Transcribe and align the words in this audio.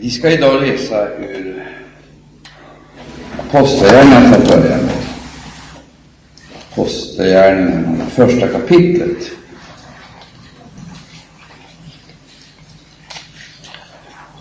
Vi 0.00 0.10
ska 0.10 0.30
idag 0.30 0.62
läsa 0.62 1.08
ur 1.08 1.64
Apostlagärningarna 3.38 4.28
för 4.28 4.42
att 4.42 4.48
börja 4.48 4.76
med. 4.76 4.94
Apostlagärningarna, 6.72 8.06
första 8.06 8.48
kapitlet. 8.48 9.30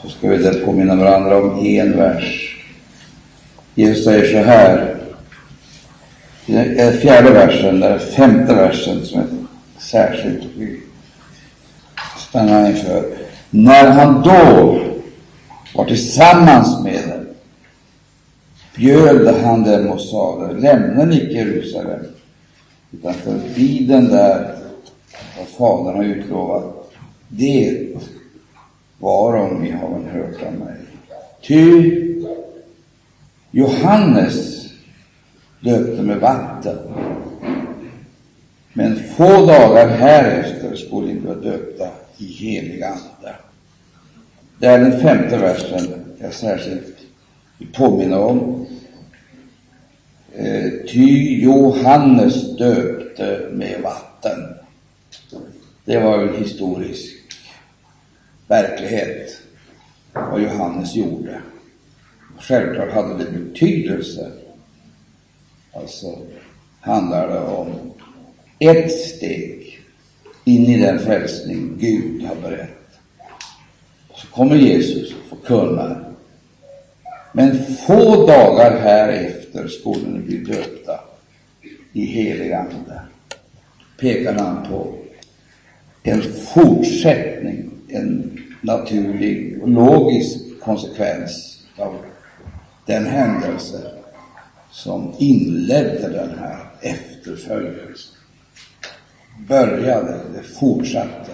Så 0.01 0.09
ska 0.09 0.27
vi 0.27 0.37
där 0.37 0.65
påminna 0.65 0.95
varandra 0.95 1.37
om 1.37 1.65
en 1.65 1.97
vers. 1.97 2.57
Jesus 3.75 4.05
säger 4.05 4.31
så 4.31 4.49
här, 4.49 4.95
i 6.45 6.53
den 6.53 6.79
eh, 6.79 6.91
fjärde 6.91 7.31
versen, 7.31 7.79
den 7.79 7.99
femte 7.99 8.53
versen 8.53 9.05
som 9.05 9.19
är 9.19 9.27
särskilt 9.77 10.43
spännande 10.43 10.77
stannar 12.17 12.69
inför. 12.69 13.03
När 13.49 13.91
han 13.91 14.21
då 14.21 14.86
var 15.77 15.85
tillsammans 15.85 16.83
med 16.83 17.09
dem 17.09 17.25
bjöd 18.75 19.35
han 19.35 19.63
dem 19.63 19.91
och 19.91 20.01
sade, 20.01 20.53
lämna 20.53 21.13
icke 21.13 21.33
Jerusalem, 21.33 22.05
utan 22.91 23.13
förbi 23.13 23.85
den 23.85 24.09
där 24.09 24.55
vad 25.37 25.47
Fadern 25.47 25.95
har 25.95 26.03
utlovat, 26.03 26.91
det 27.27 27.87
varom 28.99 29.61
ni 29.61 29.71
har 29.71 29.89
hört 29.89 30.43
av 30.47 30.53
mig. 30.53 30.77
Ty 31.41 31.91
Johannes 33.51 34.67
döpte 35.59 36.01
med 36.01 36.17
vatten, 36.17 36.77
men 38.73 38.95
få 39.17 39.45
dagar 39.45 39.87
härefter 39.87 40.75
skulle 40.75 41.13
ni 41.13 41.19
bli 41.19 41.49
döpta 41.49 41.89
i 42.17 42.25
helig 42.25 42.83
ande. 42.83 43.35
Det 44.59 44.67
är 44.67 44.79
den 44.79 45.01
femte 45.01 45.37
versen 45.37 46.15
jag 46.17 46.33
särskilt 46.33 46.97
vill 47.57 47.73
påminna 47.73 48.19
om. 48.19 48.67
Eh, 50.33 50.71
ty 50.87 51.39
Johannes 51.41 52.57
döpte 52.57 53.49
med 53.51 53.81
vatten. 53.81 54.53
Det 55.85 55.99
var 55.99 56.19
en 56.19 56.43
historisk 56.43 57.15
verklighet, 58.47 59.41
vad 60.13 60.41
Johannes 60.41 60.95
gjorde. 60.95 61.41
Självklart 62.39 62.91
hade 62.91 63.17
det 63.17 63.31
betydelse. 63.31 64.31
Alltså 65.73 66.17
handlar 66.79 67.27
det 67.27 67.39
om 67.39 67.67
ett 68.59 68.91
steg 68.91 69.79
in 70.45 70.65
i 70.65 70.77
den 70.77 70.99
frälsning 70.99 71.77
Gud 71.79 72.23
har 72.23 72.35
berättat. 72.35 72.86
Kommer 74.37 74.55
Jesus 74.55 75.13
och 75.13 75.37
förkunnar. 75.37 76.13
Men 77.31 77.63
få 77.63 78.27
dagar 78.27 78.79
härefter 78.79 79.67
skulle 79.67 80.09
ni 80.09 80.19
bli 80.19 80.37
döpta 80.37 80.99
i 81.93 82.05
helig 82.05 82.51
ande. 82.53 83.01
Pekar 83.99 84.33
han 84.33 84.67
på 84.69 84.93
en 86.03 86.21
fortsättning, 86.21 87.69
en 87.87 88.39
naturlig 88.61 89.61
och 89.61 89.69
logisk 89.69 90.59
konsekvens 90.61 91.63
av 91.77 91.95
den 92.85 93.05
händelse 93.05 93.91
som 94.71 95.13
inledde 95.17 96.09
den 96.09 96.39
här 96.39 96.65
efterföljelsen 96.81 98.15
började, 99.47 100.19
det 100.35 100.43
fortsatte, 100.43 101.31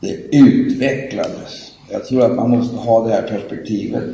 det 0.00 0.36
utvecklades. 0.36 1.72
Jag 1.90 2.04
tror 2.04 2.24
att 2.24 2.36
man 2.36 2.50
måste 2.50 2.76
ha 2.76 3.06
det 3.06 3.12
här 3.12 3.22
perspektivet, 3.22 4.04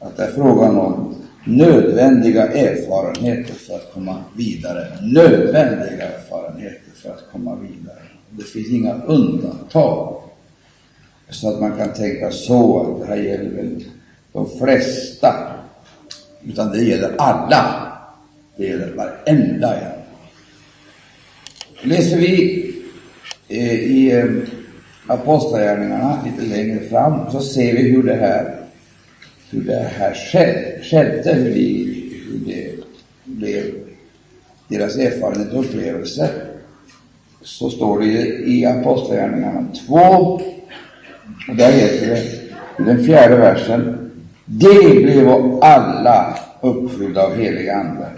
att 0.00 0.16
det 0.16 0.22
är 0.24 0.32
frågan 0.32 0.78
om 0.78 1.14
nödvändiga 1.44 2.46
erfarenheter 2.46 3.54
för 3.54 3.74
att 3.74 3.92
komma 3.94 4.24
vidare. 4.36 4.86
Nödvändiga 5.02 6.08
erfarenheter 6.08 6.92
för 6.94 7.10
att 7.10 7.24
komma 7.32 7.56
vidare. 7.56 8.02
Det 8.30 8.44
finns 8.44 8.70
inga 8.70 8.94
undantag. 8.94 10.22
Så 11.30 11.48
att 11.48 11.60
man 11.60 11.76
kan 11.76 11.92
tänka 11.92 12.30
så 12.30 12.80
att 12.80 13.00
det 13.00 13.06
här 13.06 13.22
gäller 13.22 13.50
väl 13.50 13.84
de 14.32 14.58
flesta, 14.58 15.34
utan 16.44 16.72
det 16.72 16.82
gäller 16.82 17.14
alla. 17.18 17.92
Det 18.56 18.66
gäller 18.66 18.92
varenda 18.92 19.76
en. 19.76 19.92
Läser 21.82 22.16
vi 22.16 22.64
eh, 23.48 23.74
i 23.74 24.10
eh, 24.10 24.24
Apostlagärningarna 25.06 26.24
lite 26.24 26.56
längre 26.56 26.80
fram 26.80 27.30
så 27.30 27.40
ser 27.40 27.72
vi 27.72 27.82
hur 27.82 28.02
det 28.02 28.14
här, 28.14 28.56
hur 29.50 29.60
det 29.60 29.90
här 29.98 30.14
skedde, 30.82 31.32
hur, 31.34 31.54
de, 31.54 31.84
hur 32.28 32.38
det 32.46 32.74
blev 33.24 33.64
deras 34.68 34.96
erfarenhet 34.96 35.52
och 35.52 35.64
upplevelse. 35.64 36.30
Så 37.40 37.70
står 37.70 38.00
det 38.00 38.06
i 38.48 38.66
Apostlagärningarna 38.66 39.68
2, 39.86 39.94
och 41.48 41.56
där 41.56 41.72
heter 41.72 42.06
det 42.06 42.18
i 42.78 42.86
den 42.86 43.04
fjärde 43.04 43.36
versen, 43.36 44.10
de 44.44 45.02
blev 45.02 45.28
alla 45.62 46.38
uppfyllda 46.60 47.22
av 47.22 47.34
helig 47.34 47.68
ande 47.68 48.10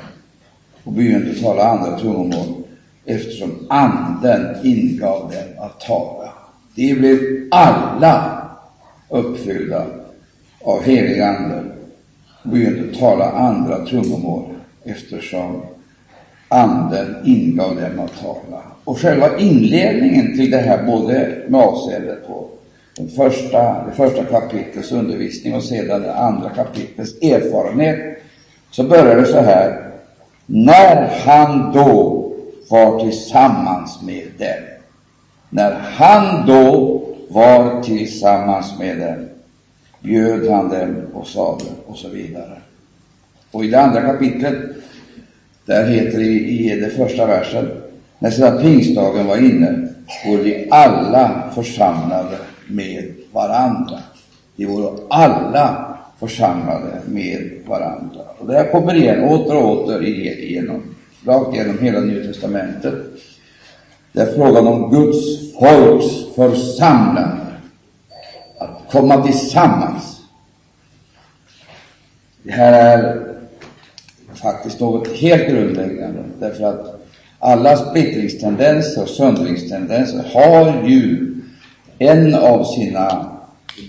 och 0.85 0.93
begynte 0.93 1.43
tala 1.43 1.63
andra 1.63 1.99
tungomål 1.99 2.65
eftersom 3.05 3.67
anden 3.69 4.67
ingav 4.67 5.31
dem 5.31 5.65
att 5.67 5.81
tala. 5.81 6.24
De 6.75 6.95
blev 6.95 7.19
alla 7.51 8.43
uppfyllda 9.09 9.87
av 10.65 10.83
helig 10.83 11.21
ande 11.21 11.63
och 12.43 12.51
började 12.51 12.95
tala 12.95 13.31
andra 13.31 13.87
tungomål 13.87 14.55
eftersom 14.85 15.63
anden 16.49 17.17
ingav 17.25 17.77
dem 17.77 18.01
att 18.01 18.23
tala. 18.23 18.63
Och 18.85 18.99
själva 18.99 19.39
inledningen 19.39 20.37
till 20.37 20.51
det 20.51 20.59
här, 20.59 20.87
både 20.87 21.43
med 21.49 21.61
avseende 21.61 22.15
på 22.15 22.49
den 22.97 23.09
första, 23.09 23.85
det 23.85 23.93
första 23.97 24.25
kapitlets 24.25 24.93
undervisning 24.93 25.55
och 25.55 25.63
sedan 25.63 26.03
det 26.03 26.15
andra 26.15 26.51
kapitlets 26.51 27.23
erfarenhet, 27.23 28.19
så 28.71 28.85
börjar 28.85 29.17
det 29.17 29.27
så 29.27 29.41
här. 29.41 29.91
När 30.47 31.11
han 31.25 31.73
då 31.73 32.21
var 32.71 33.01
tillsammans 33.01 34.03
med 34.03 34.27
dem. 34.39 34.74
När 35.55 35.73
han 35.73 36.47
då 36.47 37.03
var 37.29 37.83
tillsammans 37.83 38.79
med 38.79 38.99
dem 38.99 39.29
bjöd 40.01 40.51
han 40.51 40.69
dem 40.69 40.97
och 41.13 41.27
sade 41.27 41.65
och 41.87 41.97
så 41.97 42.09
vidare. 42.09 42.59
Och 43.51 43.65
i 43.65 43.69
det 43.69 43.81
andra 43.81 44.01
kapitlet, 44.01 44.55
där 45.67 45.87
heter 45.87 46.19
det 46.19 46.25
i, 46.25 46.81
den 46.81 46.91
första 46.91 47.27
versen, 47.27 47.69
när 48.19 48.31
sedan 48.31 48.63
pingstdagen 48.63 49.27
var 49.27 49.37
inne 49.37 49.89
vore 50.27 50.43
de 50.43 50.69
alla 50.71 51.51
församlade 51.55 52.39
med 52.69 53.15
varandra. 53.33 53.99
De 54.57 54.67
vore 54.67 54.99
alla 55.11 55.97
församlade 56.21 57.01
med 57.07 57.51
varandra. 57.67 58.21
Och 58.39 58.47
det 58.47 58.55
här 58.55 58.71
kommer 58.71 58.95
igen 58.95 59.25
åter 59.25 59.57
och 59.57 59.85
åter 59.85 60.05
igenom 60.05 60.83
rakt 61.27 61.57
genom 61.57 61.79
hela 61.79 62.01
Nya 62.01 62.25
Testamentet. 62.25 62.95
Det 64.15 64.21
är 64.21 64.35
frågan 64.35 64.67
om 64.67 64.91
Guds 64.91 65.53
folks 65.53 66.35
församlande, 66.35 67.47
att 68.59 68.81
komma 68.91 69.23
tillsammans. 69.23 70.21
Det 72.43 72.53
här 72.53 72.99
är 72.99 73.37
faktiskt 74.35 74.81
något 74.81 75.09
helt 75.09 75.49
grundläggande, 75.49 76.25
därför 76.41 76.65
att 76.65 77.07
alla 77.39 77.77
splittringstendenser 77.77 79.03
och 79.03 79.09
söndringstendenser 79.09 80.25
har 80.35 80.89
ju 80.89 81.35
en 81.99 82.35
av 82.35 82.65
sina 82.65 83.37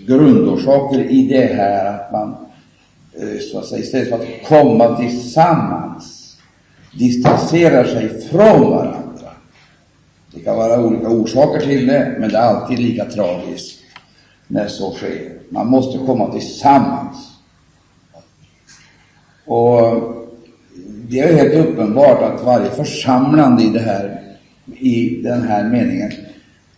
grundorsaker 0.07 0.99
i 0.99 1.27
det 1.27 1.53
här 1.53 1.85
att 1.85 2.11
man, 2.11 2.35
eh, 3.13 3.39
så 3.51 3.59
att 3.59 3.65
säga, 3.65 3.81
istället 3.81 4.09
för 4.09 4.15
att 4.15 4.47
komma 4.47 4.97
tillsammans 4.97 6.37
distanserar 6.99 7.83
sig 7.83 8.21
från 8.21 8.69
varandra. 8.71 9.04
Det 10.35 10.41
kan 10.41 10.57
vara 10.57 10.85
olika 10.85 11.09
orsaker 11.09 11.59
till 11.59 11.87
det, 11.87 12.15
men 12.19 12.29
det 12.29 12.37
är 12.37 12.41
alltid 12.41 12.79
lika 12.79 13.05
tragiskt 13.05 13.79
när 14.47 14.67
så 14.67 14.91
sker. 14.91 15.33
Man 15.49 15.67
måste 15.67 15.97
komma 15.97 16.31
tillsammans. 16.31 17.31
Och 19.45 20.03
det 21.09 21.19
är 21.19 21.35
helt 21.35 21.67
uppenbart 21.67 22.21
att 22.21 22.43
varje 22.43 22.69
församlande 22.69 23.63
i, 23.63 23.69
det 23.69 23.79
här, 23.79 24.21
i 24.79 25.21
den 25.23 25.41
här 25.41 25.69
meningen, 25.69 26.11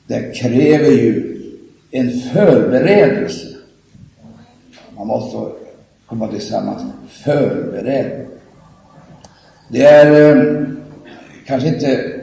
det 0.08 0.36
kräver 0.36 0.92
ju 0.92 1.42
en 1.92 2.20
förberedelse. 2.20 3.48
Man 4.98 5.08
måste 5.08 5.38
komma 6.06 6.28
tillsammans 6.28 6.82
förberedd. 7.10 8.26
Det 9.70 9.84
är 9.84 10.36
eh, 10.36 10.64
kanske 11.46 11.70
inte 11.70 12.17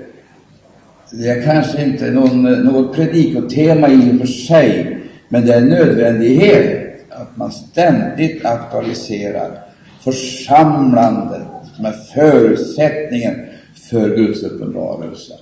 det 1.19 1.29
är 1.29 1.43
kanske 1.43 1.85
inte 1.85 2.11
någon, 2.11 2.43
något 2.43 2.97
predikotema 2.97 3.89
i 3.89 4.13
och 4.15 4.19
för 4.19 4.27
sig, 4.27 5.01
men 5.29 5.47
det 5.47 5.55
är 5.55 5.59
en 5.59 5.69
nödvändighet 5.69 6.85
att 7.11 7.37
man 7.37 7.53
ständigt 7.53 8.45
aktualiserar 8.45 9.59
församlandet 10.01 11.43
som 11.77 11.85
är 11.85 11.93
förutsättningen 11.93 13.47
för 13.91 14.17
Guds 14.17 14.43
uppenbarelse. 14.43 15.33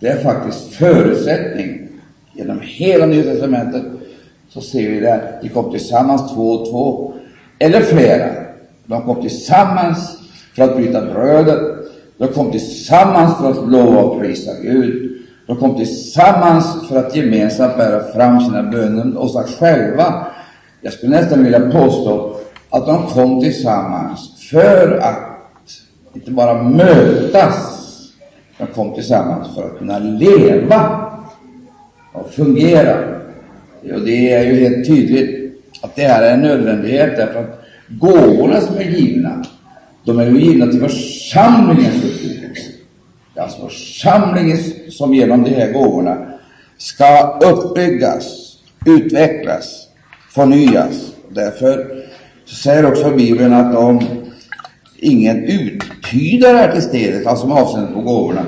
Det 0.00 0.08
är 0.08 0.22
faktiskt 0.22 0.74
förutsättningen. 0.74 1.88
Genom 2.32 2.60
hela 2.62 3.06
Nya 3.06 3.22
Testamentet 3.22 3.82
så 4.48 4.60
ser 4.60 4.90
vi 4.90 5.00
det. 5.00 5.38
De 5.42 5.48
kom 5.48 5.70
tillsammans 5.70 6.34
två 6.34 6.50
och 6.50 6.70
två, 6.70 7.14
eller 7.58 7.80
flera. 7.80 8.30
De 8.86 9.02
kom 9.02 9.22
tillsammans 9.22 10.18
för 10.54 10.62
att 10.62 10.76
bryta 10.76 11.00
brödet. 11.02 11.60
De 12.18 12.28
kom 12.28 12.50
tillsammans 12.50 13.38
för 13.38 13.50
att 13.50 13.70
lova 13.70 14.02
och 14.02 14.20
prisa 14.20 14.50
Gud. 14.62 15.12
De 15.46 15.56
kom 15.56 15.76
tillsammans 15.76 16.88
för 16.88 16.96
att 16.96 17.16
gemensamt 17.16 17.76
bära 17.76 18.12
fram 18.12 18.40
sina 18.40 18.62
böner 18.62 19.18
och 19.18 19.30
sig 19.30 19.44
själva. 19.58 20.26
Jag 20.80 20.92
skulle 20.92 21.20
nästan 21.20 21.44
vilja 21.44 21.60
påstå 21.60 22.36
att 22.70 22.86
de 22.86 23.06
kom 23.06 23.40
tillsammans 23.40 24.48
för 24.50 24.98
att 24.98 25.26
inte 26.14 26.30
bara 26.30 26.62
mötas, 26.62 27.82
de 28.58 28.66
kom 28.66 28.94
tillsammans 28.94 29.54
för 29.54 29.64
att 29.64 29.78
kunna 29.78 29.98
leva 29.98 31.10
och 32.12 32.30
fungera. 32.30 32.96
Och 33.94 34.00
det 34.00 34.32
är 34.32 34.44
ju 34.44 34.54
helt 34.54 34.86
tydligt 34.86 35.62
att 35.82 35.96
det 35.96 36.02
här 36.02 36.22
är 36.22 36.34
en 36.34 36.40
nödvändighet 36.40 37.16
därför 37.16 37.40
att 37.40 37.60
gåvorna 37.88 38.60
som 38.60 38.76
är 38.76 38.82
givna, 38.82 39.44
de 40.06 40.18
är 40.18 40.26
ju 40.26 40.40
givna 40.40 40.66
till 40.66 40.80
församlingens 40.80 42.04
uppbyggelse. 42.04 42.70
Det 43.34 43.40
är 43.40 43.44
alltså 43.44 43.68
församlingen 43.68 44.58
som 44.90 45.14
genom 45.14 45.44
de 45.44 45.50
här 45.50 45.72
gåvorna 45.72 46.26
ska 46.78 47.40
uppbyggas, 47.42 48.56
utvecklas, 48.86 49.88
förnyas. 50.30 51.12
Därför 51.28 52.04
så 52.44 52.54
säger 52.54 52.86
också 52.86 53.10
Bibeln 53.10 53.52
att 53.52 53.76
om 53.76 54.00
ingen 54.96 55.44
uttydare 55.44 56.58
är 56.58 56.72
till 56.72 56.82
stedet, 56.82 57.26
alltså 57.26 57.46
med 57.46 57.56
avseende 57.56 57.92
på 57.92 58.00
gåvorna, 58.00 58.46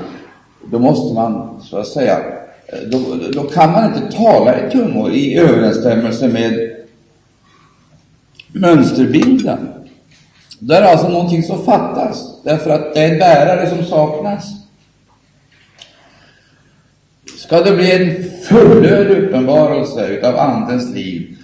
då 0.71 0.79
måste 0.79 1.13
man 1.13 1.61
så 1.61 1.77
att 1.77 1.87
säga, 1.87 2.19
då, 2.91 2.99
då 3.33 3.43
kan 3.43 3.71
man 3.71 3.85
inte 3.85 4.17
tala 4.17 4.67
i 4.67 4.71
tungor 4.71 5.11
i 5.11 5.37
överensstämmelse 5.37 6.27
med 6.27 6.71
mönsterbilden. 8.53 9.78
Det 10.59 10.75
är 10.75 10.81
alltså 10.81 11.09
någonting 11.09 11.43
som 11.43 11.65
fattas, 11.65 12.41
därför 12.43 12.69
att 12.69 12.93
det 12.93 12.99
är 12.99 13.11
en 13.11 13.19
bärare 13.19 13.69
som 13.69 13.83
saknas. 13.83 14.53
Ska 17.37 17.61
det 17.61 17.71
bli 17.71 17.91
en 17.91 18.23
fullödig 18.43 19.23
uppenbarelse 19.23 20.07
utav 20.07 20.37
Andens 20.39 20.95
liv, 20.95 21.37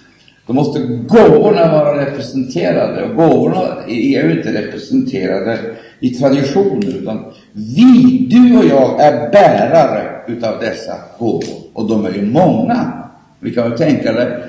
då 0.46 0.52
måste 0.52 0.80
gåvorna 0.80 1.72
vara 1.72 2.06
representerade. 2.06 3.04
Och 3.04 3.16
gåvorna 3.16 3.84
är 3.88 4.24
ju 4.24 4.38
inte 4.38 4.52
representerade 4.52 5.58
i 6.00 6.10
traditioner, 6.10 6.88
utan 6.88 7.24
vi, 7.52 8.26
du 8.30 8.58
och 8.58 8.64
jag, 8.64 9.00
är 9.00 9.30
bärare 9.30 10.22
utav 10.26 10.60
dessa 10.60 10.94
gåvor. 11.18 11.54
Och 11.72 11.88
de 11.88 12.06
är 12.06 12.10
ju 12.10 12.26
många. 12.26 12.92
Vi 13.40 13.54
kan 13.54 13.70
väl 13.70 13.78
tänka 13.78 14.12
det, 14.12 14.42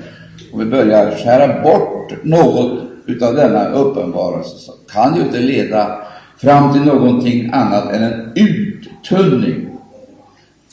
om 0.52 0.58
vi 0.58 0.64
börjar 0.64 1.10
skära 1.10 1.62
bort 1.62 2.24
något 2.24 2.87
utav 3.08 3.34
denna 3.34 3.68
uppenbarelse, 3.68 4.58
så 4.58 4.72
kan 4.92 5.16
ju 5.16 5.20
inte 5.20 5.38
leda 5.38 5.98
fram 6.38 6.72
till 6.72 6.82
någonting 6.82 7.50
annat 7.52 7.92
än 7.92 8.02
en 8.02 8.32
uttunning. 8.34 9.66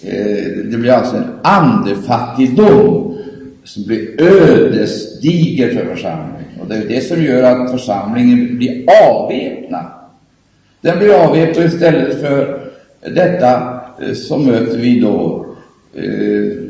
Eh, 0.03 0.45
det 0.71 0.77
blir 0.77 0.91
alltså 0.91 1.17
en 1.17 1.29
andefattigdom 1.43 3.17
som 3.63 3.83
blir 3.83 4.21
ödesdiger 4.21 5.73
för 5.73 5.95
församlingen. 5.95 6.59
Och 6.61 6.67
det 6.67 6.75
är 6.75 6.87
det 6.87 7.01
som 7.01 7.23
gör 7.23 7.43
att 7.43 7.71
församlingen 7.71 8.57
blir 8.57 8.85
avväpnad. 9.09 9.85
Den 10.81 10.97
blir 10.97 11.13
avväpnad 11.13 11.65
istället 11.65 12.21
för 12.21 12.61
detta 13.01 13.81
eh, 14.01 14.13
så 14.13 14.37
möter 14.37 14.77
vi 14.77 14.99
då 14.99 15.45
eh, 15.93 16.65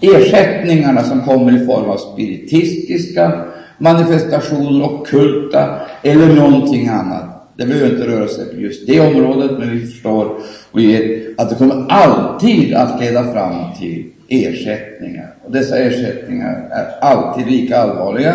ersättningarna 0.00 1.02
som 1.02 1.20
kommer 1.20 1.62
i 1.62 1.66
form 1.66 1.90
av 1.90 1.96
spiritistiska 1.96 3.44
manifestationer, 3.80 4.84
ockulta 4.84 5.80
eller 6.02 6.34
någonting 6.34 6.88
annat. 6.88 7.52
Det 7.56 7.66
behöver 7.66 7.90
inte 7.90 8.06
röra 8.06 8.28
sig 8.28 8.46
på 8.46 8.60
just 8.60 8.86
det 8.86 9.00
området, 9.00 9.50
men 9.58 9.70
vi 9.70 9.86
förstår 9.86 10.36
och 10.70 10.80
ger 10.80 11.34
att 11.38 11.50
det 11.50 11.54
kommer 11.54 11.86
alltid 11.88 12.74
att 12.74 13.00
leda 13.00 13.32
fram 13.32 13.74
till 13.78 14.06
ersättningar. 14.28 15.34
Och 15.44 15.52
dessa 15.52 15.78
ersättningar 15.78 16.68
är 16.70 17.04
alltid 17.04 17.46
lika 17.46 17.78
allvarliga 17.78 18.34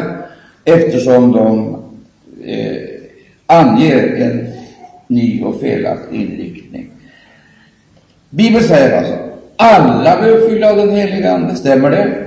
eftersom 0.65 1.31
de 1.31 1.75
eh, 2.45 2.77
anger 3.45 4.15
en 4.15 4.47
ny 5.07 5.43
och 5.43 5.59
felaktig 5.59 6.21
inriktning. 6.21 6.89
Bibeln 8.29 8.63
säger 8.63 8.97
alltså 8.97 9.15
alla 9.57 10.21
blir 10.21 10.49
fylla 10.49 10.71
av 10.71 10.77
den 10.77 10.89
heliga 10.89 11.33
Ande, 11.33 11.55
stämmer 11.55 11.91
det? 11.91 12.25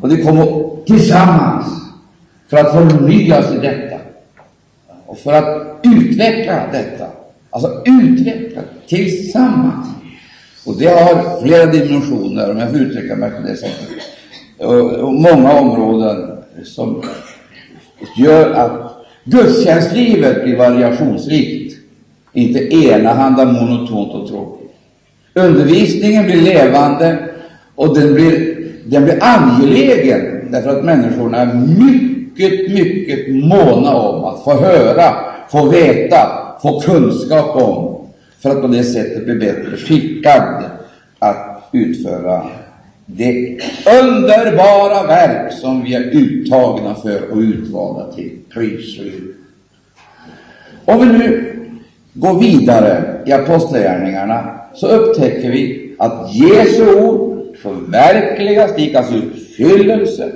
Och 0.00 0.08
de 0.08 0.22
kommer 0.22 0.70
tillsammans 0.86 1.79
för 2.50 2.56
att 2.56 2.72
förnyas 2.72 3.54
i 3.54 3.58
detta 3.58 3.96
och 5.06 5.18
för 5.18 5.32
att 5.32 5.80
utveckla 5.82 6.62
detta. 6.72 7.06
Alltså 7.50 7.82
utveckla 7.84 8.62
tillsammans. 8.88 9.86
Och 10.66 10.78
det 10.78 10.86
har 10.86 11.40
flera 11.42 11.66
dimensioner, 11.66 12.50
om 12.50 12.58
jag 12.58 12.70
får 12.70 12.78
uttrycka 12.78 13.16
mig 13.16 13.30
på 13.30 13.42
det 13.42 13.56
sättet. 13.56 13.88
Och, 14.58 15.14
många 15.14 15.52
områden 15.52 16.38
som 16.64 17.02
gör 18.16 18.50
att 18.50 18.96
gudstjänstlivet 19.24 20.44
blir 20.44 20.56
variationsrikt, 20.56 21.76
inte 22.32 22.74
enahanda, 22.74 23.44
monotont 23.44 24.12
och 24.14 24.28
tråkigt. 24.28 24.70
Undervisningen 25.34 26.24
blir 26.24 26.42
levande 26.42 27.18
och 27.74 27.98
den 27.98 28.14
blir, 28.14 28.56
den 28.84 29.04
blir 29.04 29.18
angelägen 29.20 30.52
därför 30.52 30.78
att 30.78 30.84
människorna 30.84 31.36
är 31.36 31.54
mycket, 31.54 32.09
mycket 32.40 32.72
mycket 32.72 33.28
måna 33.28 33.96
om 33.96 34.24
att 34.24 34.44
få 34.44 34.54
höra, 34.54 35.16
få 35.50 35.68
veta, 35.68 36.18
få 36.62 36.80
kunskap 36.80 37.56
om 37.56 38.06
för 38.42 38.50
att 38.50 38.62
på 38.62 38.66
det 38.66 38.82
sättet 38.82 39.24
bli 39.24 39.34
bättre 39.34 39.76
skickad 39.76 40.64
att 41.18 41.68
utföra 41.72 42.46
det 43.06 43.58
underbara 44.02 45.06
verk 45.06 45.52
som 45.52 45.82
vi 45.82 45.94
är 45.94 46.00
uttagna 46.00 46.94
för 46.94 47.30
och 47.30 47.38
utvalda 47.38 48.12
till. 48.12 48.38
Pris 48.54 48.98
Om 50.84 51.00
vi 51.00 51.06
nu 51.18 51.54
går 52.12 52.40
vidare 52.40 53.22
i 53.26 53.32
Apostlagärningarna 53.32 54.60
så 54.74 54.88
upptäcker 54.88 55.50
vi 55.50 55.94
att 55.98 56.34
Jesu 56.34 56.94
ord 57.00 57.56
förverkligas, 57.62 58.74
det 58.76 58.82
gick 58.82 58.94
alltså 58.94 59.14
uppfyllelse. 59.14 60.32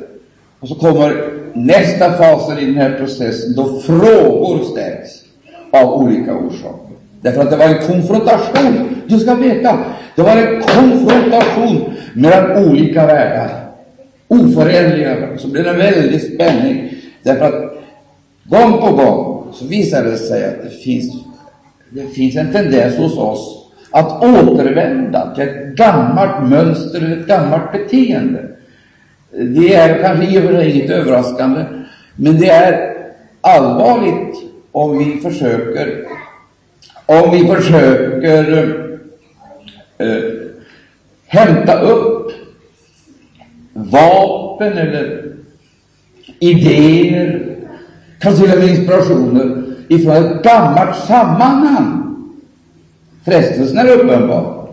Och 0.64 0.68
så 0.68 0.74
kommer 0.74 1.32
nästa 1.54 2.12
fas 2.12 2.58
i 2.58 2.64
den 2.64 2.76
här 2.76 2.98
processen 2.98 3.54
då 3.56 3.80
frågor 3.80 4.64
ställs 4.64 5.24
av 5.72 6.02
olika 6.02 6.34
orsaker. 6.34 6.96
Därför 7.20 7.40
att 7.40 7.50
det 7.50 7.56
var 7.56 7.64
en 7.64 7.86
konfrontation. 7.86 9.02
Du 9.06 9.18
ska 9.18 9.34
veta, 9.34 9.78
det 10.16 10.22
var 10.22 10.36
en 10.36 10.62
konfrontation 10.62 11.94
mellan 12.14 12.64
olika 12.66 13.06
världar. 13.06 13.50
Oförenliga 14.28 15.38
Så 15.38 15.48
blev 15.48 15.64
det 15.64 15.70
en 15.70 15.78
väldig 15.78 16.34
spänning. 16.34 16.94
Därför 17.22 17.44
att 17.44 17.74
gång 18.44 18.80
på 18.80 18.96
gång 18.96 19.52
så 19.52 19.66
visade 19.66 20.10
det 20.10 20.16
sig 20.16 20.44
att 20.44 20.62
det 20.62 20.70
finns, 20.70 21.24
det 21.90 22.06
finns 22.06 22.36
en 22.36 22.52
tendens 22.52 22.96
hos 22.96 23.18
oss 23.18 23.70
att 23.90 24.24
återvända 24.24 25.34
till 25.34 25.44
ett 25.44 25.76
gammalt 25.76 26.50
mönster 26.50 27.18
ett 27.20 27.26
gammalt 27.26 27.72
beteende. 27.72 28.54
Det 29.38 29.74
är 29.74 30.02
kanske 30.02 30.26
i 30.26 30.38
och 30.38 30.42
för 30.42 30.56
sig 30.56 30.70
inget 30.70 30.90
överraskande, 30.90 31.64
men 32.16 32.38
det 32.38 32.48
är 32.48 32.94
allvarligt 33.40 34.36
om 34.72 34.98
vi 34.98 35.20
försöker 35.20 36.04
om 37.06 37.30
vi 37.30 37.46
försöker 37.46 38.74
eh, 39.98 40.22
hämta 41.26 41.80
upp 41.80 42.32
vapen 43.72 44.78
eller 44.78 45.24
idéer, 46.38 47.56
kanske 48.18 48.44
till 48.44 48.52
och 48.52 48.58
med 48.58 48.68
inspirationer 48.68 49.62
ifrån 49.88 50.16
ett 50.16 50.42
gammalt 50.42 50.96
sammanhang. 50.96 52.00
Frestelsen 53.24 53.78
är 53.78 53.92
uppenbar. 53.92 54.68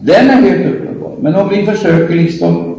Den 0.00 0.30
är 0.30 0.34
helt 0.34 0.74
uppenbar. 0.74 1.16
Men 1.20 1.34
om 1.34 1.48
vi 1.48 1.66
försöker 1.66 2.14
liksom 2.14 2.69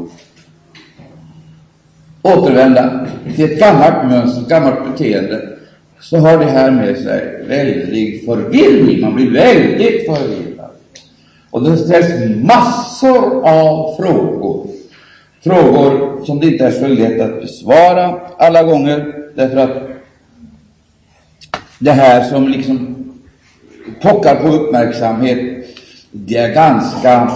återvända 2.21 3.07
till 3.35 3.45
ett 3.45 3.59
gammalt 3.59 4.11
mönster, 4.11 4.41
ett 4.41 4.49
gammalt 4.49 4.91
beteende, 4.91 5.49
så 5.99 6.17
har 6.17 6.37
det 6.37 6.45
här 6.45 6.71
med 6.71 6.97
sig 6.97 7.45
väldig 7.47 8.25
förvirring. 8.25 9.01
Man 9.01 9.15
blir 9.15 9.31
väldigt 9.31 10.05
förvirrad. 10.05 10.69
Och 11.51 11.63
det 11.63 11.77
ställs 11.77 12.35
massor 12.43 13.47
av 13.49 13.95
frågor. 13.95 14.67
frågor 15.43 16.25
som 16.25 16.39
det 16.39 16.47
inte 16.47 16.65
är 16.65 16.71
så 16.71 16.87
lätt 16.87 17.21
att 17.21 17.41
besvara 17.41 18.19
alla 18.37 18.63
gånger, 18.63 19.13
därför 19.35 19.57
att 19.57 19.91
det 21.79 21.91
här 21.91 22.23
som 22.23 22.47
liksom 22.47 22.95
pockar 24.01 24.35
på 24.35 24.47
uppmärksamhet, 24.47 25.67
det 26.11 26.37
är 26.37 26.53
ganska, 26.53 27.31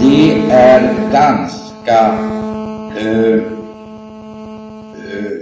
det 0.00 0.52
är 0.52 1.10
ganska 1.12 2.37
Eh, 2.98 3.34
eh, 4.94 5.38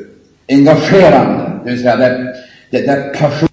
engagerande, 0.49 1.51
det 1.65 1.71
vill 1.71 1.83
säga 1.83 1.97
det, 1.97 2.35
det, 2.71 2.87
det 2.87 3.19
passion 3.19 3.49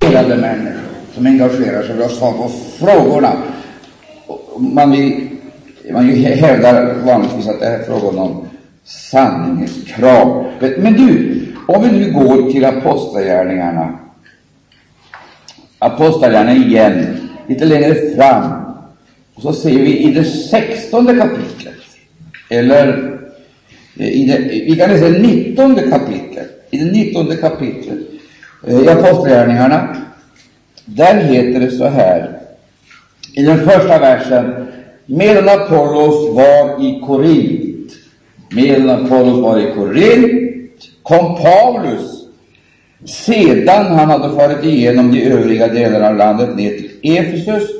engagerade 0.00 0.36
människor 0.40 0.80
som 1.14 1.26
engagerar 1.26 1.82
sig 1.82 1.96
för 1.96 2.04
att 2.04 2.10
svara 2.10 2.32
på 2.32 2.48
frågorna. 2.78 3.32
Man, 4.58 4.90
vill, 4.90 5.28
man 5.92 6.08
hävdar 6.10 6.94
vanligtvis 6.94 7.48
att 7.48 7.60
det 7.60 7.66
är 7.66 7.82
frågan 7.82 8.18
om 8.18 8.48
sanningens 8.84 9.84
krav. 9.86 10.46
Men 10.60 10.92
du, 10.92 11.42
om 11.68 11.82
vi 11.82 11.98
nu 11.98 12.12
går 12.12 12.52
till 12.52 12.64
Apostlagärningarna, 12.64 13.98
Apostlagärningarna 15.78 16.66
igen, 16.66 17.28
lite 17.48 17.64
längre 17.64 17.94
fram, 18.16 18.52
och 19.34 19.42
så 19.42 19.52
ser 19.52 19.78
vi 19.78 19.98
i 19.98 20.10
det 20.10 20.24
sextonde 20.24 21.14
kapitlet, 21.16 21.74
eller 22.50 23.18
eh, 23.96 24.08
i 24.08 24.26
det, 24.26 24.38
vi 24.38 24.76
kan 24.76 24.90
läsa 24.90 25.08
det 25.08 25.18
nittonde 25.18 25.82
kapitlet, 25.82 26.68
i 26.70 26.78
det 26.78 26.92
nittonde 26.92 27.36
kapitlet 27.36 27.98
eh, 28.66 28.80
i 28.80 28.88
Apostlagärningarna, 28.88 29.96
där 30.84 31.14
heter 31.14 31.60
det 31.60 31.70
så 31.70 31.84
här 31.84 32.36
i 33.36 33.42
den 33.42 33.58
första 33.58 33.98
versen. 33.98 34.66
Medan 35.06 35.48
Apollos 35.48 36.34
var 36.34 36.84
i 36.84 37.00
Korint, 37.06 37.92
medan 38.50 38.90
Apollos 38.90 39.38
var 39.38 39.58
i 39.58 39.74
Korint, 39.74 40.82
kom 41.02 41.36
Paulus, 41.36 42.15
sedan 43.04 43.86
han 43.86 44.10
hade 44.10 44.36
farit 44.36 44.64
igenom 44.64 45.12
de 45.12 45.22
övriga 45.22 45.68
delarna 45.68 46.08
av 46.08 46.16
landet 46.16 46.56
ner 46.56 46.70
till 46.70 46.90
Efesus, 47.02 47.70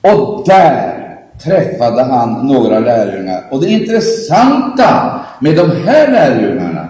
och 0.00 0.44
där 0.46 1.00
träffade 1.44 2.02
han 2.02 2.46
några 2.46 2.80
lärjungar. 2.80 3.44
Och 3.50 3.60
det 3.60 3.68
intressanta 3.68 5.20
med 5.40 5.56
de 5.56 5.70
här 5.70 6.12
lärjungarna, 6.12 6.88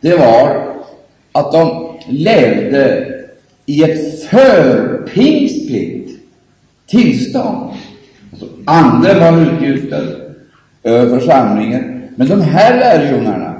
det 0.00 0.16
var 0.16 0.68
att 1.32 1.52
de 1.52 1.96
levde 2.08 3.14
i 3.66 3.82
ett 3.82 4.24
förpingstligt 4.24 6.10
tillstånd. 6.86 7.70
Alltså, 8.30 8.46
anden 8.64 9.20
var 9.20 9.40
utgjuten 9.42 10.16
över 10.82 11.18
församlingen, 11.18 12.08
men 12.16 12.28
de 12.28 12.40
här 12.40 12.78
lärjungarna, 12.78 13.54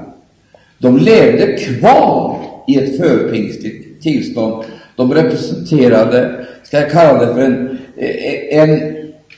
de 0.77 0.97
levde 0.97 1.57
kvar 1.57 2.38
i 2.69 2.75
ett 2.75 2.97
förpingstligt 2.97 4.01
tillstånd. 4.01 4.63
De 4.95 5.13
representerade, 5.13 6.45
ska 6.63 6.79
jag 6.79 6.91
kalla 6.91 7.25
det 7.25 7.33
för 7.33 7.41
en, 7.41 7.77
eh, 7.97 8.59
en, 8.59 8.69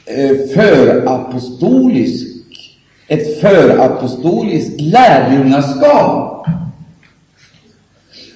en 0.06 0.48
förapostolisk, 0.48 2.28
ett 3.08 3.42
förapostoliskt 3.42 4.82
lärjungaskap. 4.82 6.48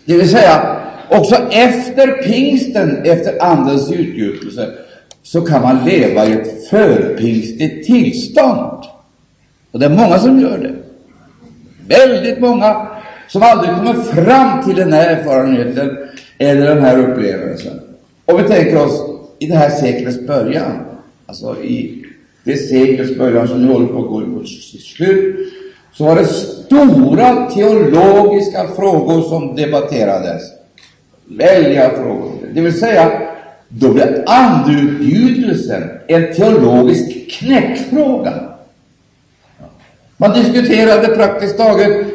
Det 0.06 0.18
vill 0.18 0.30
säga, 0.30 0.78
också 1.10 1.36
efter 1.52 2.24
pingsten, 2.24 3.06
efter 3.06 3.44
Andens 3.44 3.92
utgjutelse, 3.92 4.74
så 5.24 5.42
kan 5.42 5.62
man 5.62 5.86
leva 5.86 6.26
i 6.26 6.34
ett 6.34 6.70
förpingstigt 6.70 7.86
tillstånd. 7.86 8.84
Och 9.72 9.80
det 9.80 9.86
är 9.86 9.90
många 9.90 10.20
som 10.20 10.40
gör 10.40 10.58
det. 10.58 10.76
Väldigt 11.88 12.40
många 12.40 12.95
som 13.28 13.44
aldrig 13.44 13.76
kommer 13.76 13.94
fram 13.94 14.64
till 14.64 14.76
den 14.76 14.94
här 14.94 15.08
erfarenheten 15.08 15.98
eller 16.38 16.76
den 16.76 16.84
här 16.84 17.00
upplevelsen. 17.00 17.82
Och 18.26 18.40
vi 18.40 18.44
tänker 18.44 18.86
oss 18.86 19.02
i 19.40 19.48
det 19.48 19.56
här 19.56 19.70
seklets 19.70 20.28
början, 20.28 20.86
alltså 21.26 21.62
i 21.64 22.06
det 22.44 22.58
seklets 22.58 23.18
början 23.18 23.48
som 23.48 23.66
nu 23.66 23.74
håller 23.74 23.88
på 23.88 24.00
att 24.00 24.08
gå 24.08 24.20
mot 24.20 24.50
sitt 24.50 24.82
slut, 24.82 25.54
så 25.94 26.06
var 26.06 26.16
det 26.16 26.26
stora 26.26 27.50
teologiska 27.50 28.68
frågor 28.68 29.22
som 29.22 29.56
debatterades. 29.56 30.42
Väldiga 31.26 31.90
frågor. 31.90 32.32
Det 32.54 32.62
vill 32.62 32.80
säga, 32.80 33.22
då 33.70 33.94
blev 33.94 34.24
andeutgjutelsen 34.28 35.90
en 36.08 36.34
teologisk 36.34 37.32
knäckfråga. 37.32 38.34
Man 40.18 40.34
diskuterade 40.34 41.08
praktiskt 41.08 41.58
taget 41.58 42.15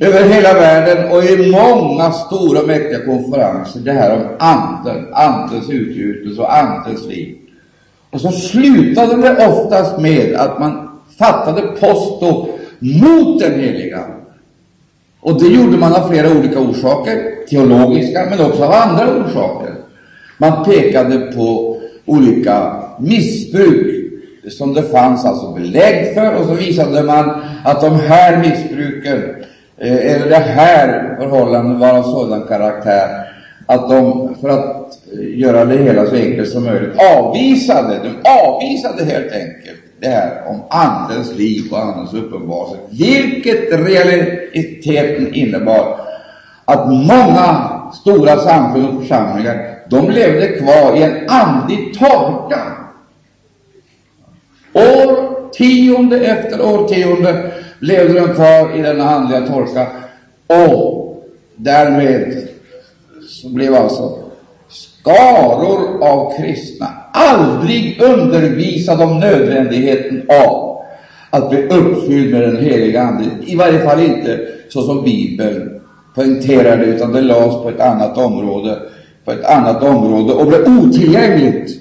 över 0.00 0.28
hela 0.28 0.54
världen 0.54 1.12
och 1.12 1.24
i 1.24 1.50
många 1.50 2.10
stora 2.10 2.66
mäktiga 2.66 3.04
konferenser 3.04 3.80
det 3.80 3.92
här 3.92 4.16
om 4.16 4.26
anden, 4.38 5.14
andens 5.14 5.70
utgjutelse 5.70 6.42
och 6.42 6.56
andens 6.56 7.06
liv. 7.06 7.36
Och 8.10 8.20
så 8.20 8.30
slutade 8.30 9.16
det 9.16 9.48
oftast 9.48 9.98
med 9.98 10.34
att 10.34 10.60
man 10.60 11.00
fattade 11.18 11.62
posto 11.62 12.48
mot 12.78 13.40
den 13.40 13.60
heliga 13.60 14.04
Och 15.20 15.40
det 15.40 15.48
gjorde 15.48 15.78
man 15.78 15.94
av 15.94 16.08
flera 16.08 16.38
olika 16.38 16.60
orsaker, 16.60 17.46
teologiska 17.50 18.26
men 18.30 18.40
också 18.40 18.64
av 18.64 18.72
andra 18.72 19.08
orsaker. 19.08 19.74
Man 20.38 20.64
pekade 20.64 21.18
på 21.18 21.80
olika 22.06 22.82
missbruk 22.98 23.94
som 24.50 24.74
det 24.74 24.82
fanns 24.82 25.24
alltså 25.24 25.52
belägg 25.52 26.14
för 26.14 26.34
och 26.34 26.46
så 26.46 26.54
visade 26.54 27.02
man 27.02 27.42
att 27.64 27.80
de 27.80 28.00
här 28.00 28.38
missbruken 28.38 29.22
Eh, 29.80 30.12
eller 30.14 30.28
det 30.28 30.36
här 30.36 31.16
förhållandet 31.20 31.80
var 31.80 31.98
av 31.98 32.02
sådan 32.02 32.42
karaktär 32.48 33.08
att 33.66 33.88
de, 33.88 34.34
för 34.40 34.48
att 34.48 34.98
eh, 35.12 35.38
göra 35.38 35.64
det 35.64 35.76
hela 35.76 36.06
så 36.06 36.14
enkelt 36.14 36.48
som 36.48 36.64
möjligt, 36.64 36.96
avvisade, 37.16 37.98
de 38.02 38.30
avvisade 38.44 39.04
helt 39.04 39.32
enkelt 39.32 39.80
det 40.00 40.08
här 40.08 40.42
om 40.46 40.62
Andens 40.70 41.34
liv 41.34 41.72
och 41.72 41.78
Andens 41.78 42.14
uppenbarelse, 42.14 42.76
vilket 42.90 43.72
realiteten 43.72 45.34
innebar 45.34 46.00
att 46.64 46.88
många 46.88 47.70
stora 47.92 48.36
samfund 48.36 48.88
och 48.88 49.02
församlingar, 49.02 49.78
de 49.90 50.10
levde 50.10 50.46
kvar 50.46 50.96
i 50.96 51.02
en 51.02 51.28
andlig 51.28 51.98
torka. 51.98 52.60
Årtionde 54.72 56.20
efter 56.20 56.64
årtionde 56.64 57.52
levde 57.78 58.20
de 58.20 58.34
kvar 58.34 58.78
i 58.78 58.82
denna 58.82 59.10
andliga 59.10 59.46
torka, 59.46 59.86
och 60.46 61.24
därmed 61.56 62.48
så 63.28 63.48
blev 63.48 63.74
alltså 63.74 64.18
skaror 64.68 66.02
av 66.02 66.36
kristna 66.36 66.86
aldrig 67.12 68.02
undervisade 68.02 69.04
om 69.04 69.20
nödvändigheten 69.20 70.22
av 70.44 70.82
att 71.30 71.50
bli 71.50 71.62
uppfylld 71.62 72.32
med 72.32 72.42
den 72.42 72.56
heliga 72.56 73.02
Ande. 73.02 73.24
I 73.46 73.56
varje 73.56 73.78
fall 73.78 74.02
inte 74.02 74.40
så 74.68 74.82
som 74.82 75.04
Bibeln 75.04 75.80
poängterar 76.14 76.76
det, 76.76 76.84
utan 76.84 77.12
det 77.12 77.20
lades 77.20 77.62
på 77.62 77.68
ett 77.68 77.80
annat 77.80 78.18
område, 78.18 78.78
på 79.24 79.32
ett 79.32 79.44
annat 79.44 79.82
område 79.82 80.32
och 80.32 80.46
blev 80.46 80.60
otillgängligt. 80.60 81.72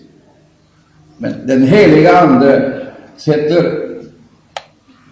Men 1.17 1.33
den 1.45 1.63
heliga 1.67 2.17
Ande 2.17 2.73
sätter 3.17 3.86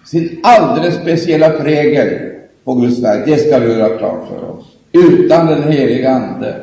sin 0.05 0.39
alldeles 0.43 0.95
speciella 0.95 1.49
prägel 1.49 2.09
på 2.63 2.73
Guds 2.73 3.03
verk. 3.03 3.23
Det 3.25 3.37
ska 3.37 3.59
vi 3.59 3.73
göra 3.73 3.97
klart 3.97 4.27
för 4.29 4.49
oss. 4.49 4.65
Utan 4.91 5.47
den 5.47 5.71
heliga 5.71 6.09
Ande 6.09 6.55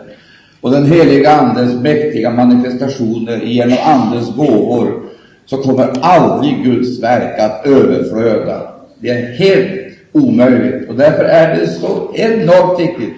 och 0.61 0.71
den 0.71 0.87
heliga 0.87 1.33
Andens 1.33 1.83
mäktiga 1.83 2.31
manifestationer 2.31 3.37
genom 3.37 3.79
Andens 3.85 4.37
gåvor, 4.37 5.03
så 5.47 5.57
kommer 5.57 5.93
aldrig 6.01 6.65
Guds 6.65 7.03
verk 7.03 7.39
att 7.39 7.67
överflöda. 7.67 8.63
Det 8.99 9.09
är 9.09 9.33
helt 9.33 9.93
omöjligt. 10.13 10.89
Och 10.89 10.97
därför 10.97 11.25
är 11.25 11.57
det 11.57 11.67
så 11.67 12.11
enormt 12.15 12.81
viktigt 12.81 13.15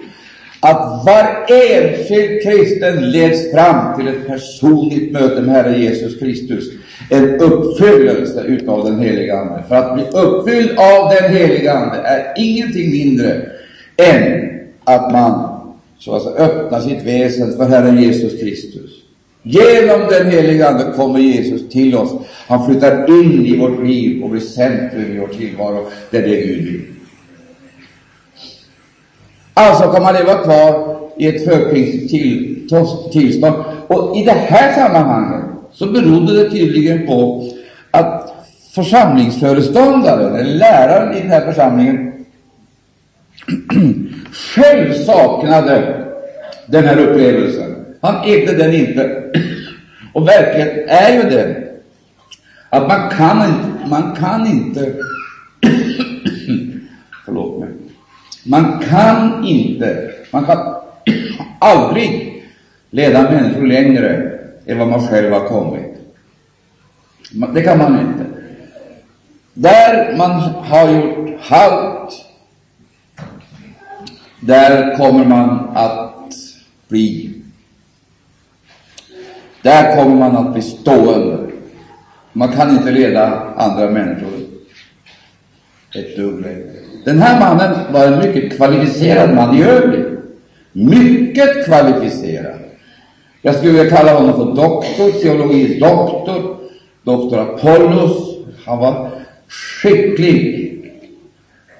att 0.65 1.07
var 1.07 1.47
enskild 1.49 2.43
kristen 2.43 3.11
leds 3.11 3.51
fram 3.51 3.97
till 3.97 4.09
ett 4.09 4.27
personligt 4.27 5.13
möte 5.13 5.43
med 5.43 5.55
Herre 5.55 5.79
Jesus 5.79 6.19
Kristus, 6.19 6.65
en 7.11 7.41
uppfyllelse 7.41 8.43
utav 8.43 8.85
den 8.85 8.99
heliga 8.99 9.37
Ande. 9.39 9.65
För 9.69 9.75
att 9.75 9.95
bli 9.95 10.05
uppfylld 10.21 10.79
av 10.79 11.15
den 11.15 11.37
heliga 11.37 11.73
Ande 11.73 11.97
är 11.97 12.33
ingenting 12.37 12.91
mindre 12.91 13.43
än 13.97 14.51
att 14.85 15.13
man 15.13 15.61
så 15.99 16.15
alltså 16.15 16.31
öppnar 16.31 16.81
sitt 16.81 17.03
väsen 17.03 17.57
för 17.57 17.65
Herren 17.65 18.03
Jesus 18.03 18.41
Kristus. 18.41 18.91
Genom 19.43 20.01
den 20.11 20.31
heliga 20.31 20.69
Ande 20.69 20.93
kommer 20.97 21.19
Jesus 21.19 21.69
till 21.69 21.97
oss. 21.97 22.13
Han 22.47 22.67
flyttar 22.67 23.21
in 23.21 23.47
i 23.47 23.59
vårt 23.59 23.85
liv 23.85 24.25
och 24.25 24.31
blir 24.31 24.41
centrum 24.41 25.17
i 25.17 25.19
vår 25.19 25.29
tillvaro. 25.29 25.87
Det 26.11 26.17
är 26.17 26.23
det 26.23 26.37
Gud 26.37 26.65
vill. 26.65 26.94
Alltså 29.55 29.93
kan 29.93 30.03
man 30.03 30.15
leva 30.15 30.35
kvar 30.35 30.97
i 31.17 31.27
ett 31.27 31.45
förkrigstigt 31.45 32.11
till, 32.11 32.69
tillstånd. 33.13 33.55
Och 33.87 34.17
i 34.17 34.25
det 34.25 34.33
här 34.33 34.73
sammanhanget 34.73 35.45
så 35.73 35.87
berodde 35.87 36.43
det 36.43 36.51
tydligen 36.51 37.07
på 37.07 37.49
att 37.91 38.35
församlingsföreståndaren, 38.75 40.37
eller 40.37 40.55
läraren 40.55 41.17
i 41.17 41.21
den 41.21 41.31
här 41.31 41.53
församlingen, 41.53 42.25
själv 44.33 44.93
saknade 44.93 46.05
den 46.67 46.85
här 46.85 46.99
upplevelsen. 46.99 47.75
Han 48.01 48.25
ägde 48.25 48.53
den 48.53 48.75
inte. 48.75 49.23
Och 50.13 50.29
verkligheten 50.29 50.89
är 50.89 51.13
ju 51.13 51.23
den 51.31 51.55
att 52.71 52.89
man 52.89 53.11
kan 53.11 53.43
inte, 53.43 53.89
man 53.91 54.17
kan 54.17 54.47
inte 54.47 54.95
man 58.45 58.81
kan 58.91 59.45
inte, 59.45 60.11
man 60.31 60.45
kan 60.45 60.75
aldrig 61.59 62.43
leda 62.91 63.23
människor 63.23 63.67
längre 63.67 64.39
än 64.67 64.79
vad 64.79 64.89
man 64.89 65.09
själv 65.09 65.33
har 65.33 65.49
kommit. 65.49 65.95
Det 67.55 67.63
kan 67.63 67.79
man 67.79 68.01
inte. 68.01 68.25
Där 69.55 70.17
man 70.17 70.31
har 70.41 70.89
gjort 70.89 71.41
halt, 71.41 72.13
där 74.41 74.97
kommer 74.97 75.25
man 75.25 75.69
att 75.75 76.35
bli. 76.89 77.31
Där 79.63 79.97
kommer 79.97 80.17
man 80.17 80.37
att 80.37 80.53
bli 80.53 80.63
stående. 80.63 81.51
Man 82.33 82.53
kan 82.53 82.71
inte 82.71 82.91
leda 82.91 83.55
andra 83.57 83.91
människor 83.91 84.33
ett 85.95 86.17
dugg 86.17 86.41
längre. 86.41 86.84
Den 87.05 87.19
här 87.19 87.41
mannen 87.41 87.93
var 87.93 88.07
en 88.07 88.19
mycket 88.19 88.57
kvalificerad 88.57 89.35
man 89.35 89.59
i 89.59 89.63
övrigt. 89.63 90.07
Mycket 90.73 91.65
kvalificerad. 91.67 92.59
Jag 93.43 93.55
skulle 93.55 93.73
vilja 93.73 93.97
kalla 93.97 94.15
honom 94.15 94.35
för 94.35 94.63
doktor, 94.63 95.21
teologi 95.23 95.79
doktor, 95.79 96.57
doktor 97.03 97.41
Apollos. 97.41 98.39
Han 98.67 98.79
var 98.79 99.11
skicklig. 99.49 100.71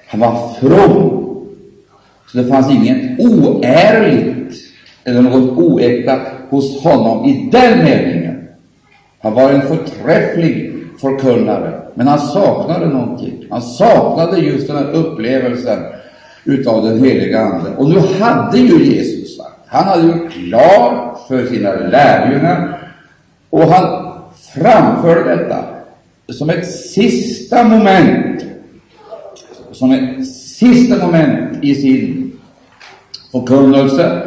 Han 0.07 0.19
var 0.19 0.53
from. 0.59 1.21
Så 2.31 2.37
det 2.37 2.47
fanns 2.47 2.71
inget 2.71 3.19
oärligt 3.19 4.53
eller 5.03 5.21
något 5.21 5.57
oäkta 5.57 6.19
hos 6.49 6.83
honom 6.83 7.25
i 7.25 7.49
den 7.51 7.77
meningen. 7.77 8.47
Han 9.21 9.33
var 9.33 9.49
en 9.49 9.61
förträfflig 9.61 10.74
förkunnare, 11.01 11.81
men 11.93 12.07
han 12.07 12.19
saknade 12.19 12.85
någonting. 12.85 13.45
Han 13.49 13.61
saknade 13.61 14.37
just 14.37 14.67
den 14.67 14.77
här 14.77 14.91
upplevelsen 14.91 15.79
utav 16.43 16.83
den 16.83 17.03
heliga 17.05 17.39
Ande. 17.39 17.69
Och 17.77 17.89
nu 17.89 17.99
hade 17.99 18.57
ju 18.57 18.83
Jesus 18.83 19.37
sagt, 19.37 19.59
han 19.67 19.83
hade 19.83 20.07
gjort 20.07 20.31
klart 20.31 21.27
för 21.27 21.45
sina 21.45 21.73
lärjungar, 21.73 22.91
och 23.49 23.63
han 23.63 24.11
framförde 24.53 25.35
detta 25.35 25.65
som 26.29 26.49
ett 26.49 26.71
sista 26.71 27.63
moment, 27.63 28.45
som 29.71 29.91
ett 29.91 30.27
sista 30.27 31.05
moment 31.05 31.63
i 31.63 31.75
sin 31.75 32.31
förkunnelse, 33.31 34.21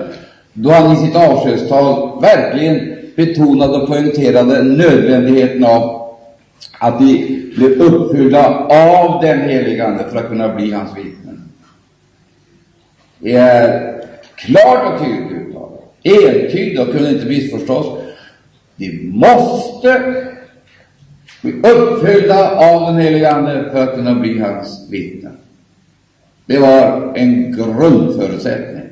då 0.52 0.70
han 0.70 0.92
i 0.92 0.96
sitt 0.96 1.16
avskedstal 1.16 2.20
verkligen 2.20 2.98
betonade 3.16 3.72
och 3.78 3.88
poängterade 3.88 4.62
nödvändigheten 4.62 5.64
av 5.64 5.97
att 6.78 7.00
vi 7.00 7.44
blev 7.56 7.70
uppfyllda 7.70 8.54
av 8.70 9.22
den 9.22 9.40
helige 9.40 9.86
Ande 9.86 10.04
för 10.10 10.18
att 10.18 10.28
kunna 10.28 10.54
bli 10.54 10.72
hans 10.72 10.96
vittnen. 10.96 11.42
Det 13.18 13.32
är 13.32 13.94
klart 14.34 14.92
och 14.92 15.00
tydligt 15.00 15.48
uttalat, 15.48 15.94
entydigt 16.02 16.80
och 16.80 16.92
kunde 16.92 17.10
inte 17.10 17.26
missförstås. 17.26 17.98
Vi 18.76 19.10
måste 19.12 20.24
bli 21.42 21.52
uppfyllda 21.52 22.50
av 22.50 22.92
den 22.92 23.02
helige 23.02 23.32
Ande 23.32 23.68
för 23.72 23.82
att 23.82 23.94
kunna 23.94 24.14
bli 24.14 24.38
hans 24.38 24.88
vittnen. 24.90 25.36
Det 26.46 26.58
var 26.58 27.12
en 27.14 27.52
grundförutsättning. 27.52 28.84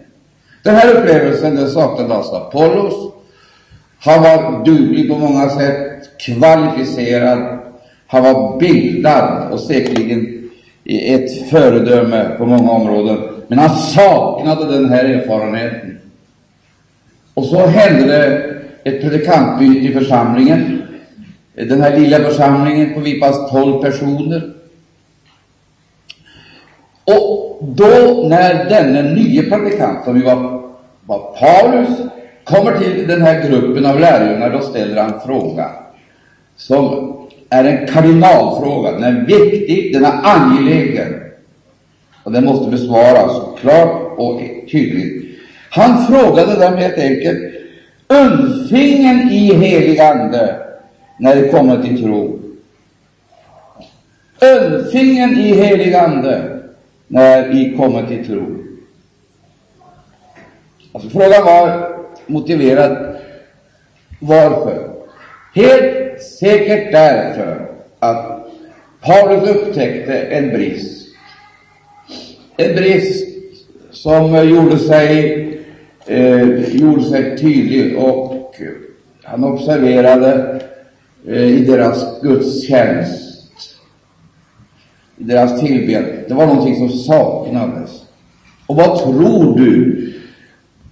Den 0.62 0.74
här 0.74 0.94
upplevelsen 0.94 1.56
den 1.56 1.70
saknade 1.70 2.14
alltså 2.14 2.34
Apollos. 2.34 3.12
Han 3.98 4.22
var 4.22 4.64
duglig 4.64 5.08
på 5.08 5.18
många 5.18 5.48
sätt, 5.48 6.18
kvalificerad, 6.18 7.65
han 8.06 8.22
var 8.22 8.58
bildad 8.58 9.52
och 9.52 9.60
säkerligen 9.60 10.50
ett 10.84 11.50
föredöme 11.50 12.30
på 12.38 12.46
många 12.46 12.70
områden, 12.70 13.18
men 13.48 13.58
han 13.58 13.76
saknade 13.76 14.72
den 14.72 14.90
här 14.90 15.04
erfarenheten. 15.04 15.98
Och 17.34 17.44
så 17.44 17.66
hände 17.66 18.06
det 18.06 18.56
ett 18.90 19.00
predikantbyte 19.00 19.86
i 19.86 19.92
församlingen, 19.92 20.82
den 21.54 21.80
här 21.80 21.98
lilla 21.98 22.18
församlingen 22.18 22.94
på 22.94 23.00
Vipas 23.00 23.50
12 23.50 23.82
personer. 23.82 24.52
Och 27.04 27.58
då, 27.62 28.26
när 28.28 28.64
denne 28.68 29.02
nye 29.02 29.42
predikant, 29.42 30.04
som 30.04 30.16
ju 30.16 30.24
var, 30.24 30.62
var 31.06 31.36
Paulus, 31.38 31.88
kommer 32.44 32.78
till 32.78 33.06
den 33.08 33.22
här 33.22 33.48
gruppen 33.48 33.86
av 33.86 34.00
lärjungar, 34.00 34.50
då 34.50 34.60
ställer 34.60 35.02
han 35.02 35.20
frågan 35.26 35.70
som 36.56 37.16
är 37.50 37.64
en 37.64 37.86
kardinalfråga. 37.86 38.90
Den 38.90 39.04
är 39.04 39.26
viktig, 39.26 39.92
den 39.92 40.04
är 40.04 40.20
angelägen 40.22 41.22
och 42.22 42.32
den 42.32 42.44
måste 42.44 42.70
besvaras 42.70 43.60
klart 43.60 44.18
och 44.18 44.40
tydligt. 44.70 45.38
Han 45.70 46.06
frågade 46.06 46.60
dem 46.60 46.76
helt 46.76 46.98
enkelt 46.98 47.38
undfingen 48.08 49.30
i 49.30 49.54
helig 49.54 50.00
ande 50.00 50.56
när 51.18 51.36
det 51.36 51.48
kommer 51.48 51.82
till 51.82 52.02
tro. 52.02 52.40
Undfingen 54.40 55.30
i 55.30 55.52
helig 55.52 55.94
ande 55.94 56.60
när 57.06 57.48
vi 57.48 57.76
kommer 57.76 58.06
till 58.06 58.26
tro. 58.26 58.56
Alltså, 60.92 61.10
frågan 61.10 61.44
var 61.44 61.88
motiverad. 62.26 63.16
Varför? 64.20 64.90
Helt 65.54 66.05
säkert 66.22 66.92
därför 66.92 67.70
att 67.98 68.48
Paulus 69.00 69.48
upptäckte 69.48 70.20
en 70.20 70.48
brist. 70.48 71.06
En 72.56 72.74
brist 72.74 73.26
som 73.90 74.48
gjorde 74.48 74.78
sig, 74.78 75.42
eh, 76.06 76.76
gjorde 76.76 77.02
sig 77.02 77.38
tydlig 77.38 77.98
och 77.98 78.36
han 79.22 79.44
observerade 79.44 80.60
eh, 81.28 81.44
i 81.44 81.64
deras 81.64 82.20
gudstjänst, 82.22 83.48
i 85.16 85.24
deras 85.24 85.60
tillbedjan. 85.60 86.04
Det 86.28 86.34
var 86.34 86.46
någonting 86.46 86.76
som 86.76 86.98
saknades. 86.98 87.90
Och 88.66 88.76
vad 88.76 88.98
tror 88.98 89.58
du 89.58 90.02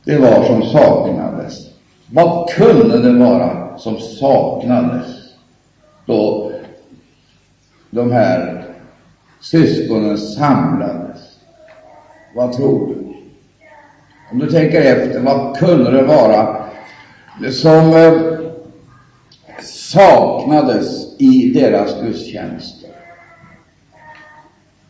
det 0.04 0.18
var 0.18 0.44
som 0.44 0.62
saknades? 0.62 1.66
Vad 2.06 2.50
kunde 2.50 2.98
det 2.98 3.18
vara 3.18 3.63
som 3.78 3.98
saknades? 3.98 5.24
då 6.06 6.52
de 7.90 8.12
här 8.12 8.64
syskonen 9.40 10.18
samlades. 10.18 11.38
Vad 12.34 12.52
tror 12.52 12.88
du? 12.88 12.94
Om 14.32 14.38
du 14.38 14.46
tänker 14.50 14.80
efter, 14.80 15.20
vad 15.20 15.56
kunde 15.56 15.90
det 15.90 16.02
vara 16.02 16.56
som 17.50 17.92
eh, 17.92 18.12
saknades 19.62 21.20
i 21.20 21.52
deras 21.54 22.02
gudstjänster? 22.02 22.90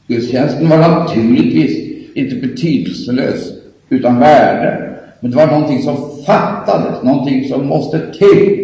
Gudstjänsten 0.06 0.68
var 0.68 0.78
naturligtvis 0.78 1.96
inte 2.14 2.46
betydelselös, 2.46 3.52
utan 3.88 4.20
värde. 4.20 4.98
Men 5.20 5.30
det 5.30 5.36
var 5.36 5.46
någonting 5.46 5.82
som 5.82 5.96
fattades, 6.26 7.02
någonting 7.02 7.48
som 7.48 7.66
måste 7.66 8.12
till. 8.12 8.63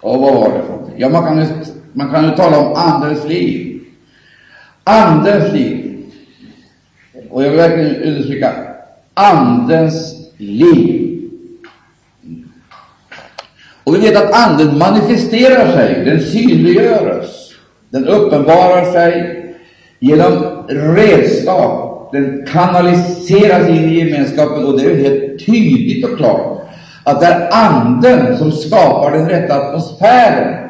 Och 0.00 0.20
vad 0.20 0.34
var 0.34 0.52
det 0.52 0.62
för 0.62 0.72
någonting? 0.72 0.94
Ja, 0.98 1.08
man 1.08 1.22
kan 1.22 1.38
ju, 1.38 1.46
man 1.92 2.10
kan 2.10 2.24
ju 2.24 2.30
tala 2.30 2.58
om 2.58 2.72
Andens 2.74 3.24
liv. 3.24 3.80
Andens 4.84 5.52
liv. 5.52 6.06
Och 7.30 7.42
jag 7.42 7.48
vill 7.50 7.58
verkligen 7.58 8.02
understryka 8.02 8.52
Andens 9.14 10.14
liv. 10.38 11.06
Och 13.84 13.94
vi 13.94 14.00
vet 14.00 14.16
att 14.16 14.48
Anden 14.48 14.78
manifesterar 14.78 15.72
sig, 15.72 16.04
den 16.04 16.20
synliggörs, 16.20 17.56
den 17.90 18.08
uppenbarar 18.08 18.92
sig 18.92 19.36
genom 19.98 20.64
redskap, 20.68 22.12
den 22.12 22.46
kanaliseras 22.46 23.68
in 23.68 23.84
i 23.84 23.98
gemenskapen, 23.98 24.64
och 24.64 24.78
det 24.80 24.84
är 24.84 24.96
helt 24.96 25.46
tydligt 25.46 26.04
och 26.04 26.16
klart 26.16 26.60
att 27.04 27.20
det 27.20 27.26
är 27.26 27.48
Anden 27.52 28.38
som 28.38 28.52
skapar 28.52 29.12
den 29.12 29.28
rätta 29.28 29.54
atmosfären, 29.54 30.68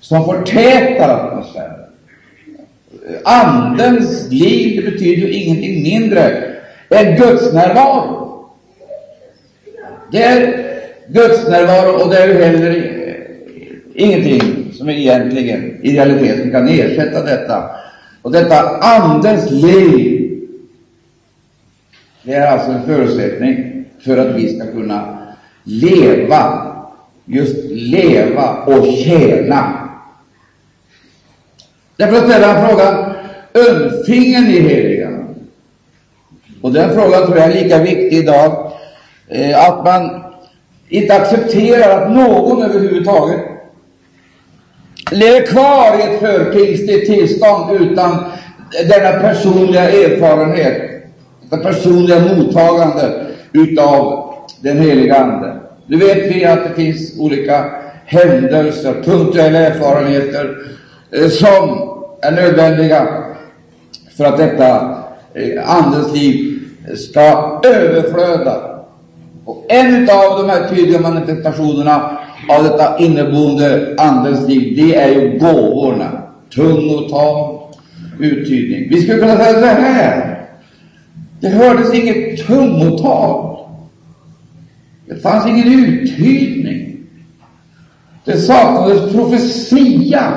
som 0.00 0.24
förtätar 0.24 1.08
atmosfären. 1.08 1.82
Andens 3.24 4.30
liv 4.30 4.84
det 4.84 4.90
betyder 4.90 5.26
ju 5.26 5.32
ingenting 5.32 5.82
mindre 5.82 6.52
än 6.90 7.16
Guds 7.16 7.52
närvaro. 7.52 8.48
Det 10.12 10.22
är 10.22 10.64
Guds 11.08 11.48
närvaro 11.48 12.02
och 12.02 12.10
det 12.10 12.18
är 12.18 12.28
ju 12.28 12.42
heller 12.44 12.92
ingenting 13.94 14.72
som 14.72 14.88
egentligen 14.88 15.80
i 15.82 15.92
realiteten 15.94 16.50
kan 16.50 16.68
ersätta 16.68 17.22
detta. 17.22 17.70
Och 18.22 18.32
detta 18.32 18.68
Andens 18.68 19.50
liv, 19.50 20.38
det 22.22 22.34
är 22.34 22.46
alltså 22.46 22.70
en 22.70 22.86
förutsättning 22.86 23.84
för 24.04 24.16
att 24.16 24.36
vi 24.36 24.56
ska 24.58 24.66
kunna 24.66 25.21
leva, 25.64 26.72
just 27.24 27.56
leva 27.70 28.56
och 28.66 28.86
tjäna. 28.86 29.88
Därför 31.96 32.28
ställer 32.28 32.54
han 32.54 32.68
frågan, 32.68 33.14
undfingen 33.52 34.44
ni 34.44 34.60
heliga? 34.60 35.08
Och 36.60 36.72
den 36.72 36.94
frågan 36.94 37.26
tror 37.26 37.38
jag 37.38 37.50
är 37.50 37.62
lika 37.62 37.78
viktig 37.78 38.12
idag, 38.12 38.72
eh, 39.28 39.68
att 39.68 39.84
man 39.84 40.24
inte 40.88 41.14
accepterar 41.14 42.02
att 42.02 42.12
någon 42.12 42.62
överhuvudtaget 42.62 43.40
lever 45.10 45.46
kvar 45.46 45.98
i 45.98 46.02
ett 46.02 46.20
förkristligt 46.20 47.06
tillstånd 47.06 47.82
utan 47.82 48.24
denna 48.88 49.20
personliga 49.20 49.90
erfarenhet, 49.90 51.02
detta 51.42 51.62
personliga 51.62 52.20
mottagande 52.20 53.26
utav 53.52 54.21
den 54.60 54.78
heliga 54.78 55.16
Ande. 55.16 55.56
Nu 55.86 55.96
vet 55.96 56.36
vi 56.36 56.44
att 56.44 56.64
det 56.64 56.82
finns 56.82 57.18
olika 57.18 57.64
händelser, 58.06 58.94
punktuella 59.04 59.58
erfarenheter 59.58 60.56
eh, 61.10 61.28
som 61.28 61.88
är 62.22 62.30
nödvändiga 62.32 63.08
för 64.16 64.24
att 64.24 64.36
detta 64.36 64.98
eh, 65.34 65.76
Andens 65.76 66.14
liv 66.14 66.58
ska 66.96 67.60
överflöda 67.64 68.72
och 69.44 69.66
en 69.68 70.02
av 70.02 70.38
de 70.38 70.50
här 70.50 70.68
tydliga 70.68 71.00
manifestationerna 71.00 72.18
av 72.48 72.64
detta 72.64 72.98
inneboende 72.98 73.94
Andens 73.98 74.48
liv, 74.48 74.76
det 74.76 74.96
är 74.96 75.08
ju 75.08 75.38
gåvorna. 75.38 76.22
Tungotal, 76.54 77.58
uttydning. 78.20 78.88
Vi 78.90 79.02
skulle 79.02 79.18
kunna 79.18 79.36
säga 79.36 79.60
så 79.60 79.66
här. 79.66 80.48
Det 81.40 81.48
hördes 81.48 81.94
inget 81.94 82.46
tungotal. 82.46 83.61
Det 85.14 85.20
fanns 85.20 85.46
ingen 85.46 85.68
uttydning. 85.68 86.96
Det 88.24 88.38
saknades 88.38 89.12
profetia. 89.12 90.32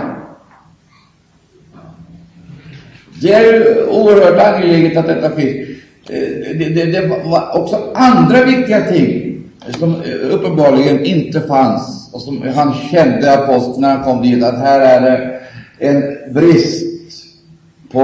Det 3.21 3.33
är 3.33 3.89
oerhört 3.89 4.53
angeläget 4.53 4.97
att 4.97 5.07
detta 5.07 5.29
finns. 5.29 5.69
Eh, 6.09 6.57
det, 6.57 6.69
det, 6.69 6.85
det 6.85 7.07
var 7.07 7.61
också 7.61 7.91
andra 7.95 8.43
viktiga 8.43 8.81
ting 8.81 9.41
som 9.79 10.01
eh, 10.01 10.35
uppenbarligen 10.35 11.05
inte 11.05 11.41
fanns 11.41 12.09
och 12.13 12.21
som 12.21 12.41
han 12.55 12.73
kände, 12.91 13.33
aposteln, 13.33 13.81
när 13.81 13.95
han 13.95 14.03
kom 14.03 14.21
dit, 14.21 14.43
att 14.43 14.57
här 14.57 14.79
är 14.79 15.01
det 15.01 15.39
en 15.79 16.33
brist 16.33 16.85
på, 17.91 18.01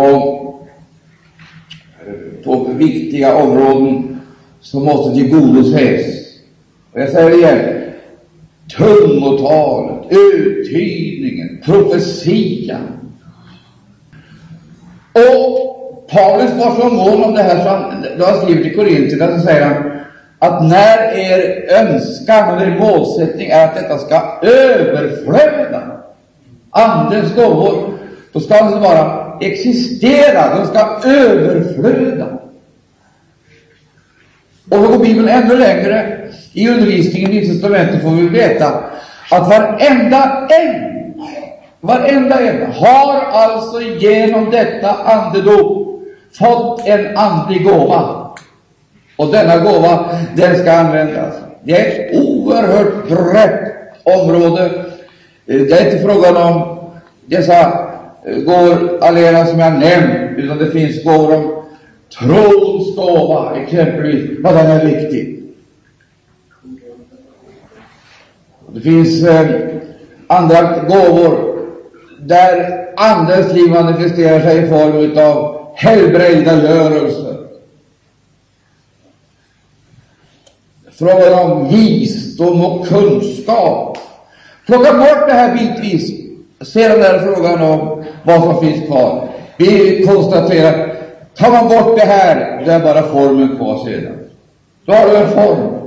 eh, 2.08 2.44
på 2.44 2.64
viktiga 2.74 3.36
områden 3.36 4.20
som 4.62 4.84
måste 4.84 5.16
tillgodoses. 5.16 6.21
Och 6.94 7.02
jag 7.02 7.10
säger 7.10 7.30
det 7.30 7.36
igen, 7.36 7.82
tungotalet, 8.78 10.12
uttydningen, 10.12 11.62
profetian. 11.66 13.12
Och 15.14 16.08
Paulus 16.10 16.52
var 16.52 16.76
så 16.76 16.90
mån 16.90 17.24
om 17.24 17.34
det 17.34 17.42
här 17.42 17.64
så 17.64 17.70
han, 17.70 18.06
då 18.18 18.26
han 18.26 18.42
skriver 18.42 18.64
till 18.64 18.76
Korintierna 18.76 19.40
så 19.40 19.46
säger 19.46 19.66
han 19.66 19.92
att 20.40 20.64
när 20.64 21.16
er 21.16 21.66
önskan 21.70 22.58
eller 22.58 22.80
målsättning 22.80 23.48
är 23.48 23.66
att 23.66 23.76
detta 23.76 23.98
ska 23.98 24.40
överflöda, 24.42 25.82
Andens 26.70 27.36
gåvor, 27.36 27.94
då 28.34 28.40
ska 28.40 28.54
det 28.54 28.68
inte 28.68 28.80
bara 28.80 29.38
existera, 29.42 30.56
de 30.56 30.66
ska 30.66 31.10
överflöda. 31.10 32.26
Och 34.70 34.78
då 34.82 34.88
går 34.88 35.00
Bibeln 35.00 35.28
ännu 35.28 35.58
längre. 35.58 36.21
I 36.54 36.70
undervisningen 36.70 37.32
i 37.32 37.48
testamentet 37.48 38.02
får 38.02 38.10
vi 38.10 38.30
veta 38.30 38.68
att 39.32 39.50
varenda 39.50 40.48
en, 40.50 41.14
varenda 41.82 42.40
en 42.40 42.72
har 42.72 43.22
alltså 43.32 43.82
genom 43.82 44.52
detta 44.52 44.92
andedop 44.92 46.02
fått 46.40 46.88
en 46.88 47.18
andlig 47.18 47.64
gåva. 47.64 48.32
Och 49.18 49.32
denna 49.32 49.58
gåva, 49.58 50.10
den 50.36 50.58
ska 50.58 50.72
användas. 50.72 51.36
Det 51.64 51.72
är 51.72 51.86
ett 51.90 52.16
oerhört 52.16 53.08
brett 53.08 53.74
område. 54.04 54.72
Det 55.46 55.54
är 55.54 55.86
inte 55.86 56.00
frågan 56.00 56.38
om 56.38 56.78
dessa 57.26 57.88
eh, 58.26 58.38
gåvor 58.38 59.00
allena 59.02 59.46
som 59.46 59.60
jag 59.60 59.74
nämnt, 59.74 60.38
utan 60.38 60.58
det 60.58 60.72
finns 60.72 61.04
gåvor 61.04 61.36
om 61.36 61.64
trons 62.20 62.96
gåva, 62.96 63.56
exempelvis, 63.56 64.30
vad 64.40 64.56
den 64.56 64.72
är 64.72 64.86
viktig. 64.86 65.41
Det 68.74 68.82
finns 68.82 69.24
eh, 69.24 69.46
andra 70.28 70.62
gåvor 70.62 71.52
där 72.20 72.82
Andens 72.98 73.54
liv 73.54 73.72
manifesterar 73.72 74.40
sig 74.40 74.58
i 74.58 74.70
form 74.70 75.28
av 75.28 75.68
helbrägdagörelse. 75.76 77.38
Frågan 80.92 81.52
om 81.52 81.70
visdom 81.70 82.66
och 82.66 82.88
kunskap. 82.88 83.98
Plocka 84.66 84.94
bort 84.94 85.28
det 85.28 85.34
här 85.34 85.54
bitvis. 85.54 86.12
Sedan 86.62 87.02
är 87.02 87.14
det 87.14 87.20
frågan 87.20 87.62
om 87.62 88.04
vad 88.24 88.44
som 88.44 88.62
finns 88.62 88.88
kvar. 88.88 89.28
Vi 89.58 90.04
konstaterar, 90.08 90.96
tar 91.36 91.52
man 91.52 91.68
bort 91.70 91.98
det 91.98 92.06
här, 92.06 92.62
det 92.66 92.72
är 92.72 92.80
bara 92.80 93.04
formen 93.04 93.58
kvar 93.58 93.86
sedan. 93.86 94.18
Då 94.86 94.94
har 94.94 95.10
du 95.10 95.16
en 95.16 95.30
form. 95.30 95.81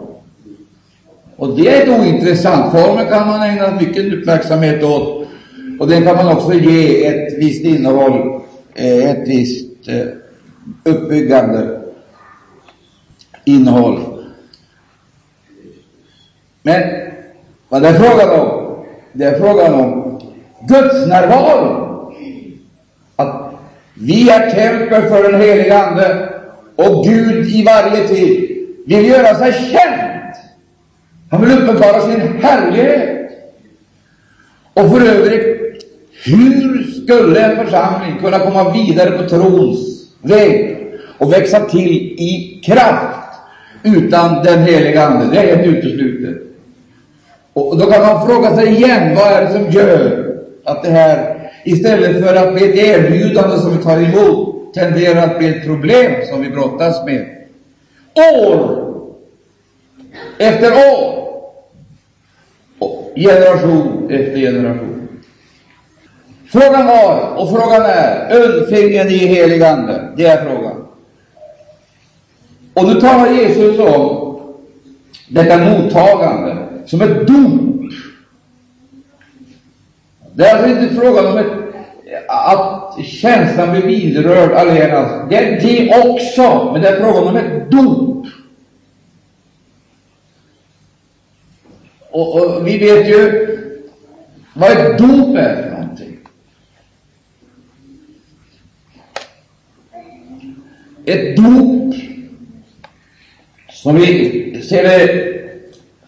Och 1.37 1.57
det 1.57 1.69
är 1.69 1.87
då 1.87 1.93
ointressant. 1.93 2.73
Formen 2.73 3.07
kan 3.07 3.27
man 3.27 3.43
ägna 3.43 3.81
mycket 3.81 4.13
uppmärksamhet 4.13 4.83
åt. 4.83 5.29
Och 5.81 5.89
den 5.89 6.05
kan 6.05 6.17
man 6.17 6.37
också 6.37 6.53
ge 6.53 7.07
ett 7.07 7.39
visst 7.39 7.65
innehåll, 7.65 8.41
eh, 8.75 9.11
ett 9.11 9.29
visst 9.29 9.89
eh, 9.89 10.07
uppbyggande 10.85 11.81
innehåll. 13.45 14.01
Men 16.63 16.83
vad 17.69 17.83
det 17.83 17.89
är 17.89 17.95
frågan 17.95 18.41
om, 18.41 18.77
det 19.13 19.25
är 19.25 19.39
frågan 19.39 19.75
om 19.75 20.21
Guds 20.69 21.07
närvaro. 21.07 21.81
Att 23.17 23.55
vi 23.95 24.31
är 24.31 24.51
tempel 24.51 25.03
för 25.03 25.33
den 25.33 25.41
helige 25.41 25.79
Ande 25.79 26.29
och 26.77 27.05
Gud 27.05 27.49
i 27.49 27.65
varje 27.65 28.09
tid 28.09 28.67
vill 28.87 29.07
göra 29.07 29.35
sig 29.35 29.53
känd. 29.53 30.24
Han 31.35 31.43
vill 31.43 31.59
uppenbara 31.59 32.01
sin 32.01 32.21
härlighet. 32.43 33.31
Och 34.75 34.91
för 34.91 35.07
övrigt 35.07 35.85
hur 36.25 36.83
skulle 36.83 37.41
en 37.41 37.65
församling 37.65 38.19
kunna 38.21 38.39
komma 38.39 38.73
vidare 38.73 39.11
på 39.11 39.29
trons 39.29 39.79
väg 40.23 40.77
och 41.19 41.33
växa 41.33 41.61
till 41.61 41.93
i 42.19 42.61
kraft 42.65 43.41
utan 43.83 44.45
den 44.45 44.63
heliga 44.63 45.07
Ande? 45.07 45.35
Det 45.35 45.39
är 45.39 45.57
helt 45.57 45.77
uteslutet. 45.77 46.43
Och 47.53 47.79
då 47.79 47.87
kan 47.87 48.03
man 48.07 48.27
fråga 48.27 48.57
sig 48.57 48.69
igen, 48.69 49.17
vad 49.17 49.33
är 49.33 49.45
det 49.45 49.53
som 49.53 49.71
gör 49.71 50.27
att 50.65 50.83
det 50.83 50.91
här, 50.91 51.51
istället 51.65 52.27
för 52.27 52.35
att 52.35 52.55
bli 52.55 52.69
ett 52.69 52.77
erbjudande 52.77 53.59
som 53.59 53.77
vi 53.77 53.83
tar 53.83 53.97
emot, 53.97 54.75
tenderar 54.75 55.23
att 55.23 55.39
bli 55.39 55.49
ett 55.49 55.65
problem 55.67 56.13
som 56.31 56.43
vi 56.43 56.51
brottas 56.51 57.05
med? 57.07 57.27
År 58.15 58.85
efter 60.39 60.73
år, 60.73 61.24
generation 63.17 64.11
efter 64.11 64.37
generation. 64.37 65.09
Frågan 66.47 66.87
var, 66.87 67.35
och 67.37 67.51
frågan 67.51 67.83
är, 67.83 68.37
undfingen 68.43 69.09
i 69.09 69.17
helig 69.17 69.63
Ande? 69.63 70.13
Det 70.17 70.27
är 70.27 70.45
frågan. 70.45 70.87
Och 72.75 72.85
nu 72.85 73.01
talar 73.01 73.31
Jesus 73.31 73.79
om 73.79 74.41
detta 75.29 75.59
mottagande 75.59 76.57
som 76.87 77.03
ett 77.03 77.27
dop. 77.27 77.93
Det 80.33 80.45
är 80.45 80.55
alltså 80.55 80.71
inte 80.71 80.95
frågan 80.95 81.27
om 81.27 81.39
ett, 81.39 81.53
att 82.29 83.05
känslan 83.05 83.71
blir 83.71 83.83
vidrörd 83.83 84.53
allenast. 84.53 85.15
Det 85.31 85.37
är 85.37 85.61
det 85.61 86.09
också, 86.09 86.71
men 86.73 86.83
det 86.83 86.89
är 86.89 87.01
frågan 87.01 87.29
om 87.29 87.37
ett 87.37 87.71
dop. 87.71 88.14
Och, 92.15 92.35
och 92.35 92.67
vi 92.67 92.79
vet 92.79 93.09
ju 93.09 93.59
vad 94.55 94.71
ett 94.71 94.99
dop 94.99 95.37
är. 95.37 95.63
för 95.63 95.71
någonting. 95.71 96.19
ett 101.05 101.37
dop 101.37 101.95
som 103.71 103.97
vi 103.97 104.63
ser 104.63 104.83
det 104.83 105.35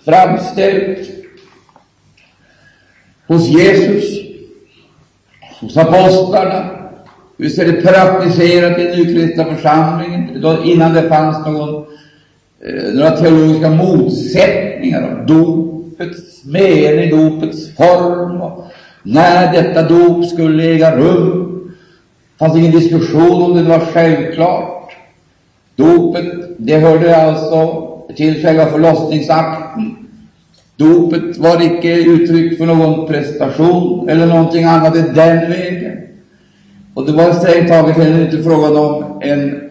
framställt 0.05 1.11
hos 3.27 3.49
Jesus, 3.49 4.05
hos 5.61 5.77
apostlarna, 5.77 6.71
hur 7.39 7.49
ser 7.49 7.73
det 7.73 7.83
praktiserat 7.83 8.79
i 8.79 8.83
den 8.83 8.99
nykristna 8.99 9.45
församlingen, 9.45 10.45
innan 10.65 10.95
det 10.95 11.09
fanns 11.09 11.47
någon, 11.47 11.87
eh, 12.67 12.95
några 12.95 13.11
teologiska 13.11 13.71
motsättningar 13.71 15.03
om 15.03 15.27
dop, 15.27 15.76
dopets 15.99 16.45
mening, 16.45 17.11
dopets 17.11 17.77
form 17.77 18.41
och 18.41 18.65
när 19.03 19.53
detta 19.53 19.83
dop 19.83 20.25
skulle 20.27 20.65
äga 20.65 20.97
rum. 20.97 21.73
Det 22.39 22.45
fanns 22.45 22.59
ingen 22.59 22.73
diskussion 22.73 23.43
om 23.43 23.55
det, 23.55 23.63
det 23.63 23.69
var 23.69 23.81
självklart. 23.81 24.93
Dopet, 25.77 26.57
det 26.59 26.79
hörde 26.79 27.17
alltså 27.17 27.89
till 28.17 28.43
själva 28.43 28.67
förlossningsakten. 28.67 29.97
Dopet 30.77 31.39
var 31.39 31.63
icke 31.63 31.95
uttryck 31.95 32.59
för 32.59 32.67
någon 32.67 33.07
prestation 33.07 34.09
eller 34.09 34.27
någonting 34.27 34.65
annat 34.65 34.97
i 34.97 35.01
den 35.01 35.51
vägen. 35.51 35.99
Och 36.95 37.07
det 37.07 37.13
var 37.13 37.33
strängt 37.33 37.69
taget 37.69 37.97
heller 37.97 38.25
inte 38.25 38.43
frågan 38.43 38.77
om 38.77 39.21
en 39.23 39.71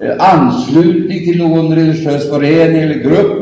eh, 0.00 0.34
anslutning 0.34 1.18
till 1.18 1.38
någon 1.38 1.74
religiös 1.74 2.30
förening 2.30 2.82
eller 2.82 2.94
grupp. 2.94 3.41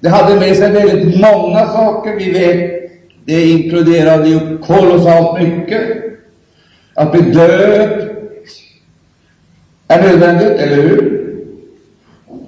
Det 0.00 0.08
hade 0.08 0.40
med 0.40 0.56
sig 0.56 0.72
väldigt 0.72 1.20
många 1.20 1.66
saker. 1.66 2.16
Vi 2.16 2.30
vet, 2.30 2.90
det 3.24 3.44
inkluderade 3.44 4.28
ju 4.28 4.58
kolossalt 4.58 5.42
mycket. 5.42 5.82
Att 6.94 7.12
bli 7.12 7.20
döpt 7.20 8.10
är 9.88 10.02
nödvändigt, 10.02 10.58
eller 10.60 10.76
hur? 10.76 11.20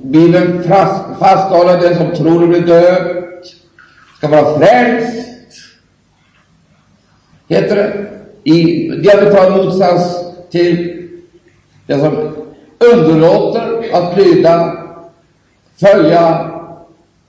Bibeln 0.03 0.63
fasthåller 1.19 1.81
den 1.81 1.97
som 1.97 2.15
tror 2.15 2.43
och 2.43 2.49
blir 2.49 2.61
döpt 2.61 3.23
ska 4.17 4.29
vara 4.29 4.59
frälst, 4.59 5.29
heter 7.49 7.77
det, 7.77 8.07
i 8.51 8.89
diametral 8.89 9.53
motsats 9.53 10.25
till 10.51 10.99
den 11.87 12.01
som 12.01 12.37
underlåter 12.79 13.85
att 13.93 14.17
lyda, 14.19 14.77
följa 15.81 16.52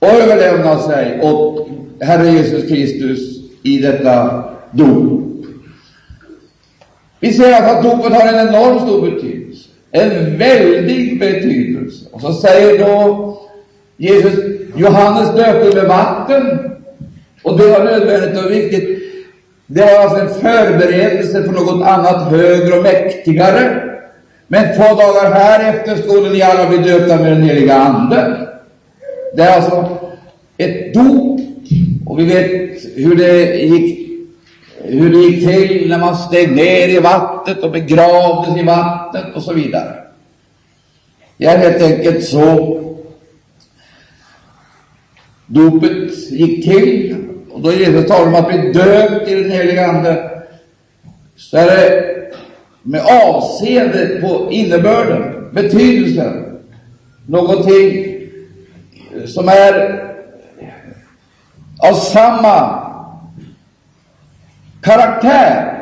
och 0.04 0.20
överlämna 0.20 0.78
sig 0.78 1.20
åt 1.22 1.68
Herre 2.00 2.30
Jesus 2.30 2.68
Kristus 2.68 3.20
i 3.62 3.78
detta 3.78 4.44
dop. 4.70 5.20
Vi 7.20 7.32
ser 7.32 7.62
att 7.62 7.82
dopet 7.82 8.12
har 8.12 8.28
en 8.28 8.48
enormt 8.48 8.82
stor 8.82 9.10
betydelse, 9.10 9.68
en 9.90 10.38
väldig 10.38 11.20
betydelse. 11.20 12.04
Och 12.12 12.20
så 12.20 12.32
säger 12.32 12.78
då 12.78 13.38
Jesus, 13.96 14.34
Johannes 14.76 15.34
döpte 15.34 15.76
med 15.76 15.88
vatten, 15.88 16.58
och 17.42 17.58
det 17.58 17.66
var 17.66 17.84
nödvändigt 17.84 18.44
och 18.44 18.50
viktigt. 18.50 18.98
Det 19.66 19.80
var 19.80 20.04
alltså 20.04 20.18
en 20.18 20.40
förberedelse 20.40 21.42
för 21.42 21.52
något 21.52 21.86
annat 21.86 22.30
högre 22.30 22.76
och 22.76 22.82
mäktigare. 22.82 23.82
Men 24.46 24.76
två 24.76 24.82
dagar 24.82 25.34
härefter 25.34 25.96
skulle 25.96 26.30
ni 26.30 26.42
alla 26.42 26.68
bli 26.68 26.78
döpta 26.78 27.16
med 27.16 27.32
den 27.32 27.42
heliga 27.42 27.74
Ande. 27.74 28.48
Det 29.36 29.42
är 29.42 29.56
alltså 29.56 29.98
ett 30.56 30.94
dop, 30.94 31.40
och 32.06 32.18
vi 32.18 32.24
vet 32.24 32.84
hur 32.96 33.16
det 33.16 33.56
gick 33.56 34.04
hur 34.86 35.12
det 35.12 35.18
gick 35.18 35.46
till 35.46 35.88
när 35.88 35.98
man 35.98 36.16
steg 36.16 36.52
ner 36.52 36.88
i 36.88 36.98
vattnet 36.98 37.62
och 37.62 37.70
begravdes 37.70 38.60
i 38.60 38.62
vattnet 38.62 39.24
och 39.34 39.42
så 39.42 39.52
vidare. 39.52 39.94
Det 41.36 41.46
är 41.46 41.58
helt 41.58 41.82
enkelt 41.82 42.24
så 42.24 42.80
dopet 45.46 46.30
gick 46.30 46.64
till. 46.64 47.16
Och 47.50 47.60
då 47.60 47.72
Jesus 47.72 48.06
talar 48.06 48.26
om 48.26 48.34
att 48.34 48.48
bli 48.48 48.72
döpt 48.72 49.28
i 49.28 49.34
den 49.34 49.50
heliga 49.50 49.86
Ande, 49.86 50.30
så 51.36 51.56
är 51.56 51.66
det 51.66 52.14
med 52.82 53.00
avseende 53.24 54.18
på 54.20 54.48
innebörden, 54.50 55.48
betydelsen, 55.52 56.60
någonting 57.26 58.13
som 59.26 59.48
är 59.48 60.04
av 61.78 61.94
samma 61.94 62.84
karaktär. 64.82 65.80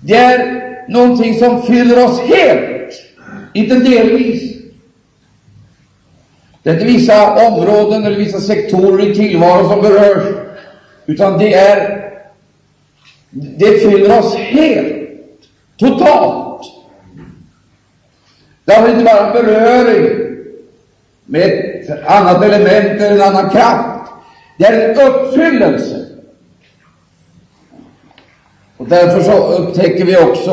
Det 0.00 0.16
är 0.16 0.64
någonting 0.88 1.38
som 1.38 1.62
fyller 1.62 2.04
oss 2.04 2.20
helt, 2.20 2.92
inte 3.52 3.74
delvis. 3.74 4.54
Det 6.62 6.70
är 6.70 6.74
inte 6.74 6.86
vissa 6.86 7.46
områden 7.48 8.04
eller 8.04 8.16
vissa 8.16 8.40
sektorer 8.40 9.10
i 9.10 9.14
tillvaron 9.14 9.68
som 9.68 9.80
berörs, 9.82 10.34
utan 11.06 11.38
det 11.38 11.54
är 11.54 12.10
det 13.30 13.80
fyller 13.80 14.18
oss 14.18 14.34
helt, 14.34 15.10
totalt. 15.76 16.66
Det 18.64 18.72
har 18.74 18.88
inte 18.88 19.04
bara 19.04 19.32
beröring 19.32 20.23
med 21.26 21.42
ett 21.42 22.06
annat 22.06 22.44
element 22.44 23.00
eller 23.00 23.14
en 23.14 23.22
annan 23.22 23.50
kraft. 23.50 24.10
Det 24.58 24.64
är 24.64 24.88
en 24.88 25.12
uppfyllelse. 25.12 26.04
Och 28.76 28.88
därför 28.88 29.20
så 29.20 29.46
upptäcker 29.46 30.04
vi 30.04 30.16
också 30.16 30.52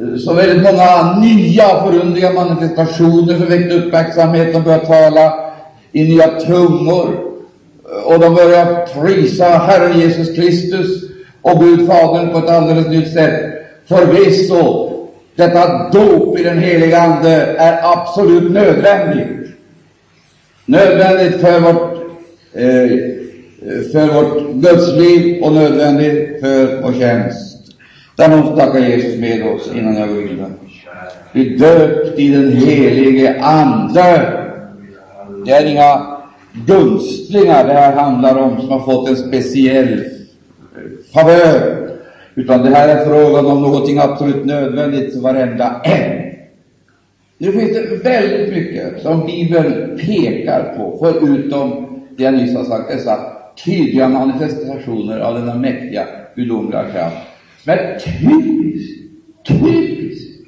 eh, 0.00 0.16
så 0.18 0.34
väldigt 0.34 0.62
många 0.62 1.18
nya 1.20 1.82
förundliga 1.82 2.32
manifestationer 2.32 3.38
som 3.38 3.46
väckte 3.46 3.74
uppmärksamhet. 3.74 4.52
De 4.52 4.62
börjar 4.62 4.78
tala 4.78 5.34
i 5.92 6.04
nya 6.04 6.26
tungor 6.26 7.34
eh, 7.90 8.12
och 8.12 8.20
de 8.20 8.34
börjar 8.34 8.86
prisa 8.86 9.44
Herren 9.44 10.00
Jesus 10.00 10.36
Kristus 10.36 11.10
och 11.42 11.60
Gud 11.60 11.86
Fadern 11.86 12.32
på 12.32 12.38
ett 12.38 12.50
alldeles 12.50 12.86
nytt 12.86 13.12
sätt. 13.12 13.40
Förvisso, 13.88 14.83
detta 15.36 15.90
dop 15.90 16.38
i 16.38 16.42
den 16.42 16.58
heliga 16.58 17.00
Ande 17.00 17.56
är 17.58 17.92
absolut 17.92 18.52
nödvändigt. 18.52 19.50
Nödvändigt 20.66 21.40
för 21.40 21.60
vårt 21.60 21.94
eh, 22.52 23.14
för 23.92 24.06
vårt 24.14 24.52
gudsliv 24.52 25.42
och 25.42 25.52
nödvändigt 25.52 26.40
för 26.40 26.82
vår 26.82 26.92
tjänst. 26.92 27.54
Jag 28.16 28.30
måste 28.30 28.56
tacka 28.56 28.78
Jesus 28.78 29.20
med 29.20 29.46
oss 29.46 29.70
innan 29.74 29.96
jag 29.96 30.08
går 30.08 30.14
vidare. 30.14 30.50
Vi 31.32 31.56
döpt 31.56 32.18
i 32.18 32.28
den 32.28 32.52
helige 32.52 33.40
Ande. 33.42 34.32
Det 35.46 35.52
är 35.52 35.66
inga 35.66 36.06
gunstlingar 36.66 37.64
det 37.66 37.72
här 37.72 37.92
handlar 37.92 38.36
om 38.36 38.60
som 38.60 38.68
har 38.68 38.80
fått 38.80 39.08
en 39.08 39.16
speciell 39.16 40.04
favör, 41.14 41.83
utan 42.34 42.62
det 42.62 42.70
här 42.70 42.88
är 42.88 43.04
frågan 43.04 43.46
om 43.46 43.62
någonting 43.62 43.98
absolut 43.98 44.44
nödvändigt 44.44 45.14
för 45.14 45.20
varenda 45.20 45.80
en. 45.84 46.34
Nu 47.38 47.52
finns 47.52 47.72
det 47.72 48.04
väldigt 48.04 48.48
mycket 48.48 49.02
som 49.02 49.26
Bibeln 49.26 49.98
pekar 49.98 50.74
på, 50.76 50.98
förutom 51.02 51.86
det 52.16 52.22
jag 52.22 52.34
nyss 52.34 52.56
har 52.56 52.64
sagt, 52.64 52.90
dessa 52.90 53.34
tydliga 53.64 54.08
manifestationer 54.08 55.20
av 55.20 55.34
denna 55.34 55.54
mäktiga 55.54 56.06
gudomliga 56.36 56.90
kraft, 56.90 57.16
som 57.64 57.72
är 57.72 57.98
typiskt, 57.98 59.02
typiskt 59.48 60.46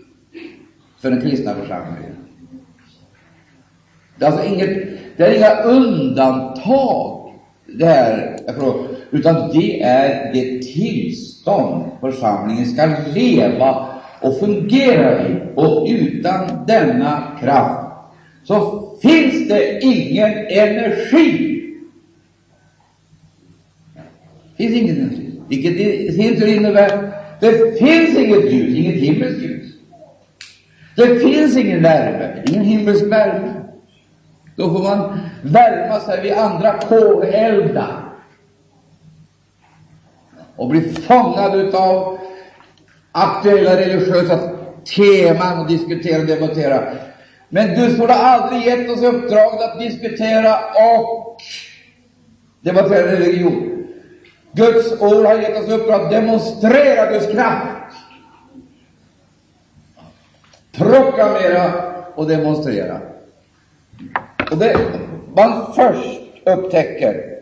för 1.01 1.11
den 1.11 1.20
kristna 1.20 1.55
församlingen. 1.55 2.16
Det 4.18 4.25
är 4.25 4.31
alltså 4.31 4.46
inget, 4.46 4.88
det 5.16 5.25
är 5.25 5.37
inga 5.37 5.62
undantag, 5.62 7.33
det 7.66 7.87
här, 7.87 8.38
utan 9.11 9.51
det 9.53 9.83
är 9.83 10.33
det 10.33 10.62
tillstånd 10.62 11.85
församlingen 12.01 12.66
ska 12.66 12.97
leva 13.14 13.87
och 14.21 14.38
fungera 14.38 15.29
i. 15.29 15.35
Och 15.55 15.87
utan 15.90 16.66
denna 16.66 17.23
kraft 17.40 17.92
så 18.45 18.88
finns 19.03 19.49
det 19.49 19.81
ingen 19.83 20.33
energi 20.49 21.57
Det 24.57 24.64
finns 24.64 24.77
ingen 24.77 24.97
energi. 24.97 25.40
Vilket 25.49 25.73
i 25.73 26.12
sin 26.12 26.40
tur 26.40 26.47
innebär 26.47 27.12
det 27.40 27.79
finns 27.79 28.19
inget 28.19 28.53
ljus, 28.53 28.77
inget 28.77 28.95
himmelskt 28.95 29.42
ljus. 29.42 29.73
Det 30.97 31.19
finns 31.19 31.57
ingen 31.57 31.83
värme, 31.83 32.42
ingen 32.47 32.64
himmelsk 32.64 33.05
värme. 33.05 33.53
Då 34.57 34.71
får 34.71 34.83
man 34.83 35.19
värma 35.42 36.01
sig 36.01 36.23
vid 36.23 36.33
andra 36.33 36.79
koleldar 36.79 38.06
och 40.57 40.69
bli 40.69 40.81
fångad 40.81 41.75
av 41.75 42.19
aktuella 43.12 43.77
religiösa 43.81 44.38
teman 44.97 45.59
och 45.59 45.69
diskutera 45.69 46.21
och 46.21 46.27
debattera. 46.27 46.92
Men 47.49 47.75
Gud 47.75 48.01
har 48.01 48.09
aldrig 48.09 48.66
gett 48.66 48.90
oss 48.90 49.03
uppdraget 49.03 49.62
att 49.62 49.79
diskutera 49.79 50.59
och 50.95 51.37
debattera 52.61 53.12
religion. 53.12 53.87
Guds 54.53 55.01
ord 55.01 55.27
har 55.27 55.35
gett 55.35 55.62
oss 55.62 55.69
uppdrag 55.69 56.03
att 56.03 56.11
demonstrera 56.11 57.12
Guds 57.12 57.27
kraft. 57.27 57.66
Proklamera 60.73 61.73
och 62.14 62.29
demonstrera. 62.29 63.01
Och 64.51 64.59
det, 64.59 64.79
man 65.35 65.73
först 65.75 66.21
upptäcker 66.45 67.36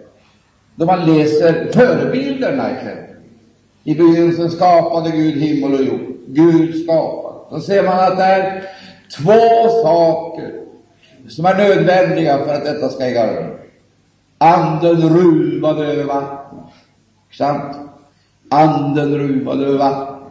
då 0.76 0.86
man 0.86 1.06
läser 1.06 1.72
förebilderna 1.72 2.70
i 2.70 2.74
I 3.84 3.94
begynnelsen 3.94 4.50
skapade 4.50 5.10
Gud 5.10 5.42
himmel 5.42 5.74
och 5.74 5.84
jord. 5.84 6.00
Gud 6.26 6.84
skapade. 6.84 7.38
Då 7.50 7.60
ser 7.60 7.82
man 7.82 7.98
att 7.98 8.16
det 8.16 8.24
är 8.24 8.64
två 9.16 9.68
saker 9.82 10.50
som 11.28 11.44
är 11.44 11.54
nödvändiga 11.54 12.38
för 12.38 12.54
att 12.54 12.64
detta 12.64 12.88
ska 12.88 13.04
äga 13.04 13.36
rum. 13.36 13.50
Anden 14.38 15.08
ruvade 15.16 15.86
över 15.86 16.04
vattnet. 16.04 16.64
Sant? 17.32 17.76
Anden 18.50 19.18
ruvade 19.18 19.66
över 19.66 19.78
vattnet. 19.78 20.30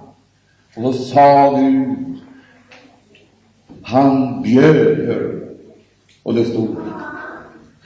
Och 0.75 0.83
då 0.83 0.93
sa 0.93 1.55
Gud, 1.57 1.95
han 3.83 4.41
bjöd, 4.41 5.07
hör 5.07 5.43
och 6.23 6.33
det 6.33 6.45
stod 6.45 6.82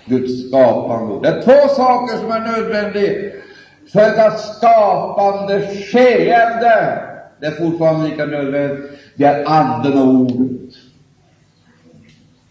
Guds 0.07 0.47
skapande 0.47 1.29
Det 1.29 1.37
är 1.37 1.41
två 1.41 1.67
saker 1.75 2.17
som 2.17 2.31
är 2.31 2.39
nödvändiga 2.39 3.31
för 3.93 4.19
att 4.27 4.39
skapande 4.39 5.61
skeende. 5.61 6.99
Det 7.39 7.45
är 7.45 7.51
fortfarande 7.51 8.09
lika 8.09 8.25
nödvändigt. 8.25 8.91
Det 9.15 9.25
är 9.25 9.45
anden 9.45 9.97
och 9.97 10.07
ordet. 10.07 10.73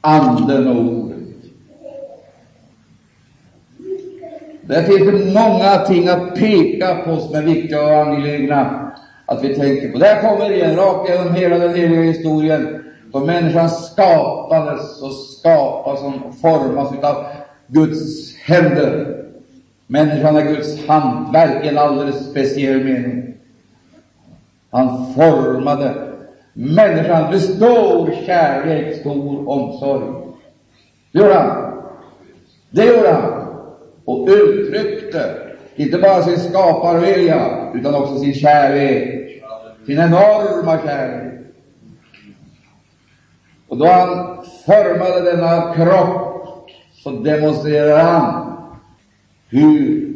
Anden 0.00 0.68
och 0.68 0.76
ordet. 0.76 1.16
Det 4.62 4.82
finns 4.82 5.34
många 5.34 5.76
ting 5.76 6.08
att 6.08 6.34
peka 6.34 6.94
på 6.94 7.16
som 7.16 7.34
är 7.34 7.42
viktiga 7.42 7.82
och 7.82 7.96
angelägna 7.96 8.92
att 9.26 9.44
vi 9.44 9.54
tänker 9.54 9.92
på. 9.92 9.98
Där 9.98 10.20
kommer 10.20 10.52
igen, 10.52 10.76
rakt 10.76 11.10
genom 11.10 11.34
hela 11.34 11.58
den 11.58 11.74
heliga 11.74 12.02
historien, 12.02 12.82
då 13.12 13.24
människan 13.24 13.70
skapades 13.70 15.02
och 15.02 15.12
skapas 15.12 16.02
och 16.02 16.40
formas 16.40 16.94
utav 16.94 17.24
Guds 17.68 18.36
händer. 18.36 19.22
Människan 19.86 20.36
är 20.36 20.42
Guds 20.42 20.86
hantverk 20.86 21.64
i 21.64 21.68
en 21.68 21.78
alldeles 21.78 22.30
speciell 22.30 22.84
mening. 22.84 23.34
Han 24.70 25.14
formade 25.14 25.94
människan 26.52 27.30
med 27.30 27.40
stor 27.40 28.10
kärlek, 28.26 29.00
stor 29.00 29.48
omsorg. 29.48 30.04
Det 31.12 31.18
gjorde 31.18 31.34
han. 31.34 31.72
Det 32.70 32.84
gjorde 32.84 33.12
han. 33.12 33.46
Och 34.04 34.28
uttryckte 34.28 35.34
inte 35.76 35.98
bara 35.98 36.22
sin 36.22 36.38
skaparvilja, 36.38 37.70
utan 37.74 37.94
också 37.94 38.18
sin 38.18 38.34
kärlek. 38.34 39.42
Sin 39.86 39.98
enorma 39.98 40.78
kärlek. 40.86 41.32
Och 43.68 43.76
då 43.76 43.86
han 43.86 44.44
formade 44.66 45.30
denna 45.30 45.74
kropp, 45.74 46.25
så 47.06 47.12
demonstrerar 47.12 48.04
han 48.04 48.52
hur 49.48 50.12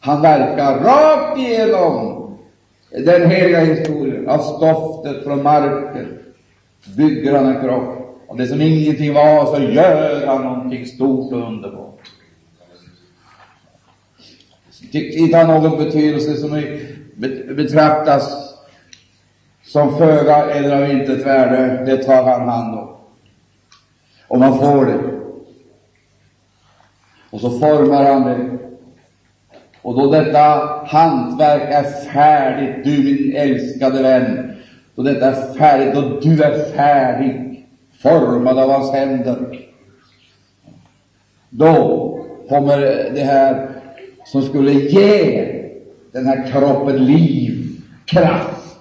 han 0.00 0.22
verkar 0.22 0.80
rakt 0.80 1.38
igenom 1.38 2.36
den 2.90 3.30
heliga 3.30 3.60
historien. 3.60 4.28
Av 4.28 4.38
stoftet 4.38 5.24
från 5.24 5.42
marken 5.42 6.18
bygger 6.96 7.36
han 7.36 7.46
en 7.46 7.62
kropp. 7.62 8.20
Av 8.28 8.36
det 8.36 8.46
som 8.46 8.60
ingenting 8.60 9.14
var, 9.14 9.46
så 9.46 9.62
gör 9.62 10.26
han 10.26 10.42
någonting 10.42 10.86
stort 10.86 11.32
och 11.32 11.48
underbart. 11.48 12.00
Tyckte 14.92 15.18
inte 15.18 15.38
har 15.38 15.60
någon 15.60 15.84
betydelse 15.84 16.36
som 16.36 16.62
betraktas 17.56 18.54
som 19.62 19.98
föga 19.98 20.36
eller 20.36 20.82
av 20.82 20.90
intet 20.90 21.26
värde, 21.26 21.84
det 21.86 22.04
tar 22.04 22.22
han 22.22 22.48
hand 22.48 22.78
om. 22.78 22.96
Och 24.28 24.38
man 24.38 24.58
får 24.58 24.86
det. 24.86 25.09
Och 27.30 27.40
så 27.40 27.50
formar 27.50 28.04
han 28.04 28.22
det. 28.22 28.58
Och 29.82 29.94
då 29.94 30.10
detta 30.10 30.40
hantverk 30.86 31.62
är 31.62 31.82
färdigt, 31.82 32.84
du 32.84 33.04
min 33.04 33.36
älskade 33.36 34.02
vän, 34.02 34.52
då 34.94 35.02
detta 35.02 35.26
är 35.26 35.54
färdigt, 35.54 35.94
då 35.94 36.20
du 36.20 36.42
är 36.42 36.72
färdig, 36.72 37.66
formad 38.02 38.58
av 38.58 38.70
hans 38.70 38.92
händer, 38.92 39.58
då 41.50 42.18
kommer 42.48 42.78
det 43.14 43.20
här 43.20 43.68
som 44.24 44.42
skulle 44.42 44.72
ge 44.72 45.46
den 46.12 46.26
här 46.26 46.46
kroppen 46.52 47.04
liv, 47.04 47.66
kraft. 48.06 48.76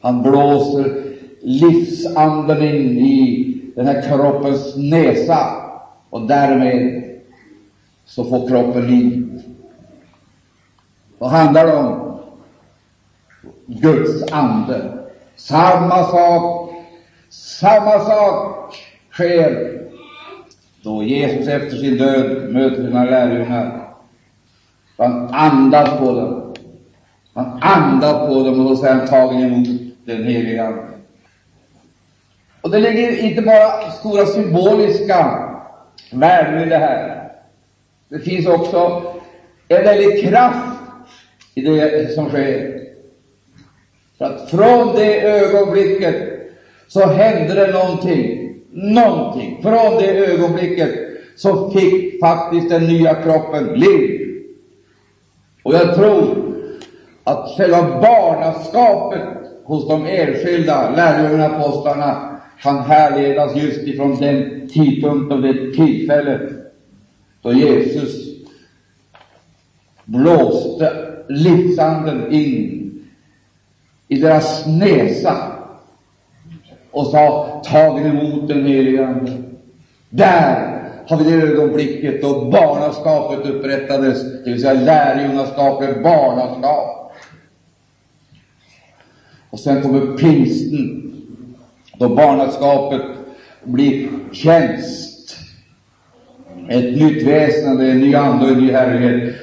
Han 0.00 0.22
blåser 0.22 0.94
livsanden 1.40 2.62
in 2.62 2.98
i 2.98 3.46
den 3.76 3.86
här 3.86 4.02
kroppens 4.02 4.76
näsa 4.76 5.46
och 6.10 6.26
därmed 6.26 7.09
så 8.10 8.24
får 8.24 8.48
kroppen 8.48 8.86
liv. 8.86 9.42
Vad 11.18 11.30
handlar 11.30 11.66
det 11.66 11.76
om? 11.76 12.20
Guds 13.66 14.32
ande. 14.32 14.98
Samma 15.36 16.04
sak, 16.04 16.72
samma 17.30 18.00
sak 18.00 18.74
sker 19.12 19.80
då 20.82 21.02
Jesus 21.02 21.48
efter 21.48 21.76
sin 21.76 21.96
död 21.96 22.52
möter 22.52 22.76
sina 22.76 23.04
lärjungar. 23.04 23.88
Han 24.96 25.28
andas 25.34 25.98
på 25.98 26.12
dem. 26.12 26.54
Han 27.34 27.58
andas 27.62 28.28
på 28.28 28.42
dem 28.42 28.60
och 28.60 28.64
då 28.70 28.76
säger 28.76 28.94
han 28.94 29.06
tagen 29.06 29.40
emot 29.40 29.68
den 30.04 30.24
heliga 30.24 30.66
Ande. 30.66 30.82
Och 32.60 32.70
det 32.70 32.78
ligger 32.78 33.24
inte 33.24 33.42
bara 33.42 33.90
stora 33.90 34.26
symboliska 34.26 35.48
värden 36.12 36.62
i 36.62 36.68
det 36.68 36.78
här. 36.78 37.19
Det 38.10 38.18
finns 38.18 38.46
också 38.46 39.02
en 39.68 39.84
väldig 39.84 40.28
kraft 40.28 40.80
i 41.54 41.60
det 41.60 42.14
som 42.14 42.28
sker. 42.28 42.80
För 44.18 44.24
att 44.24 44.50
från 44.50 44.94
det 44.94 45.20
ögonblicket 45.20 46.14
så 46.88 47.06
hände 47.06 47.54
det 47.54 47.72
någonting. 47.72 48.54
Någonting. 48.70 49.62
Från 49.62 49.98
det 49.98 50.26
ögonblicket 50.26 50.90
så 51.36 51.70
fick 51.70 52.20
faktiskt 52.20 52.68
den 52.68 52.86
nya 52.86 53.14
kroppen 53.14 53.66
liv. 53.66 54.20
Och 55.62 55.74
jag 55.74 55.94
tror 55.94 56.52
att 57.24 57.56
själva 57.56 57.82
barnaskapet 57.82 59.28
hos 59.64 59.88
de 59.88 60.06
enskilda 60.06 60.90
lärjungarna, 60.90 61.46
apostlarna, 61.46 62.40
kan 62.62 62.78
härledas 62.78 63.56
just 63.56 63.88
ifrån 63.88 64.16
den 64.20 64.68
tidpunkten 64.68 65.38
och 65.38 65.42
det 65.42 65.72
tillfället 65.74 66.59
då 67.42 67.52
Jesus 67.52 68.30
blåste 70.04 70.92
livsanden 71.28 72.32
in 72.32 72.80
i 74.08 74.16
deras 74.20 74.66
näsa 74.66 75.52
och 76.90 77.06
sa 77.06 77.62
tagen 77.64 78.06
emot 78.06 78.48
den 78.48 78.66
helige 78.66 79.06
Ande. 79.06 79.42
Där 80.10 80.80
har 81.06 81.16
vi 81.16 81.24
det 81.24 81.42
ögonblicket 81.42 82.22
då 82.22 82.50
barnaskapet 82.50 83.50
upprättades, 83.50 84.44
det 84.44 84.50
vill 84.50 84.60
säga 84.60 84.72
lärjungaskapet, 84.72 86.02
barnaskap. 86.02 87.12
Och 89.50 89.60
sen 89.60 89.82
kommer 89.82 90.16
pingsten, 90.16 91.12
då 91.98 92.08
barnaskapet 92.08 93.02
blir 93.64 94.08
tjänst. 94.32 95.09
Ett 96.68 96.96
nytt 96.96 97.26
väsen, 97.26 97.80
en 97.80 98.00
ny 98.00 98.14
ande 98.14 98.44
och 98.44 98.50
en 98.52 98.58
ny 98.58 98.72
härlighet. 98.72 99.34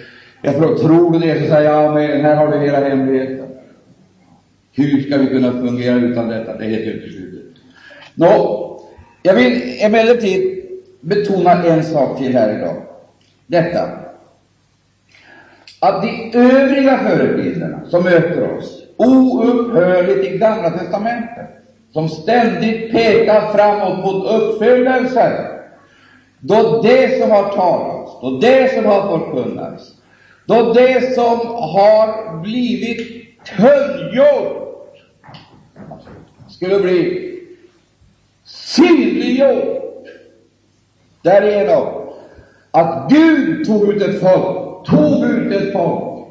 Jag 0.42 0.56
tror, 0.56 0.76
tror 0.76 1.12
du 1.12 1.20
det, 1.20 1.42
så 1.42 1.48
säger 1.48 1.72
jag 1.72 1.86
amen. 1.86 2.22
Här 2.22 2.36
har 2.36 2.52
du 2.52 2.60
hela 2.60 2.90
hemligheten. 2.90 3.48
Hur 4.74 5.02
ska 5.02 5.18
vi 5.18 5.28
kunna 5.28 5.52
fungera 5.52 5.96
utan 5.96 6.28
detta? 6.28 6.58
Det 6.58 6.66
är 6.66 6.70
helt 6.70 6.88
uteslutet. 6.88 7.62
Nå, 8.16 8.82
jag 9.24 9.34
vill 9.34 9.78
emellertid 9.82 10.64
betona 11.02 11.64
en 11.64 11.84
sak 11.84 12.18
till 12.18 12.34
här 12.34 12.58
idag. 12.58 12.76
Detta 13.48 13.90
att 15.80 16.02
de 16.02 16.32
övriga 16.34 16.98
förebilderna 16.98 17.80
som 17.90 18.04
möter 18.04 18.58
oss 18.58 18.84
oupphörligt 18.98 20.34
i 20.34 20.38
Gamla 20.38 20.70
testamentet, 20.70 21.48
som 21.94 22.10
ständigt 22.10 22.92
pekar 22.92 23.54
framåt 23.54 24.06
mot 24.06 24.32
uppfyllelse, 24.32 25.57
då 26.40 26.82
det 26.82 27.22
som 27.22 27.32
har 27.32 27.52
talats, 27.52 28.12
då 28.22 28.40
det 28.40 28.74
som 28.74 28.86
har 28.86 29.20
förkunnats, 29.20 29.94
då 30.46 30.74
det 30.74 31.16
som 31.16 31.40
har 31.48 32.38
blivit 32.42 33.28
kungjort 33.46 34.98
skulle 36.50 36.80
bli 36.80 37.34
synliggjort 38.44 40.08
därigenom 41.22 41.88
att 42.72 43.10
Gud 43.10 43.66
tog 43.66 43.94
ut 43.94 44.02
ett 44.02 44.20
folk, 44.22 44.88
tog 44.88 45.26
ut 45.26 45.54
ett 45.54 45.74
folk 45.74 46.28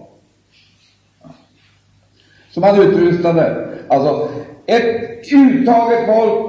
som 2.50 2.62
han 2.62 2.82
utrustade. 2.82 3.68
Alltså, 3.88 4.30
ett 4.66 5.32
uttaget 5.32 6.06
folk, 6.06 6.45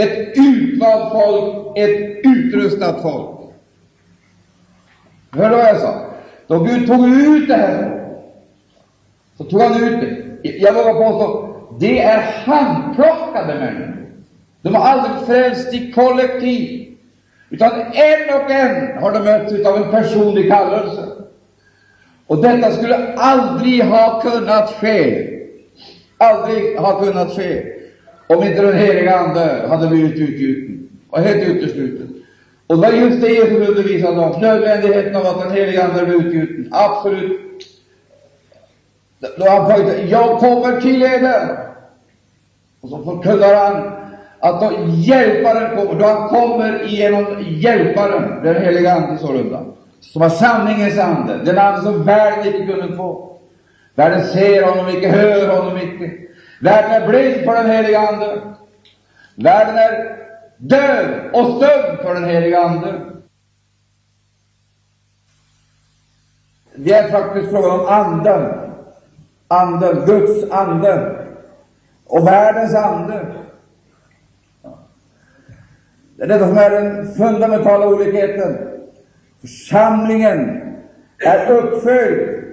ett 0.00 0.32
utvalt 0.36 1.12
folk, 1.12 1.78
ett 1.78 2.20
utrustat 2.24 3.02
folk. 3.02 3.40
Hör 5.32 5.50
du 5.50 5.56
vad 5.56 5.68
jag 5.68 5.80
sa? 5.80 5.94
Då 6.46 6.58
Gud 6.58 6.86
tog 6.86 7.08
ut 7.08 7.48
det 7.48 7.56
här, 7.56 8.06
så 9.38 9.44
tog 9.44 9.60
han 9.60 9.84
ut 9.84 10.00
det. 10.00 10.50
Jag 10.58 10.72
vågar 10.72 10.94
påstå, 10.94 11.54
det 11.80 12.02
är 12.02 12.20
handplockade 12.44 13.54
människor. 13.54 14.06
De 14.62 14.74
har 14.74 14.82
aldrig 14.82 15.26
frälst 15.26 15.74
i 15.74 15.92
kollektiv, 15.92 16.96
utan 17.50 17.72
en 17.80 18.34
och 18.34 18.50
en 18.50 19.02
har 19.02 19.12
de 19.12 19.24
mötts 19.24 19.66
av 19.66 19.76
en 19.76 19.90
personlig 19.90 20.50
kallelse. 20.50 21.06
Och 22.26 22.42
detta 22.42 22.70
skulle 22.70 23.14
aldrig 23.14 23.84
ha 23.84 24.20
kunnat 24.20 24.70
ske, 24.70 25.28
aldrig 26.18 26.76
ha 26.78 27.00
kunnat 27.00 27.36
ske, 27.36 27.79
om 28.36 28.42
inte 28.42 28.62
den 28.62 28.78
heliga 28.78 29.18
Ande 29.18 29.66
hade 29.68 29.86
blivit 29.86 30.18
utgjuten 30.18 30.88
och 31.10 31.18
helt 31.18 31.48
utesluten. 31.48 32.22
Och 32.66 32.76
det 32.76 32.82
var 32.82 32.92
just 32.92 33.20
det 33.20 33.28
Jesus 33.28 33.68
undervisade 33.68 34.20
om, 34.20 34.40
nödvändigheten 34.40 35.16
av 35.16 35.26
att 35.26 35.42
den 35.42 35.52
heliga 35.52 35.84
Ande 35.84 36.06
blev 36.06 36.26
utgjuten. 36.26 36.68
Absolut. 36.72 37.40
Då 39.36 39.50
han 39.50 39.66
pojkade, 39.66 40.02
jag 40.02 40.38
kommer 40.38 40.80
till 40.80 41.02
er. 41.02 41.58
Och 42.80 42.88
så 42.88 43.04
förkunnar 43.04 43.54
han 43.54 43.92
att 44.38 44.60
då 44.60 44.72
Hjälparen 44.88 45.76
kommer, 45.76 46.00
då 46.00 46.06
han 46.06 46.28
kommer 46.28 46.84
genom 46.86 47.26
Hjälparen, 47.40 48.44
den 48.44 48.62
heliga 48.62 48.92
Ande 48.92 49.18
sålunda, 49.18 49.64
som 50.00 50.22
var 50.22 50.28
sanningens 50.28 50.98
ande, 50.98 51.40
den 51.44 51.58
ande 51.58 51.82
som 51.82 52.04
världen 52.04 52.54
inte 52.54 52.72
kunde 52.72 52.96
få. 52.96 53.38
Världen 53.94 54.26
ser 54.26 54.62
honom 54.62 54.88
icke, 54.88 55.08
hör 55.08 55.56
honom 55.56 55.78
icke. 55.78 56.29
Världen 56.60 57.02
är 57.02 57.08
blind 57.08 57.44
för 57.44 57.54
den 57.54 57.70
heliga 57.70 58.08
Ande. 58.08 58.40
Världen 59.34 59.78
är 59.78 60.16
död 60.56 61.30
och 61.32 61.56
stödd 61.56 61.98
för 62.02 62.14
den 62.14 62.24
heliga 62.24 62.60
Ande. 62.60 63.00
Det 66.74 66.92
är 66.92 67.08
faktiskt 67.08 67.50
fråga 67.50 67.72
om 67.72 67.86
anden, 67.86 68.54
anden, 69.48 70.06
Guds 70.06 70.50
ande 70.52 71.16
och 72.06 72.26
världens 72.26 72.74
ande. 72.74 73.26
Det 76.16 76.22
är 76.22 76.28
detta 76.28 76.48
som 76.48 76.58
är 76.58 76.70
den 76.70 77.14
fundamentala 77.14 77.86
olikheten. 77.86 78.58
Församlingen 79.40 80.62
är 81.18 81.50
uppfylld, 81.50 82.44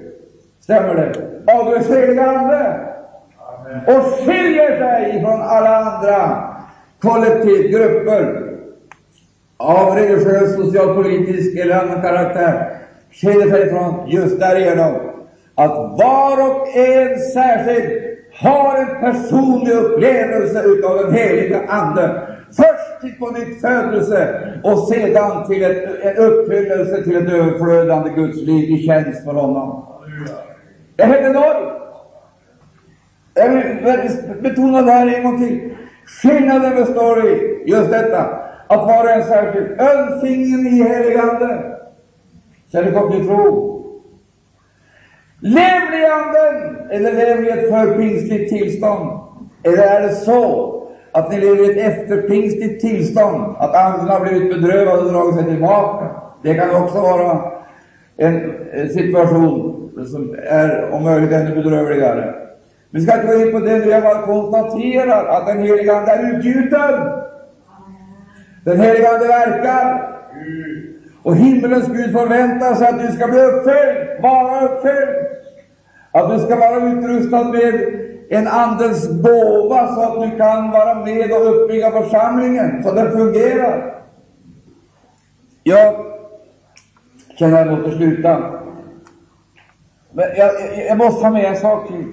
stämmer 0.59 0.95
det, 0.95 1.53
av 1.53 1.73
Guds 1.73 1.89
heliga 1.89 2.31
Ande 2.31 2.86
och 3.87 4.03
skiljer 4.03 4.77
sig 4.77 5.21
från 5.21 5.41
alla 5.41 5.77
andra 5.77 6.47
kollektivgrupper 6.99 8.43
av 9.57 9.95
religiös, 9.95 10.55
socialpolitisk 10.55 11.57
eller 11.57 11.75
annan 11.75 12.01
karaktär. 12.01 12.69
Skiljer 13.11 13.49
sig 13.49 13.69
från 13.69 14.09
just 14.09 14.39
därigenom 14.39 14.95
att 15.55 15.75
var 15.99 16.51
och 16.51 16.77
en 16.77 17.19
särskilt 17.19 18.07
har 18.33 18.77
en 18.77 18.99
personlig 18.99 19.73
upplevelse 19.73 20.63
utav 20.63 20.97
den 20.97 21.13
heliga 21.13 21.61
Ande. 21.67 22.21
Först 22.47 23.01
till 23.01 23.19
på 23.19 23.29
nytt 23.29 23.61
födelse 23.61 24.35
och 24.63 24.79
sedan 24.79 25.47
till 25.47 25.63
ett, 25.63 26.03
en 26.03 26.17
uppfyllelse 26.17 27.03
till 27.03 27.15
ett 27.15 27.29
överflödande 27.29 28.09
Guds 28.09 28.41
liv 28.41 28.69
i 28.69 28.87
tjänst 28.87 29.23
för 29.23 29.33
honom. 29.33 29.85
Det 30.95 31.03
är 31.03 31.07
helt 31.07 31.25
enormt! 31.25 31.76
Jag 33.37 33.49
vill 33.49 34.41
betona 34.41 34.81
det 34.81 34.91
här 34.91 35.13
en 35.13 35.23
gång 35.23 35.37
till. 35.39 35.73
Skillnaden 36.05 36.75
består 36.75 37.27
i 37.27 37.63
just 37.65 37.91
detta, 37.91 38.25
att 38.67 38.87
vara 38.87 39.13
en 39.13 39.23
särskild, 39.23 39.81
ölsingen 39.81 40.67
i 40.67 40.83
heligande, 40.83 41.75
så 42.71 42.77
är 42.77 42.83
det 42.83 42.91
kom 42.91 43.11
till 43.11 43.27
tro. 43.27 43.73
Lever 45.41 46.01
i 46.01 46.05
Anden, 46.05 46.77
eller 46.91 47.11
lever 47.11 47.43
i 47.45 47.49
ett 47.49 47.69
förpingstligt 47.69 48.49
tillstånd? 48.49 49.19
Eller 49.63 49.83
är 49.83 50.01
det 50.01 50.09
så 50.09 50.73
att 51.11 51.31
ni 51.31 51.39
lever 51.39 51.63
i 51.63 51.71
ett 51.71 51.93
efterpingstligt 51.93 52.81
tillstånd, 52.81 53.55
att 53.59 53.75
Anden 53.75 54.07
har 54.09 54.19
blivit 54.19 54.49
bedrövad 54.49 54.99
och 54.99 55.13
dragit 55.13 55.35
sig 55.35 55.45
tillbaka? 55.45 56.05
Det 56.43 56.53
kan 56.53 56.83
också 56.83 57.01
vara 57.01 57.51
en 58.17 58.53
situation 58.89 59.73
som 60.11 60.35
är 60.47 60.89
om 60.91 61.03
möjligt 61.03 61.31
ännu 61.31 61.55
bedrövligare. 61.55 62.46
Vi 62.91 63.01
ska 63.01 63.15
inte 63.15 63.27
gå 63.27 63.41
in 63.41 63.51
på 63.51 63.59
det 63.59 63.77
nu, 63.77 63.89
jag 63.89 64.03
bara 64.03 64.21
konstaterar 64.21 65.25
att 65.25 65.47
den 65.47 65.61
heliga 65.61 65.95
Ande 65.95 66.11
är 66.11 66.37
utgjuten. 66.37 67.11
Den 68.65 68.79
heliga 68.79 69.09
Ande 69.13 69.27
verkar. 69.27 70.17
Och 71.23 71.35
himmelens 71.35 71.87
Gud 71.87 72.11
förväntar 72.11 72.75
sig 72.75 72.87
att 72.87 72.99
du 72.99 73.07
ska 73.07 73.27
bli 73.27 73.39
uppfylld, 73.39 74.21
vara 74.21 74.65
uppfylld. 74.65 75.15
Att 76.11 76.29
du 76.29 76.39
ska 76.39 76.55
vara 76.55 76.77
utrustad 76.77 77.43
med 77.43 77.73
en 78.29 78.47
Andens 78.47 79.07
gåva 79.07 79.87
så 79.87 80.01
att 80.01 80.31
du 80.31 80.37
kan 80.37 80.71
vara 80.71 80.95
med 81.05 81.31
och 81.31 81.55
uppbygga 81.55 81.91
församlingen 81.91 82.83
så 82.83 82.91
den 82.91 83.11
fungerar. 83.11 84.03
Jag 85.63 85.95
känner 87.39 87.61
att 87.61 87.67
jag 87.67 87.77
måste 87.77 87.97
sluta. 87.97 88.39
Men 90.11 90.25
jag, 90.37 90.53
jag, 90.53 90.85
jag 90.87 90.97
måste 90.97 91.25
ha 91.25 91.31
med 91.31 91.45
en 91.45 91.55
sak 91.55 91.87
till 91.87 92.05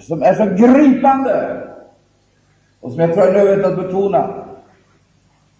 som 0.00 0.22
är 0.22 0.34
så 0.34 0.44
gripande 0.44 1.62
och 2.80 2.92
som 2.92 3.00
jag 3.00 3.14
tror 3.14 3.24
är 3.26 3.32
nödvändigt 3.32 3.66
att 3.66 3.76
betona. 3.76 4.34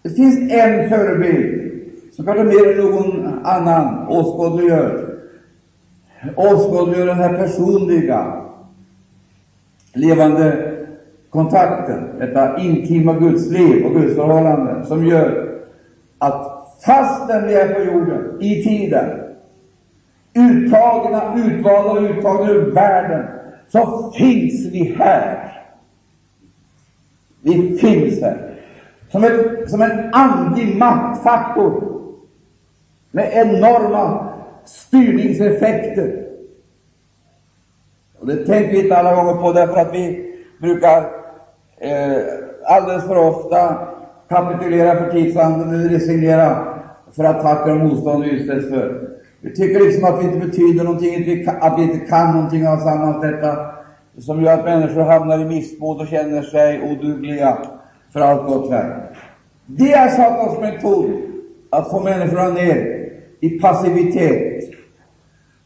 Det 0.03 0.09
finns 0.09 0.51
en 0.51 0.89
förebild 0.89 1.71
som 2.11 2.25
kanske 2.25 2.43
mer 2.43 2.71
än 2.71 2.77
någon 2.77 3.39
annan 3.45 4.07
åskådliggör 4.07 5.09
åskådliggör 6.35 7.05
den 7.05 7.19
här 7.19 7.37
personliga, 7.37 8.41
levande 9.93 10.75
kontakten, 11.29 12.17
detta 12.17 12.57
intima 12.57 13.13
gudsliv 13.13 13.85
och 13.85 13.93
gudsförhållande 13.93 14.85
som 14.85 15.05
gör 15.05 15.59
att 16.17 16.67
fastän 16.85 17.47
vi 17.47 17.53
är 17.53 17.73
på 17.73 17.81
jorden, 17.81 18.37
i 18.41 18.63
tiden, 18.63 19.09
uttagna, 20.33 21.35
utvalda 21.35 21.91
och 21.91 22.09
uttagna 22.09 22.49
ur 22.49 22.71
världen, 22.73 23.25
så 23.69 24.11
finns 24.11 24.65
vi 24.65 24.95
här. 24.99 25.61
Vi 27.41 27.77
finns 27.77 28.21
här. 28.21 28.55
Som, 29.11 29.23
ett, 29.23 29.69
som 29.69 29.81
en 29.81 30.13
andlig 30.13 30.77
maktfaktor 30.77 32.01
med 33.11 33.31
enorma 33.33 34.33
styrningseffekter. 34.65 36.25
Och 38.19 38.27
det 38.27 38.45
tänker 38.45 38.71
vi 38.71 38.83
inte 38.83 38.97
alla 38.97 39.15
gånger 39.15 39.41
på, 39.41 39.51
därför 39.51 39.77
att 39.77 39.93
vi 39.93 40.35
brukar 40.61 40.97
eh, 41.77 42.21
alldeles 42.65 43.03
för 43.03 43.17
ofta 43.17 43.87
kapitulera 44.29 44.95
för 44.95 45.11
tidsanden 45.11 45.73
eller 45.73 45.89
resignera 45.89 46.75
för 47.15 47.23
attacker 47.23 47.71
och 47.71 47.87
motstånd 47.87 48.23
vi 48.23 48.29
utsätts 48.29 48.69
för. 48.69 49.18
Vi 49.41 49.55
tycker 49.55 49.79
liksom 49.79 50.03
att 50.05 50.19
vi 50.19 50.25
inte 50.25 50.47
betyder 50.47 50.83
någonting, 50.83 51.47
att 51.61 51.79
vi 51.79 51.83
inte 51.83 52.05
kan 52.05 52.35
någonting 52.35 52.67
av 52.67 52.79
allt 52.87 53.21
detta 53.21 53.71
som 54.17 54.43
gör 54.43 54.53
att 54.53 54.65
människor 54.65 55.01
hamnar 55.01 55.39
i 55.39 55.45
missmod 55.45 56.01
och 56.01 56.07
känner 56.07 56.41
sig 56.41 56.81
odugliga 56.91 57.57
för 58.13 58.19
allt 58.19 58.47
gott 58.47 58.71
verk. 58.71 59.15
Det 59.65 59.93
är 59.93 60.09
Satans 60.09 60.59
metod, 60.59 61.11
att 61.69 61.89
få 61.91 61.99
människorna 61.99 62.49
ner 62.49 63.09
i 63.39 63.49
passivitet 63.49 64.63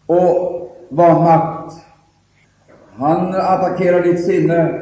och 0.06 0.70
vanmakt. 0.90 1.74
Han 2.96 3.36
attackerar 3.36 4.02
ditt 4.02 4.26
sinne. 4.26 4.80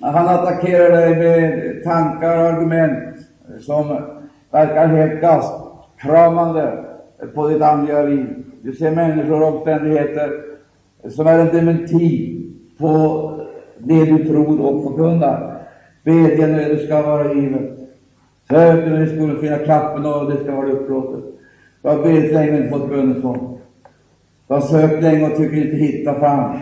Han 0.00 0.28
attackerar 0.28 0.90
dig 0.90 1.16
med 1.16 1.84
tankar 1.84 2.38
och 2.38 2.48
argument 2.48 3.16
som 3.60 4.00
verkar 4.50 4.86
helt 4.86 5.20
gastkramande 5.20 6.81
på 7.26 7.48
ditt 7.48 7.62
andliga 7.62 8.02
liv. 8.02 8.26
Du 8.62 8.72
ser 8.72 8.90
människor 8.90 9.42
och 9.42 9.54
omständigheter 9.54 10.42
som 11.08 11.26
är 11.26 11.38
en 11.38 11.56
dementi 11.56 12.38
på 12.78 13.28
det 13.78 14.04
du 14.04 14.24
tror 14.24 14.60
och 14.60 14.82
förkunnar. 14.82 15.62
Bedja 16.04 16.46
när 16.46 16.68
det 16.68 16.78
ska 16.78 17.02
vara 17.02 17.34
givet. 17.34 17.78
Sök 18.48 18.86
när 18.86 19.00
du 19.00 19.06
skulle 19.06 19.40
finna 19.40 19.58
klappen 19.58 20.06
och 20.06 20.30
det 20.30 20.36
ska 20.36 20.56
vara 20.56 20.70
upplåtet. 20.70 21.24
Du 21.82 21.88
har 21.88 22.02
bett 22.02 22.32
länge 22.32 22.50
och 22.50 22.56
inte 22.56 22.70
fått 22.70 22.88
bönesvar. 22.88 23.38
Du 24.48 24.54
har 24.54 24.60
sökt 24.60 25.02
länge 25.02 25.30
och 25.30 25.36
tycker 25.36 25.56
inte 25.56 25.76
hitta 25.76 26.14
fram. 26.14 26.58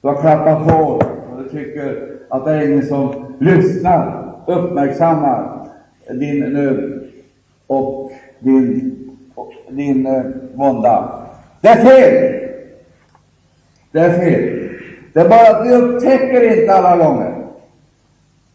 Du 0.00 0.08
har 0.08 0.20
klappat 0.20 0.68
på 0.68 0.84
och 0.84 1.42
du 1.42 1.48
tycker 1.48 2.18
att 2.28 2.44
det 2.44 2.50
är 2.50 2.68
ingen 2.68 2.86
som 2.86 3.34
lyssnar, 3.40 4.32
uppmärksammar 4.46 5.68
din 6.10 6.38
nöd 6.38 7.02
och 7.66 8.12
din 8.38 9.01
din 9.68 10.06
eh, 10.06 10.22
vånda. 10.54 11.26
Det 11.60 11.68
är 11.68 11.84
fel! 11.84 12.42
Det 13.92 14.00
är 14.00 14.18
fel. 14.18 14.68
Det 15.12 15.20
är 15.20 15.28
bara 15.28 15.56
att 15.56 15.66
vi 15.66 15.72
upptäcker 15.72 16.60
inte 16.60 16.72
alla 16.72 17.04
gånger. 17.04 17.34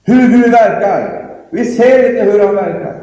hur 0.03 0.27
Gud 0.27 0.51
verkar. 0.51 1.27
Vi 1.49 1.65
ser 1.65 2.09
inte 2.09 2.31
hur 2.31 2.45
han 2.45 2.55
verkar. 2.55 2.95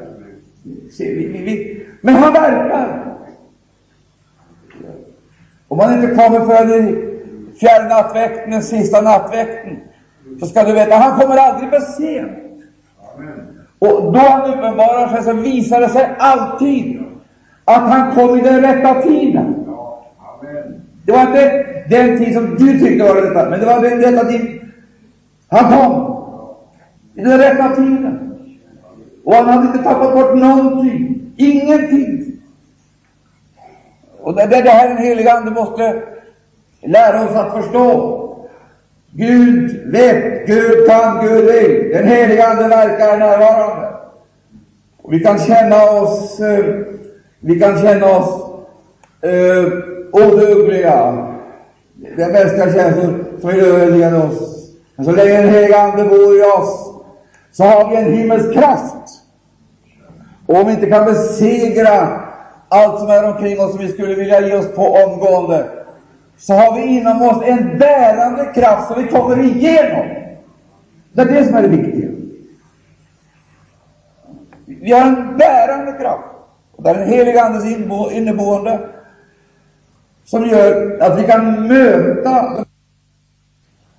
Men 2.01 2.15
han 2.15 2.33
verkar. 2.33 3.05
Om 5.69 5.79
han 5.79 5.95
inte 5.95 6.15
kommer 6.15 6.41
förrän 6.41 6.71
i 6.71 7.59
fjärde 7.61 7.89
nattväkten, 7.89 8.51
den 8.51 8.63
sista 8.63 9.01
nattväkten, 9.01 9.79
så 10.41 10.47
ska 10.47 10.65
du 10.65 10.73
veta, 10.73 10.97
han 10.97 11.21
kommer 11.21 11.37
aldrig 11.37 11.71
för 11.71 11.81
sent. 11.81 12.39
Och 13.79 14.13
då 14.13 14.19
han 14.19 14.51
uppenbarar 14.51 15.09
sig 15.09 15.23
så 15.23 15.33
visar 15.33 15.81
det 15.81 15.89
sig 15.89 16.15
alltid 16.19 17.05
att 17.65 17.89
han 17.89 18.15
kom 18.15 18.39
i 18.39 18.43
den 18.43 18.61
rätta 18.61 19.03
tiden. 19.03 19.67
Det 21.05 21.13
var 21.13 21.21
inte 21.21 21.67
den 21.89 22.19
tid 22.19 22.35
som 22.35 22.57
du 22.57 22.79
tyckte 22.79 23.05
var 23.05 23.15
rätta, 23.15 23.51
men 23.51 23.61
det 23.61 23.67
var 23.67 23.83
den 23.83 24.01
rätta 24.01 24.25
tiden. 24.25 24.73
Han 25.49 25.73
kom 25.73 26.15
i 27.15 27.21
den 27.21 27.39
rätta 27.39 27.69
tiden. 27.69 28.35
Och 29.25 29.35
han 29.35 29.49
hade 29.49 29.67
inte 29.67 29.83
tappat 29.83 30.15
bort 30.15 30.35
någonting. 30.35 31.33
Ingenting. 31.37 32.25
Och 34.21 34.35
det, 34.35 34.47
det, 34.47 34.63
det 34.63 34.71
här 34.71 34.89
den 34.89 34.99
heliga 34.99 35.33
Ande 35.33 35.51
måste 35.51 36.03
lära 36.83 37.25
oss 37.25 37.37
att 37.37 37.53
förstå. 37.53 38.21
Gud 39.11 39.93
vet, 39.93 40.47
Gud 40.47 40.89
kan, 40.89 41.27
Gud 41.27 41.45
vill. 41.45 41.91
Den 41.93 42.09
heliga 42.09 42.47
Ande 42.47 42.69
verkar 42.69 43.19
närvarande. 43.19 43.89
Och 45.03 45.13
vi 45.13 45.21
kan 45.21 45.39
känna 45.39 45.91
oss, 45.91 46.41
eh, 46.41 46.65
vi 47.47 47.61
kan 47.61 47.79
känna 47.79 48.07
oss 48.07 48.45
eh, 49.23 49.65
odugliga. 50.13 51.29
Den 52.17 52.33
bästa 52.33 52.73
känslor 52.73 53.25
som 53.41 53.51
vill 53.51 54.15
oss. 54.15 54.71
Men 54.97 55.05
så 55.05 55.13
länge 55.13 55.43
den 55.43 55.49
heliga 55.49 55.79
Ande 55.79 56.05
bor 56.05 56.39
i 56.39 56.43
oss, 56.43 56.95
så 57.53 57.65
har 57.65 57.91
vi 57.91 57.97
en 57.97 58.13
himmelsk 58.13 58.53
kraft. 58.53 58.95
Och 60.47 60.57
om 60.57 60.67
vi 60.67 60.73
inte 60.73 60.87
kan 60.87 61.05
besegra 61.05 62.21
allt 62.69 63.01
som 63.01 63.09
är 63.09 63.25
omkring 63.25 63.61
oss 63.61 63.71
som 63.71 63.81
vi 63.81 63.93
skulle 63.93 64.15
vilja 64.15 64.41
ge 64.41 64.57
oss 64.57 64.75
på 64.75 64.83
omgående, 64.83 65.69
så 66.37 66.55
har 66.55 66.75
vi 66.75 66.83
inom 66.83 67.23
oss 67.23 67.43
en 67.45 67.79
bärande 67.79 68.45
kraft 68.55 68.93
som 68.93 69.03
vi 69.03 69.09
kommer 69.09 69.39
igenom. 69.39 70.07
Det 71.13 71.23
är 71.23 71.27
det 71.27 71.45
som 71.45 71.55
är 71.55 71.63
det 71.63 71.69
viktiga. 71.69 72.11
Vi 74.67 74.93
har 74.93 75.07
en 75.07 75.37
bärande 75.37 75.93
kraft. 75.93 76.34
Det 76.85 76.91
är 76.91 76.95
den 76.95 77.09
heliga 77.09 77.43
Andes 77.43 77.65
inneboende 78.13 78.89
som 80.25 80.47
gör 80.47 80.99
att 81.01 81.19
vi 81.19 81.25
kan 81.25 81.69
möta. 81.69 82.65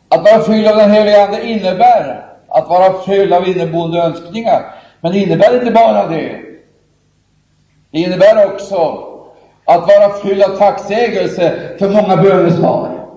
Att 0.09 0.23
vara 0.23 0.43
fylld 0.43 0.67
av 0.67 0.77
den 0.77 0.91
heliga 0.91 1.25
Ande 1.25 1.45
innebär 1.45 2.25
att 2.47 2.67
vara 2.67 3.01
fylld 3.01 3.33
av 3.33 3.47
inneboende 3.47 3.99
önskningar. 3.99 4.75
Men 5.01 5.11
det 5.11 5.19
innebär 5.19 5.59
inte 5.59 5.71
bara 5.71 6.07
det. 6.07 6.41
Det 7.91 7.99
innebär 7.99 8.45
också 8.45 8.75
att 9.65 9.87
vara 9.87 10.13
fylld 10.23 10.43
av 10.43 10.57
tacksägelse 10.57 11.75
för 11.79 11.89
många 11.89 12.17
bönesvar. 12.17 13.07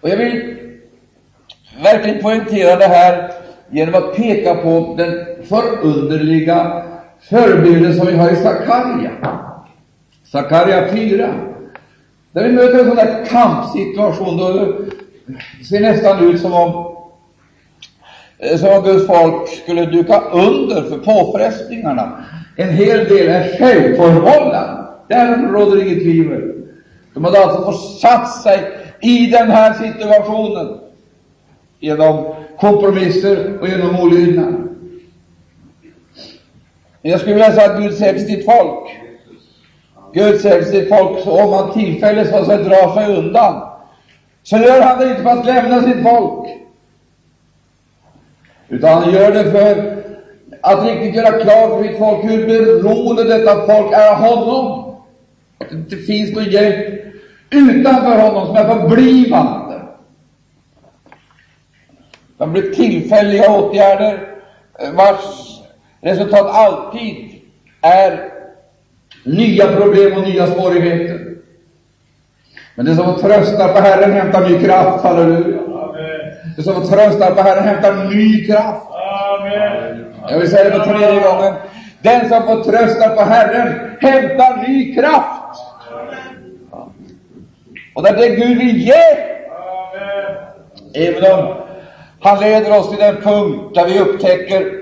Och 0.00 0.08
jag 0.08 0.16
vill 0.16 0.56
verkligen 1.82 2.22
poängtera 2.22 2.76
det 2.76 2.86
här 2.86 3.39
genom 3.70 3.94
att 3.94 4.16
peka 4.16 4.54
på 4.54 4.94
den 4.98 5.26
förunderliga 5.44 6.82
förebilden 7.20 7.94
som 7.94 8.06
vi 8.06 8.16
har 8.16 8.30
i 8.30 8.36
Sakarja. 8.36 9.10
Sakarja 10.24 10.88
4. 10.88 11.34
Där 12.32 12.48
vi 12.48 12.52
möter 12.52 12.78
en 12.78 12.86
sån 12.86 12.96
där 12.96 13.24
kampsituation. 13.24 14.36
Då 14.36 14.52
det 15.58 15.64
ser 15.64 15.80
nästan 15.80 16.30
ut 16.30 16.40
som 16.40 16.52
om 16.52 16.96
eh, 18.38 18.56
som 18.56 18.68
om 18.68 18.84
Guds 18.84 19.06
folk 19.06 19.48
skulle 19.48 19.86
duka 19.86 20.20
under 20.20 20.82
för 20.82 20.98
påfrestningarna. 20.98 22.24
En 22.56 22.68
hel 22.68 23.08
del 23.08 23.28
är 23.28 23.58
självförvållad. 23.58 24.86
Därom 25.08 25.52
råder 25.52 25.82
inget 25.82 26.02
tvivel. 26.02 26.52
De 27.14 27.24
hade 27.24 27.44
alltså 27.44 27.72
försatt 27.72 28.42
sig 28.42 28.60
i 29.00 29.26
den 29.26 29.50
här 29.50 29.72
situationen 29.72 30.78
genom 31.80 32.34
kompromisser 32.60 33.58
och 33.60 33.68
genom 33.68 34.00
olydnad. 34.00 34.68
Jag 37.02 37.20
skulle 37.20 37.34
vilja 37.34 37.52
säga 37.52 37.70
att 37.70 37.80
Gud 37.80 37.94
säger 37.94 38.12
till 38.12 38.26
sitt 38.26 38.44
folk, 38.44 38.90
Gud 40.12 40.40
säger 40.40 40.62
till 40.62 40.72
sitt 40.72 40.88
folk, 40.88 41.20
så 41.24 41.44
om 41.44 41.52
han 41.52 41.72
tillfälligt 41.72 42.28
så 42.28 42.36
att 42.36 42.46
drar 42.46 42.94
sig 42.94 43.16
undan, 43.16 43.62
så 44.42 44.56
gör 44.56 44.82
han 44.82 44.98
det 44.98 45.10
inte 45.10 45.22
för 45.22 45.30
att 45.30 45.46
lämna 45.46 45.82
sitt 45.82 46.02
folk, 46.02 46.48
utan 48.68 49.02
han 49.02 49.14
gör 49.14 49.32
det 49.32 49.50
för 49.50 50.00
att 50.62 50.84
riktigt 50.86 51.14
göra 51.14 51.38
klart 51.38 51.70
för 51.70 51.88
sitt 51.88 51.98
folk 51.98 52.24
hur 52.24 52.46
beroende 52.46 53.24
detta 53.24 53.54
folk 53.54 53.92
är 53.92 54.10
av 54.10 54.16
honom. 54.16 54.96
Att 55.58 55.70
det 55.70 55.76
inte 55.76 55.96
finns 55.96 56.34
någon 56.34 56.44
hjälp 56.44 57.00
utanför 57.50 58.18
honom 58.18 58.46
som 58.46 58.56
är 58.56 58.64
förblivande. 58.64 59.59
Det 62.40 62.46
blir 62.46 62.72
tillfälliga 62.72 63.50
åtgärder 63.50 64.28
vars 64.92 65.20
resultat 66.00 66.46
alltid 66.46 67.40
är 67.80 68.28
nya 69.24 69.66
problem 69.66 70.18
och 70.18 70.28
nya 70.28 70.46
svårigheter. 70.46 71.20
Men 72.74 72.86
det 72.86 72.94
som 72.94 73.16
tröstar 73.16 73.68
på 73.68 73.80
Herren 73.80 74.12
hämtar 74.12 74.48
ny 74.48 74.58
kraft, 74.58 75.04
halleluja. 75.04 75.58
Det 76.56 76.62
som 76.62 76.74
tröstar 76.74 77.34
på 77.34 77.42
Herren 77.42 77.64
hämtar 77.64 78.04
ny 78.04 78.46
kraft. 78.46 78.86
Amen. 79.38 80.04
Jag 80.28 80.38
vill 80.38 80.50
säga 80.50 80.64
det 80.64 80.84
för 80.84 80.84
tredje 80.84 81.20
gången. 81.20 81.54
Den 82.02 82.28
som 82.28 82.42
får 82.42 82.64
trösta 82.64 83.08
på 83.08 83.22
Herren 83.22 83.96
hämtar 84.00 84.68
ny 84.68 84.94
kraft. 84.94 85.60
Och 87.94 88.02
det 88.02 88.08
är 88.08 88.16
det 88.16 88.28
Gud 88.28 88.58
vill 88.58 88.76
ge. 88.76 88.92
Amen. 89.50 90.36
Även 90.94 91.38
om 91.38 91.59
han 92.20 92.40
leder 92.40 92.78
oss 92.78 92.88
till 92.88 92.98
den 92.98 93.16
punkt 93.16 93.74
där 93.74 93.86
vi 93.86 93.98
upptäcker 93.98 94.72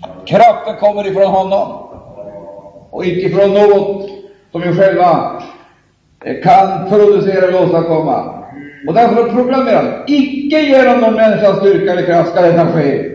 att 0.00 0.28
kraften 0.28 0.76
kommer 0.76 1.06
ifrån 1.06 1.26
honom 1.26 1.88
och 2.90 3.06
icke 3.06 3.30
från 3.30 3.54
något 3.54 4.10
som 4.52 4.60
vi 4.60 4.76
själva 4.76 5.42
kan 6.42 6.88
producera 6.88 7.48
eller 7.48 7.62
åstadkomma. 7.62 8.44
Och 8.88 8.94
därför 8.94 9.30
proklamerar 9.30 9.82
han, 9.82 10.04
icke 10.06 10.60
genom 10.60 11.00
någon 11.00 11.14
människas 11.14 11.58
styrka 11.58 11.92
eller 11.92 12.06
kraft 12.06 12.30
ska 12.30 12.40
detta 12.40 12.72
ske. 12.72 13.12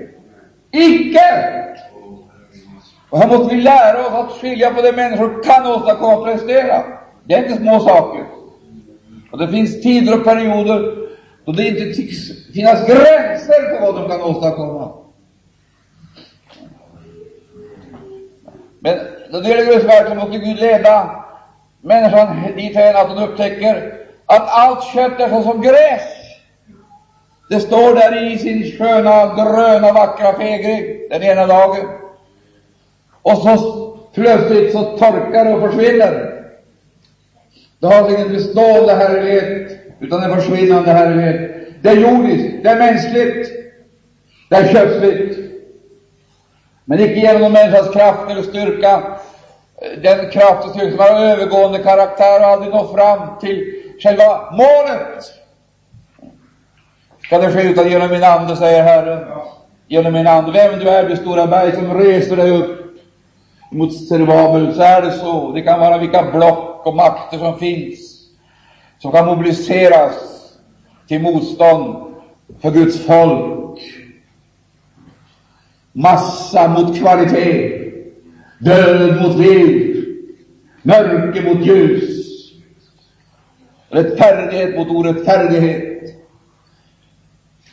Icke! 0.72 1.54
Och 3.10 3.18
här 3.18 3.28
måste 3.28 3.56
vi 3.56 3.62
lära 3.62 4.08
oss 4.08 4.14
att 4.14 4.42
skilja 4.42 4.74
på 4.74 4.82
det 4.82 4.92
människor 4.92 5.44
kan 5.44 5.72
åstadkomma 5.72 6.18
och 6.18 6.26
prestera. 6.26 6.84
Det 7.24 7.34
är 7.34 7.44
inte 7.44 7.58
små 7.58 7.80
saker. 7.80 8.24
Och 9.32 9.38
det 9.38 9.48
finns 9.48 9.82
tider 9.82 10.20
och 10.20 10.24
perioder 10.24 11.07
då 11.48 11.54
det 11.54 11.68
inte 11.68 11.94
tycks 11.94 12.18
finnas 12.54 12.88
gränser 12.88 13.70
för 13.70 13.82
vad 13.82 13.96
de 13.96 14.10
kan 14.10 14.22
åstadkomma. 14.22 14.92
Men 18.80 18.98
då 19.32 19.40
det 19.40 19.50
gäller 19.50 19.66
Guds 19.66 19.86
verk 19.86 20.08
så 20.08 20.16
måste 20.16 20.38
Gud 20.38 20.60
leda 20.60 21.26
människan 21.82 22.44
dithän 22.56 22.96
att 22.96 23.10
hon 23.10 23.24
upptäcker 23.24 23.94
att 24.26 24.48
allt 24.50 24.84
kött 24.94 25.20
är 25.20 25.42
som 25.42 25.62
gräs. 25.62 26.02
Det 27.50 27.60
står 27.60 27.96
där 27.96 28.34
i 28.34 28.38
sin 28.38 28.78
sköna, 28.78 29.36
gröna, 29.36 29.94
vackra 29.94 30.34
fägring 30.34 31.10
den 31.10 31.24
ena 31.24 31.48
dagen. 31.48 31.88
Och 33.22 33.38
så 33.38 33.98
plötsligt 34.14 34.72
så 34.72 34.84
torkar 34.84 35.46
det 35.46 35.54
och 35.54 35.72
försvinner. 35.72 36.44
Det 37.80 37.88
har 37.88 38.10
ingen 38.10 38.30
bestående 38.34 38.94
härlighet, 38.94 39.77
utan 40.00 40.24
en 40.24 40.36
försvinnande 40.36 40.92
härlighet. 40.92 41.52
Det 41.82 41.90
är 41.90 41.96
jordiskt, 41.96 42.64
det 42.64 42.70
är 42.70 42.80
mänskligt, 42.80 43.52
det 44.50 44.56
är 44.56 44.74
kötsligt. 44.74 45.38
Men 46.86 47.00
icke 47.00 47.20
genom 47.20 47.42
någon 47.42 47.52
människas 47.52 47.94
kraft 47.94 48.32
eller 48.32 48.42
styrka. 48.42 49.04
Eh, 49.82 50.02
den 50.02 50.30
kraft 50.30 50.66
och 50.66 50.72
styrka 50.72 50.92
som 50.92 51.00
har 51.00 51.22
övergående 51.22 51.80
karaktär 51.80 52.40
och 52.40 52.48
aldrig 52.48 52.74
når 52.74 52.98
fram 52.98 53.40
till 53.40 53.74
själva 54.00 54.52
målet 54.52 55.24
ska 57.28 57.38
det 57.38 57.52
ske 57.52 57.62
utan 57.62 57.90
genom 57.90 58.10
min 58.10 58.24
ande, 58.24 58.56
säger 58.56 58.84
Herren. 58.84 59.28
Genom 59.88 60.14
min 60.14 60.28
ande. 60.28 60.52
Vem 60.52 60.80
du 60.80 60.90
är, 60.90 61.10
du 61.10 61.16
stora 61.16 61.48
berg 61.48 61.72
som 61.72 61.94
reser 61.94 62.36
dig 62.36 62.52
upp 62.52 62.78
mot 63.72 64.08
Zerubabel, 64.08 64.76
så 64.76 64.82
är 64.82 65.02
det 65.02 65.12
så. 65.12 65.52
Det 65.52 65.62
kan 65.62 65.80
vara 65.80 65.98
vilka 65.98 66.32
block 66.32 66.88
och 66.88 66.96
makter 66.96 67.38
som 67.38 67.60
finns, 67.60 68.07
som 69.00 69.12
kan 69.12 69.26
mobiliseras 69.26 70.14
till 71.08 71.22
motstånd 71.22 72.14
för 72.62 72.72
Guds 72.72 73.06
folk. 73.06 73.80
Massa 75.94 76.68
mot 76.68 76.98
kvalitet, 76.98 77.92
död 78.60 79.22
mot 79.22 79.38
liv, 79.38 80.06
mörker 80.82 81.44
mot 81.44 81.66
ljus, 81.66 82.28
rättfärdighet 83.90 84.78
mot 84.78 84.90
orättfärdighet. 84.90 85.88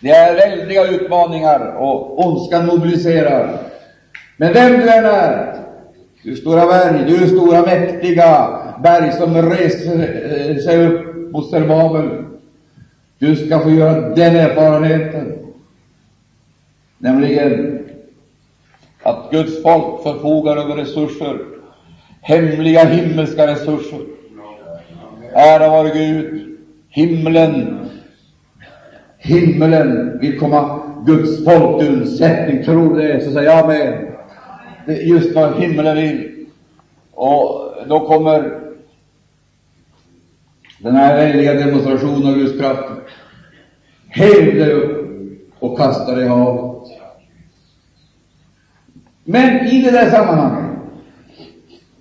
Det 0.01 0.11
är 0.11 0.35
väldiga 0.35 0.87
utmaningar 0.87 1.77
och 1.77 2.27
ondskan 2.27 2.67
mobiliserar. 2.67 3.59
Men 4.37 4.53
vem 4.53 4.73
du 4.73 4.89
än 4.89 5.05
är, 5.05 5.65
du 6.23 6.37
stora 6.37 6.67
berg, 6.67 7.05
du 7.07 7.29
stora 7.29 7.63
mäktiga 7.63 8.61
berg 8.83 9.13
som 9.13 9.51
reser 9.51 10.59
sig 10.61 10.87
upp 10.87 11.14
moster 11.35 11.61
Zerbabel, 11.61 12.25
du 13.19 13.37
ska 13.37 13.61
få 13.61 13.71
göra 13.71 14.15
den 14.15 14.37
erfarenheten, 14.37 15.39
nämligen 16.99 17.79
att 19.03 19.31
Guds 19.31 19.63
folk 19.63 20.03
förfogar 20.03 20.57
över 20.57 20.77
resurser, 20.77 21.39
hemliga 22.21 22.85
himmelska 22.85 23.47
resurser. 23.47 24.01
Ära 25.33 25.69
vare 25.69 25.89
Gud, 25.89 26.57
himlen, 26.89 27.89
himlen 29.19 30.19
vill 30.19 30.39
komma 30.39 30.81
Guds 31.07 31.45
folk 31.45 31.81
till 31.81 31.95
undsättning. 31.95 32.65
Tror 32.65 32.95
du 32.95 33.03
det, 33.03 33.21
så 33.21 33.31
säger 33.31 33.51
jag 33.51 33.67
med. 33.67 34.13
Det 34.87 34.93
är 34.93 35.03
just 35.03 35.35
vad 35.35 35.55
himlen 35.55 35.97
vill. 35.97 36.47
Och 37.15 37.75
då 37.89 38.07
kommer 38.07 38.64
den 40.85 40.97
här 40.97 41.17
väldiga 41.17 41.55
demonstrationen 41.55 42.27
av 42.27 42.35
Guds 42.35 42.59
kraft. 42.59 42.85
Häv 44.09 44.55
dig 44.55 44.73
upp 44.73 45.11
och 45.59 45.79
kasta 45.79 46.15
dig 46.15 46.25
i 46.25 46.29
havet. 46.29 46.89
Men 49.25 49.67
i 49.67 49.83
det 49.83 49.91
där 49.91 50.11
sammanhanget 50.11 50.81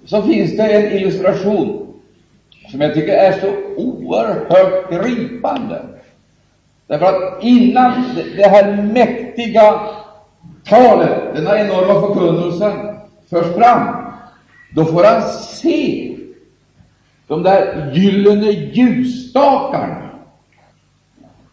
så 0.05 0.21
finns 0.21 0.57
det 0.57 0.63
en 0.63 0.97
illustration 0.97 1.93
som 2.71 2.81
jag 2.81 2.93
tycker 2.93 3.13
är 3.13 3.31
så 3.31 3.53
oerhört 3.77 4.91
gripande. 4.91 5.81
Därför 6.87 7.05
att 7.05 7.43
innan 7.43 7.93
det 8.35 8.47
här 8.47 8.83
mäktiga 8.93 9.79
talet, 10.65 11.35
denna 11.35 11.59
enorma 11.59 12.01
förkunnelsen 12.01 12.71
förs 13.29 13.55
fram, 13.55 13.87
då 14.75 14.85
får 14.85 15.03
han 15.03 15.21
se 15.21 16.13
de 17.27 17.43
där 17.43 17.91
gyllene 17.93 18.51
ljusstakarna. 18.51 20.09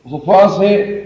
Och 0.03 0.11
så 0.11 0.21
får 0.21 0.33
han 0.33 0.51
se 0.51 1.05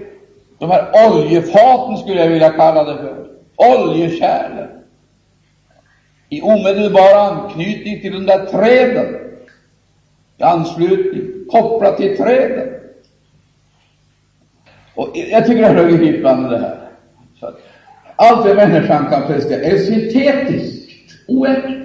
de 0.58 0.70
här 0.70 0.90
oljefaten, 1.10 1.96
skulle 1.96 2.20
jag 2.20 2.28
vilja 2.28 2.50
kalla 2.50 2.84
det 2.84 2.96
för, 2.96 3.26
oljekärlen, 3.56 4.68
i 6.28 6.42
omedelbar 6.42 7.14
anknytning 7.16 8.00
till 8.00 8.12
de 8.12 8.26
där 8.26 8.46
träden, 8.46 9.14
i 10.38 10.42
anslutning, 10.42 11.44
kopplat 11.50 11.96
till 11.96 12.16
träden. 12.16 12.68
Och 14.94 15.10
jag 15.14 15.46
tycker 15.46 15.62
det 15.62 15.68
är 15.68 15.76
övergripande 15.76 16.48
det 16.48 16.58
här. 16.58 16.78
Allt 18.16 18.46
det 18.46 18.54
människan 18.54 19.06
kan 19.10 19.26
prestera 19.26 19.62
är 19.62 19.78
syntetiskt, 19.78 20.90
oäkta. 21.28 21.83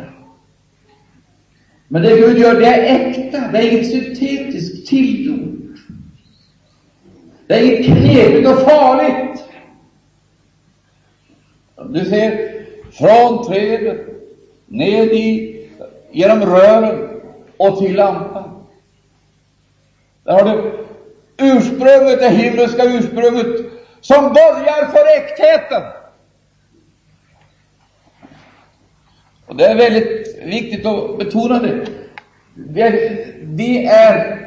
Men 1.91 2.01
det 2.01 2.15
Gud 2.15 2.37
gör, 2.37 2.59
det 2.59 2.65
är 2.65 3.09
äkta. 3.09 3.39
Det 3.51 3.57
är 3.57 3.71
inget 3.71 3.91
syntetiskt 3.91 4.87
tillgjort. 4.87 5.77
Det 7.47 7.53
är 7.53 7.63
inget 7.63 7.85
knepigt 7.85 8.47
och 8.49 8.59
farligt. 8.59 9.43
Du 11.89 12.05
ser, 12.05 12.63
från 12.91 13.45
trädet, 13.45 14.07
ned 14.65 15.07
i, 15.07 15.55
genom 16.11 16.41
rören 16.41 17.09
och 17.57 17.79
till 17.79 17.95
lampan. 17.95 18.65
Där 20.23 20.33
har 20.33 20.57
du 20.57 20.85
ursprunget, 21.37 22.19
det 22.19 22.29
himmelska 22.29 22.83
ursprunget, 22.83 23.71
som 24.01 24.23
börjar 24.23 24.85
för 24.91 25.17
äktheten. 25.17 25.98
Och 29.49 29.55
Det 29.55 29.65
är 29.65 29.75
väldigt 29.75 30.37
viktigt 30.43 30.85
att 30.85 31.17
betona 31.17 31.59
det. 31.59 31.85
Vi 32.53 32.81
är, 32.81 33.25
vi 33.41 33.85
är 33.85 34.39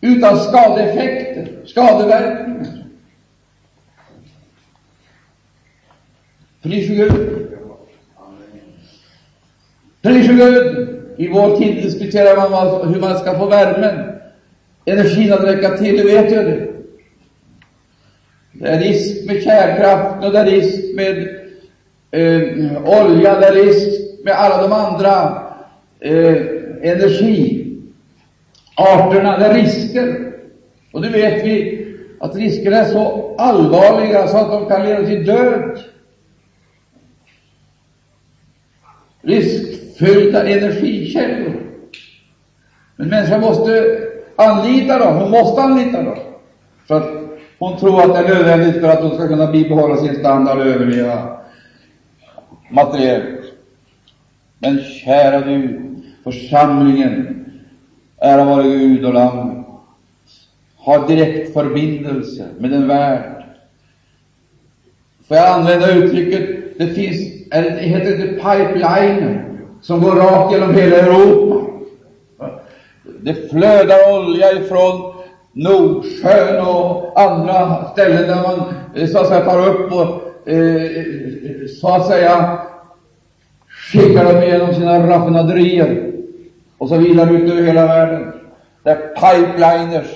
utan 0.00 0.40
skadeeffekter, 0.40 1.48
skadeverkningar. 1.66 2.84
Pris 6.62 6.88
Gud. 6.88 7.12
Pris 10.02 10.26
Gud. 10.26 10.88
I 11.18 11.28
vår 11.28 11.56
tid 11.56 11.82
diskuterar 11.82 12.50
man 12.50 12.94
hur 12.94 13.00
man 13.00 13.18
ska 13.18 13.38
få 13.38 13.46
värmen, 13.46 14.12
energin 14.84 15.32
att 15.32 15.44
räcka 15.44 15.76
till. 15.76 15.96
Du 15.96 16.04
vet 16.04 16.32
ju 16.32 16.36
det. 16.36 16.66
Det 18.52 18.68
är 18.68 18.80
risk 18.80 19.26
med 19.26 19.42
kärnkraft 19.42 20.24
och 20.24 20.32
det 20.32 20.38
är 20.38 20.46
risk 20.46 20.94
med 20.94 21.28
eh, 22.10 22.82
olja, 22.84 23.40
det 23.40 23.46
är 23.46 23.64
risk 23.64 24.09
med 24.24 24.34
alla 24.34 24.62
de 24.62 24.72
andra 24.72 25.42
eh, 26.00 26.36
energiarterna. 26.82 29.38
Det 29.38 29.46
är 29.46 29.54
risker. 29.54 30.32
Och 30.92 31.02
det 31.02 31.08
vet 31.08 31.44
vi 31.44 31.86
att 32.20 32.36
riskerna 32.36 32.76
är 32.76 32.84
så 32.84 33.34
allvarliga 33.38 34.28
så 34.28 34.36
att 34.36 34.50
de 34.50 34.68
kan 34.68 34.84
leda 34.84 35.06
till 35.06 35.26
död. 35.26 35.80
Riskfyllda 39.22 40.48
energikällor. 40.48 41.52
Men 42.96 43.08
människan 43.08 43.40
måste 43.40 43.98
anlita 44.36 44.98
dem. 44.98 45.16
Hon 45.16 45.30
måste 45.30 45.60
anlita 45.60 46.02
dem. 46.02 46.18
För 46.88 46.96
att 46.96 47.10
hon 47.58 47.76
tror 47.76 48.00
att 48.00 48.14
det 48.14 48.18
är 48.18 48.28
nödvändigt 48.34 48.80
för 48.80 48.88
att 48.88 49.02
hon 49.02 49.14
ska 49.14 49.28
kunna 49.28 49.46
bibehålla 49.46 49.96
sin 49.96 50.14
standard 50.14 50.58
och 50.58 50.66
överleva 50.66 51.38
materiellt. 52.70 53.39
Men 54.62 54.78
kära 54.78 55.40
du, 55.40 55.80
församlingen, 56.24 57.44
ära 58.18 58.44
vare 58.44 58.62
Gud 58.62 59.04
och 59.04 59.14
Lammet, 59.14 59.66
har 60.76 61.08
direkt 61.08 61.52
förbindelse 61.52 62.46
med 62.58 62.70
den 62.70 62.88
värld. 62.88 63.44
Får 65.28 65.36
jag 65.36 65.48
använda 65.48 65.94
uttrycket, 65.94 66.48
det 66.78 66.86
finns, 66.86 67.48
det 67.50 67.80
heter 67.80 68.18
det 68.18 68.26
pipeline, 68.26 69.40
som 69.80 70.00
går 70.00 70.16
rakt 70.16 70.52
genom 70.52 70.74
hela 70.74 70.96
Europa. 70.96 71.66
Det 73.20 73.50
flödar 73.50 74.18
olja 74.18 74.52
ifrån 74.52 75.14
Nordsjön 75.52 76.66
och 76.66 77.20
andra 77.20 77.84
ställen 77.84 78.28
där 78.28 78.42
man 78.42 78.74
eh, 78.94 79.08
så 79.08 79.18
att 79.18 79.28
säga 79.28 79.44
tar 79.44 79.68
upp 79.68 79.92
och 79.92 80.48
eh, 80.48 80.82
eh 80.84 81.66
så 81.80 81.88
att 81.88 82.06
säga 82.06 82.58
skickar 83.92 84.24
dem 84.24 84.42
igenom 84.42 84.74
sina 84.74 85.06
raffinaderier 85.06 86.12
och 86.78 86.88
så 86.88 86.96
vidare 86.96 87.30
ut 87.30 87.50
över 87.50 87.62
hela 87.62 87.86
världen. 87.86 88.32
Det 88.82 88.90
är 88.90 89.14
pipeliners 89.14 90.06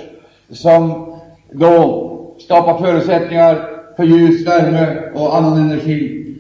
som 0.51 1.13
då 1.53 2.37
skapar 2.39 2.79
förutsättningar 2.79 3.69
för 3.97 4.05
ljus, 4.05 4.47
värme 4.47 5.11
och 5.15 5.37
annan 5.37 5.59
energi. 5.59 6.35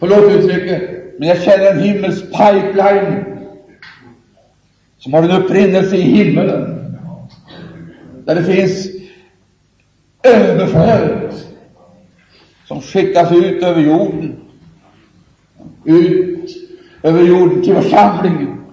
Förlåt 0.00 0.32
uttrycket, 0.32 0.82
men 1.18 1.28
jag 1.28 1.42
känner 1.42 1.70
en 1.70 1.82
himmels 1.82 2.22
pipeline 2.22 3.24
som 4.98 5.14
har 5.14 5.22
en 5.22 5.42
upprinnelse 5.42 5.96
i 5.96 6.00
himmelen, 6.00 6.96
där 8.24 8.34
det 8.34 8.44
finns 8.44 8.88
överflöd 10.22 11.34
som 12.68 12.80
skickas 12.80 13.32
ut 13.32 13.62
över 13.62 13.80
jorden 13.80 14.45
ut 15.84 16.50
över 17.02 17.22
jorden 17.22 17.62
till 17.62 17.74
församlingen. 17.74 18.64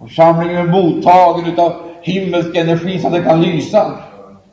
Församlingen 0.00 0.56
är 0.56 0.72
mottagare 0.72 1.62
av 1.62 1.82
himmelsk 2.02 2.56
energi 2.56 2.98
så 2.98 3.06
att 3.06 3.12
den 3.12 3.24
kan 3.24 3.42
lysa. 3.42 3.98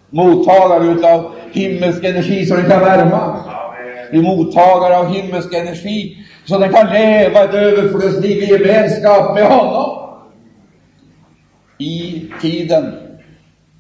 Mottagare 0.10 1.14
av 1.14 1.32
himmelsk 1.52 2.04
energi 2.04 2.46
så 2.46 2.54
att 2.54 2.62
den 2.62 2.72
kan 2.72 2.80
värma. 2.80 3.46
Blir 4.12 4.22
mottagare 4.22 4.98
av 4.98 5.14
himmelsk 5.14 5.54
energi 5.54 6.18
så 6.46 6.56
att 6.56 6.62
den 6.62 6.74
kan 6.74 6.94
leva 6.94 7.44
ett 7.44 7.54
överflödsliv 7.54 8.44
i 8.44 8.46
gemenskap 8.46 9.36
med 9.36 9.46
honom. 9.46 10.10
I 11.78 12.30
tiden, 12.42 12.94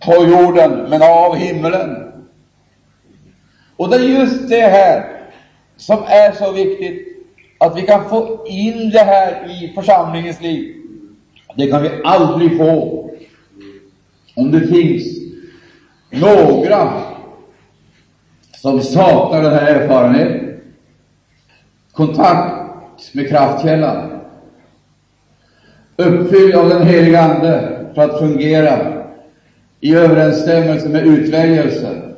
på 0.05 0.13
jorden, 0.13 0.85
men 0.89 1.01
av 1.01 1.35
himmelen. 1.35 2.13
Och 3.77 3.89
det 3.89 3.95
är 3.95 3.99
just 3.99 4.49
det 4.49 4.61
här 4.61 5.05
som 5.77 5.97
är 6.07 6.31
så 6.31 6.51
viktigt 6.51 7.08
att 7.59 7.77
vi 7.77 7.81
kan 7.81 8.09
få 8.09 8.45
in 8.47 8.89
det 8.89 8.99
här 8.99 9.49
i 9.49 9.73
församlingens 9.75 10.41
liv. 10.41 10.75
Det 11.55 11.67
kan 11.67 11.81
vi 11.81 11.89
aldrig 12.03 12.57
få 12.57 13.09
om 14.35 14.51
det 14.51 14.67
finns 14.67 15.03
några 16.09 16.93
som 18.51 18.81
saknar 18.81 19.41
den 19.41 19.53
här 19.53 19.75
erfarenheten, 19.75 20.61
kontakt 21.91 23.13
med 23.13 23.29
kraftkällan, 23.29 24.19
uppfylld 25.95 26.55
av 26.55 26.69
den 26.69 26.87
heliga 26.87 27.21
Ande 27.21 27.85
för 27.95 28.01
att 28.01 28.19
fungera 28.19 29.03
i 29.79 29.95
överensstämmelse 29.95 30.89
med 30.89 31.07
utväljelsen 31.07 32.09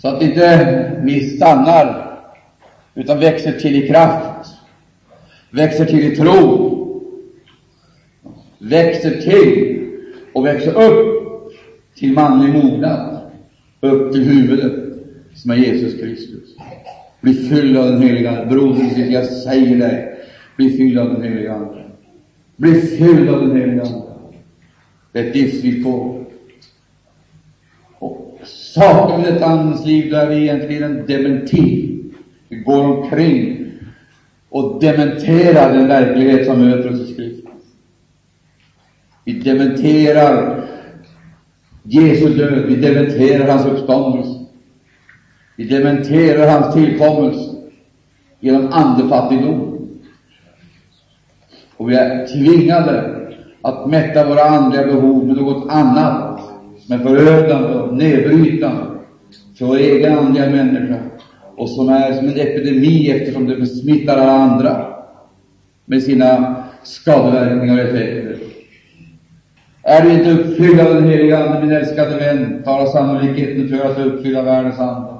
Så 0.00 0.08
att 0.08 0.22
inte 0.22 1.00
vi 1.02 1.36
stannar, 1.36 2.09
utan 2.94 3.20
växer 3.20 3.52
till 3.52 3.84
i 3.84 3.88
kraft, 3.88 4.54
växer 5.50 5.84
till 5.84 6.12
i 6.12 6.16
tro, 6.16 6.70
växer 8.58 9.20
till 9.20 9.80
och 10.32 10.46
växer 10.46 10.82
upp 10.82 11.52
till 11.94 12.12
manlig 12.12 12.54
mognad, 12.54 13.20
upp 13.80 14.12
till 14.12 14.24
huvudet 14.24 14.72
som 15.34 15.50
är 15.50 15.56
Jesus 15.56 16.00
Kristus. 16.00 16.56
Bli 17.20 17.34
fylld 17.34 17.76
av 17.76 17.86
den 17.86 18.02
heliga 18.02 18.30
Ande. 18.30 18.54
Broder, 18.54 19.10
jag 19.10 19.24
säger 19.24 19.78
dig, 19.78 20.14
bli 20.56 20.70
fylld 20.70 20.98
av 20.98 21.12
den 21.12 21.22
heliga 21.22 21.54
Ande. 21.54 21.84
Bli 22.56 22.80
fylld 22.80 23.28
av 23.28 23.48
den 23.48 23.56
heliga 23.56 23.82
Ande. 23.82 24.12
Det 25.12 25.18
är 25.18 25.28
ett 25.28 25.36
livsvillkor. 25.36 26.26
Och 27.98 28.40
saknar 28.44 29.18
vi 29.18 29.32
detta 29.32 29.46
andens 29.46 29.86
liv, 29.86 30.10
då 30.10 30.16
är 30.16 30.28
vi 30.28 30.36
egentligen 30.36 30.82
en 30.82 31.06
dementi. 31.06 31.89
Går 32.64 32.84
omkring 32.84 33.66
och 34.48 34.80
dementerar 34.80 35.72
den 35.72 35.88
verklighet 35.88 36.46
som 36.46 36.68
möter 36.68 36.92
oss 36.92 37.00
i 37.00 37.12
skriften. 37.12 37.50
Vi 39.24 39.32
dementerar 39.32 40.64
Jesu 41.82 42.34
död, 42.34 42.64
vi 42.66 42.76
dementerar 42.76 43.48
hans 43.48 43.66
uppståndelse. 43.66 44.40
Vi 45.56 45.64
dementerar 45.64 46.50
hans 46.50 46.74
tillkommelse 46.74 47.50
genom 48.40 48.68
andefattigdom. 48.72 49.88
Och 51.76 51.90
vi 51.90 51.94
är 51.94 52.26
tvingade 52.26 53.16
att 53.62 53.90
mätta 53.90 54.28
våra 54.28 54.42
andliga 54.42 54.86
behov 54.86 55.26
med 55.26 55.36
något 55.36 55.72
annat 55.72 56.40
med 56.88 57.02
förödande 57.02 57.68
och 57.68 57.96
nedbrytande 57.96 58.86
för 59.58 59.66
vår 59.66 59.76
egen 59.76 60.18
andliga 60.18 60.50
människa 60.50 60.98
och 61.60 61.68
som 61.70 61.88
är 61.88 62.12
som 62.12 62.28
en 62.28 62.40
epidemi 62.40 63.10
eftersom 63.10 63.46
det 63.46 63.66
smittar 63.66 64.16
alla 64.16 64.32
andra 64.32 64.94
med 65.84 66.02
sina 66.02 66.64
skadeverkningar 66.82 67.74
och 67.74 67.80
effekter. 67.80 68.36
Är 69.82 70.02
du 70.02 70.12
inte 70.12 70.30
uppfylld 70.30 70.80
av 70.80 70.94
den 70.94 71.08
heliga 71.08 71.38
Ande, 71.38 71.60
min 71.60 71.76
älskade 71.76 72.16
vän, 72.16 72.62
talar 72.64 72.86
sannolikheten 72.86 73.68
för 73.68 73.90
att 73.90 73.98
uppfylla 73.98 74.42
världens 74.42 74.78
ande. 74.78 75.10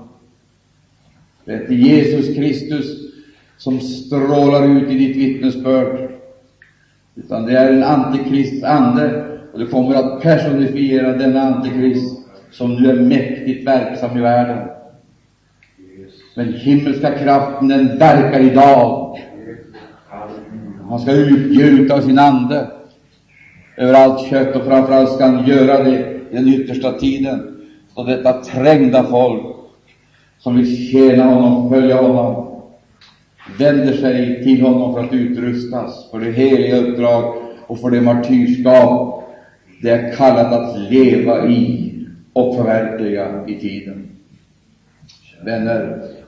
Det 1.45 1.53
är 1.53 1.70
Jesus 1.70 2.36
Kristus 2.36 2.86
som 3.57 3.80
strålar 3.80 4.76
ut 4.76 4.91
i 4.91 4.95
ditt 4.95 5.16
vittnesbörd, 5.16 6.11
utan 7.14 7.47
det 7.47 7.53
är 7.53 7.72
en 7.72 7.82
antikrists 7.82 8.64
ande, 8.64 9.24
och 9.53 9.59
du 9.59 9.66
kommer 9.66 9.95
att 9.95 10.22
personifiera 10.22 11.12
denna 11.12 11.41
antikrist 11.41 12.18
som 12.51 12.76
nu 12.76 12.91
är 12.91 13.01
mäktigt 13.01 13.66
verksam 13.66 14.18
i 14.18 14.20
världen. 14.20 14.68
Men 16.41 16.53
himmelska 16.53 17.18
kraften, 17.18 17.68
den 17.68 17.99
verkar 17.99 18.41
idag. 18.41 19.18
Han 20.88 20.99
ska 20.99 21.12
utgjuta 21.12 22.03
sin 22.03 22.18
ande 22.18 22.70
över 23.76 23.95
allt 23.95 24.30
kött 24.30 24.57
och 24.57 24.64
framförallt 24.64 25.12
ska 25.12 25.26
han 25.26 25.47
göra 25.47 25.84
det 25.84 25.99
i 26.30 26.34
den 26.36 26.49
yttersta 26.49 26.93
tiden, 26.93 27.57
Så 27.95 28.03
detta 28.03 28.32
trängda 28.32 29.05
folk 29.05 29.43
som 30.38 30.57
vill 30.57 30.91
tjäna 30.91 31.24
honom, 31.24 31.70
följa 31.70 31.97
honom, 31.97 32.62
vänder 33.59 33.93
sig 33.93 34.45
till 34.45 34.62
honom 34.62 34.95
för 34.95 35.05
att 35.05 35.12
utrustas 35.12 36.11
för 36.11 36.20
det 36.20 36.30
heliga 36.30 36.76
uppdrag 36.76 37.34
och 37.66 37.80
för 37.80 37.91
det 37.91 38.01
martyrskap 38.01 39.24
det 39.82 39.91
är 39.91 40.12
kallat 40.12 40.53
att 40.53 40.91
leva 40.91 41.49
i 41.49 41.95
och 42.32 42.57
förverkliga 42.57 43.47
i 43.47 43.61
tiden. 43.61 44.11
Vänner, 45.45 46.20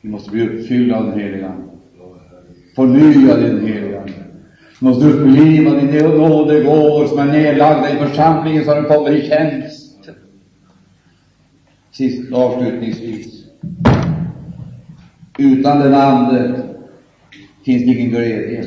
vi 0.00 0.08
måste 0.08 0.30
bli 0.30 0.48
uppfyllda 0.48 0.96
av 0.96 1.04
den 1.04 1.20
heliga 1.20 1.48
Ande. 1.48 1.62
Förnya 2.76 3.36
den 3.36 3.66
heliga 3.66 4.00
Ande. 4.00 4.12
Vi 4.80 4.86
måste 4.86 5.06
uppliva 5.06 5.70
de 5.70 6.00
nådegåvor 6.00 7.06
som 7.06 7.18
är 7.18 7.26
nedlagda 7.26 7.92
i 7.92 7.96
församlingen 7.96 8.64
så 8.64 8.70
att 8.70 8.76
de 8.76 8.94
kommer 8.94 9.10
i 9.10 9.28
tjänst. 9.28 10.08
Sist 11.92 12.32
och 12.32 12.38
avslutningsvis. 12.38 13.44
Utan 15.38 15.78
den 15.78 15.94
Ande 15.94 16.62
finns 17.64 17.82
det 17.82 17.92
ingen 17.92 18.10
glädje. 18.10 18.64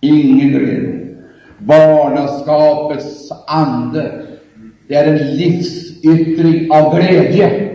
Ingen 0.00 0.48
glädje. 0.48 1.08
Barnaskapets 1.58 3.32
ande, 3.46 4.26
det 4.88 4.94
är 4.94 5.12
en 5.12 5.36
livsyttring 5.36 6.72
av 6.72 6.96
glädje. 6.96 7.67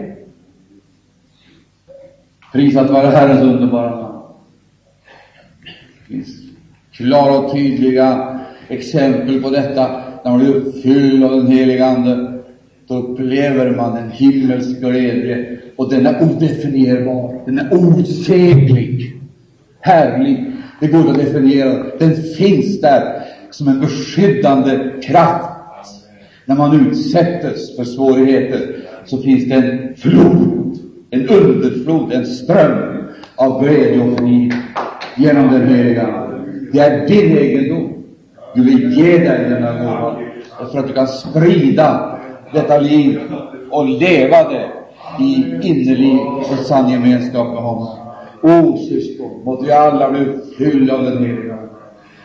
Prisat 2.54 2.90
vare 2.90 3.08
Herrens 3.08 3.42
underbara 3.42 3.90
namn. 3.90 4.20
Det 6.08 6.14
finns 6.14 6.28
klara 6.92 7.40
och 7.40 7.52
tydliga 7.52 8.40
exempel 8.68 9.42
på 9.42 9.50
detta. 9.50 10.02
När 10.24 10.32
man 10.32 10.40
blir 10.40 10.56
uppfylld 10.56 11.24
av 11.24 11.32
den 11.32 11.48
heliga 11.48 11.86
Ande, 11.86 12.42
då 12.88 12.96
upplever 12.96 13.76
man 13.76 13.98
en 13.98 14.12
himmelsk 14.12 14.80
glädje, 14.80 15.60
och 15.76 15.90
den 15.90 16.06
är 16.06 16.24
odefinierbar, 16.24 17.42
den 17.46 17.60
är 17.60 17.74
outsäglig, 17.74 19.22
härlig. 19.80 20.52
Det 20.80 20.88
går 20.88 21.10
att 21.10 21.18
definiera. 21.18 21.84
Den 22.00 22.16
finns 22.16 22.82
där 22.82 23.24
som 23.52 23.68
en 23.68 23.80
beskyddande 23.80 25.02
kraft. 25.04 25.50
När 26.46 26.56
man 26.56 26.88
utsätts 26.88 27.76
för 27.76 27.84
svårigheter 27.84 28.76
så 29.06 29.22
finns 29.22 29.50
det 29.50 29.56
en 29.56 29.96
flod, 29.96 30.63
en 31.14 31.30
underflod, 31.30 32.14
en 32.14 32.26
ström 32.26 33.04
av 33.36 33.64
glädje 33.64 34.04
och 34.04 34.20
frid 34.20 34.54
genom 35.18 35.52
den 35.52 35.68
heliga 35.68 36.30
Det 36.72 36.80
är 36.80 37.08
din 37.08 37.38
egendom. 37.38 38.04
Du 38.56 38.64
vill 38.64 38.94
ge 38.94 39.18
dig 39.18 39.50
denna 39.50 39.72
gåva 39.72 40.16
för 40.72 40.80
att 40.80 40.88
du 40.88 40.94
kan 40.94 41.08
sprida 41.08 42.20
detta 42.54 42.78
liv 42.78 43.20
och 43.72 43.86
leva 43.86 44.50
det 44.50 44.66
i 45.20 45.36
innerlig 45.62 46.20
och 46.22 46.66
sann 46.66 46.90
gemenskap 46.90 47.48
med 47.48 47.64
honom. 47.64 47.98
O 48.42 48.78
syskon, 48.78 49.44
måtte 49.44 49.66
vi 49.66 49.72
alla 49.72 50.12
bli 50.12 50.22
uppfyllda 50.22 50.94
av 50.94 51.04
den 51.04 51.18
heliga 51.18 51.54
Ande. 51.54 51.70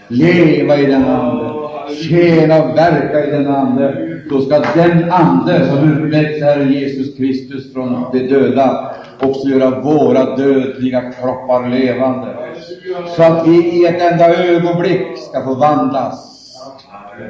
Leva 0.08 0.76
i 0.76 0.86
den 0.86 1.04
Ande, 1.04 1.50
tjäna 1.94 2.62
och 2.62 2.78
verka 2.78 3.26
i 3.26 3.30
den 3.30 3.46
Ande. 3.46 4.07
Då 4.30 4.40
ska 4.40 4.62
den 4.74 5.12
Ande 5.12 5.66
som 5.66 5.92
uppväckte 5.92 6.44
Herre 6.44 6.64
Jesus 6.64 7.16
Kristus 7.16 7.72
från 7.72 8.06
de 8.12 8.18
döda 8.18 8.94
också 9.20 9.48
göra 9.48 9.80
våra 9.80 10.36
dödliga 10.36 11.12
kroppar 11.12 11.68
levande. 11.68 12.36
Så 13.16 13.22
att 13.22 13.48
vi 13.48 13.56
i 13.56 13.86
ett 13.86 14.12
enda 14.12 14.34
ögonblick 14.44 15.18
ska 15.18 15.44
förvandlas. 15.44 16.34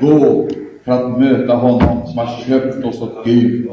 Gå 0.01 0.49
för 0.84 0.92
att 0.92 1.18
möta 1.18 1.55
honom 1.55 2.07
som 2.07 2.18
har 2.18 2.26
köpt 2.46 2.84
oss 2.84 3.03
åt 3.03 3.24
Gud 3.24 3.70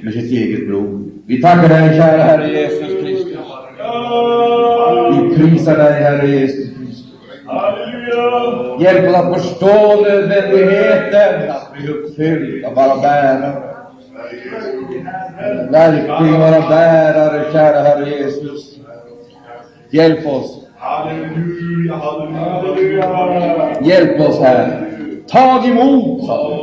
med 0.00 0.12
sitt 0.12 0.32
eget 0.32 0.66
blod. 0.66 1.10
Vi 1.26 1.42
tackar 1.42 1.68
dig, 1.68 1.96
kära 1.96 2.22
Herre 2.22 2.60
Jesus 2.60 3.02
Kristus. 3.02 3.38
Vi 5.12 5.36
prisar 5.36 5.76
dig, 5.76 5.92
Herre 5.92 6.26
Jesus 6.26 6.68
Kristus. 6.76 7.04
Hjälp 8.80 9.08
oss 9.08 9.16
att 9.16 9.34
förstå 9.34 10.00
nödvändigheten 10.02 11.52
bli 11.74 11.88
uppfylld 11.88 12.64
av 12.64 12.74
vara 12.74 12.96
bärare. 12.96 13.62
Verkligen 15.70 16.40
vara 16.40 16.68
bärare, 16.68 17.52
kära 17.52 17.80
Herre 17.82 18.10
Jesus. 18.10 18.78
Hjälp 19.90 20.26
oss. 20.26 20.66
Halleluja, 20.76 21.94
halleluja. 21.94 23.82
Hjälp 23.82 24.20
oss, 24.20 24.40
Herre. 24.40 24.84
Tag 25.28 25.66
emot, 25.66 26.26
sa. 26.26 26.60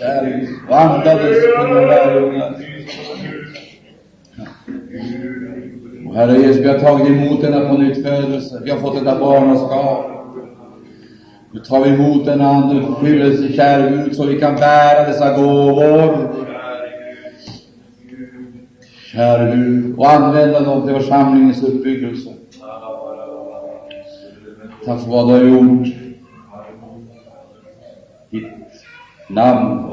Kära 0.00 0.24
Gud. 0.24 0.48
Och 0.68 0.80
andades 0.80 1.56
på 1.56 1.66
dina 1.66 1.80
lärjungar. 1.80 2.54
Och 6.08 6.14
Herre 6.14 6.38
Jesus, 6.38 6.56
vi 6.56 6.68
har 6.68 6.78
tagit 6.78 7.06
emot 7.06 7.40
denna 7.40 7.68
pånyttfödelse. 7.68 8.60
Vi 8.64 8.70
har 8.70 8.78
fått 8.78 8.94
detta 8.94 9.18
barnaskap. 9.18 10.17
Nu 11.52 11.60
tar 11.60 11.84
vi 11.84 11.90
emot 11.90 12.26
den 12.26 12.40
ande, 12.40 12.94
fyllelse, 13.00 13.52
kära 13.52 13.90
Gud, 13.90 14.16
så 14.16 14.26
vi 14.26 14.40
kan 14.40 14.54
bära 14.54 15.06
dessa 15.06 15.36
gåvor. 15.36 16.28
Kära 19.12 19.54
Gud, 19.54 19.98
och 19.98 20.10
använda 20.10 20.60
dem 20.60 20.86
till 20.86 20.94
församlingens 20.94 21.62
uppbyggelse. 21.62 22.30
Tack 24.84 25.00
för 25.00 25.10
vad 25.10 25.28
du 25.28 25.32
har 25.32 25.40
gjort. 25.40 25.88
Ditt 28.30 28.48
namn 29.28 29.88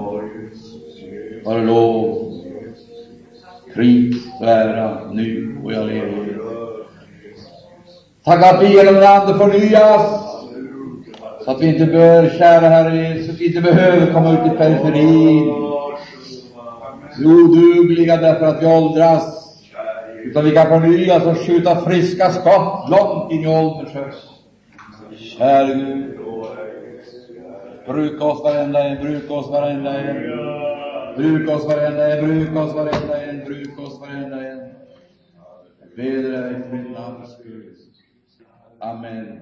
vare 1.46 1.66
lov, 1.66 2.32
pris 3.74 4.16
och 4.40 4.48
ära 4.48 5.12
nu 5.12 5.58
och 5.64 5.74
jag 5.74 5.88
lever. 5.88 6.38
Tack 8.24 8.44
att 8.44 8.64
vi 8.64 8.78
genom 8.78 8.94
den 8.94 9.04
Ande 9.04 9.34
förnyas, 9.34 10.35
så 11.46 11.52
att 11.52 11.62
vi 11.62 11.68
inte 11.68 11.86
bör, 11.86 12.30
kära 12.30 12.68
Herre 12.70 12.98
Jesus, 12.98 13.42
inte 13.42 13.62
behöver 13.62 14.14
komma 14.14 14.34
ut 14.34 14.54
i 14.54 14.58
periferin, 14.58 15.50
odugliga 17.26 18.18
därför 18.18 18.46
att 18.46 18.62
vi 18.62 18.66
åldras, 18.66 19.56
utan 20.24 20.46
vi 20.46 20.52
kan 20.52 20.68
förnyas 20.68 21.26
och 21.26 21.38
skjuta 21.38 21.76
friska 21.76 22.30
skott 22.30 22.90
långt 22.90 23.32
in 23.32 23.44
i 23.44 23.48
ålderns 23.48 23.94
höst. 23.94 24.28
Käre 25.18 25.74
Gud, 25.74 26.20
bruka 27.86 28.26
oss 28.26 28.44
varenda 28.44 28.84
en, 28.84 29.04
bruka 29.04 29.34
oss 29.34 29.50
varenda 29.50 30.00
en. 30.00 30.16
Bruka 31.18 31.56
oss 31.56 31.66
varenda 31.66 32.18
en, 32.18 32.26
bruka 32.26 32.64
oss 32.64 32.74
varenda 32.76 33.22
en, 33.22 33.46
bruka 33.46 33.82
oss 33.82 34.00
varenda 34.00 34.48
en. 34.48 34.60
Jag 35.80 35.90
ber 35.96 36.32
dig 36.32 36.52
i 36.52 36.78
ditt 36.78 36.92
namns 36.92 37.34
skull. 37.34 37.76
Amen. 38.80 39.40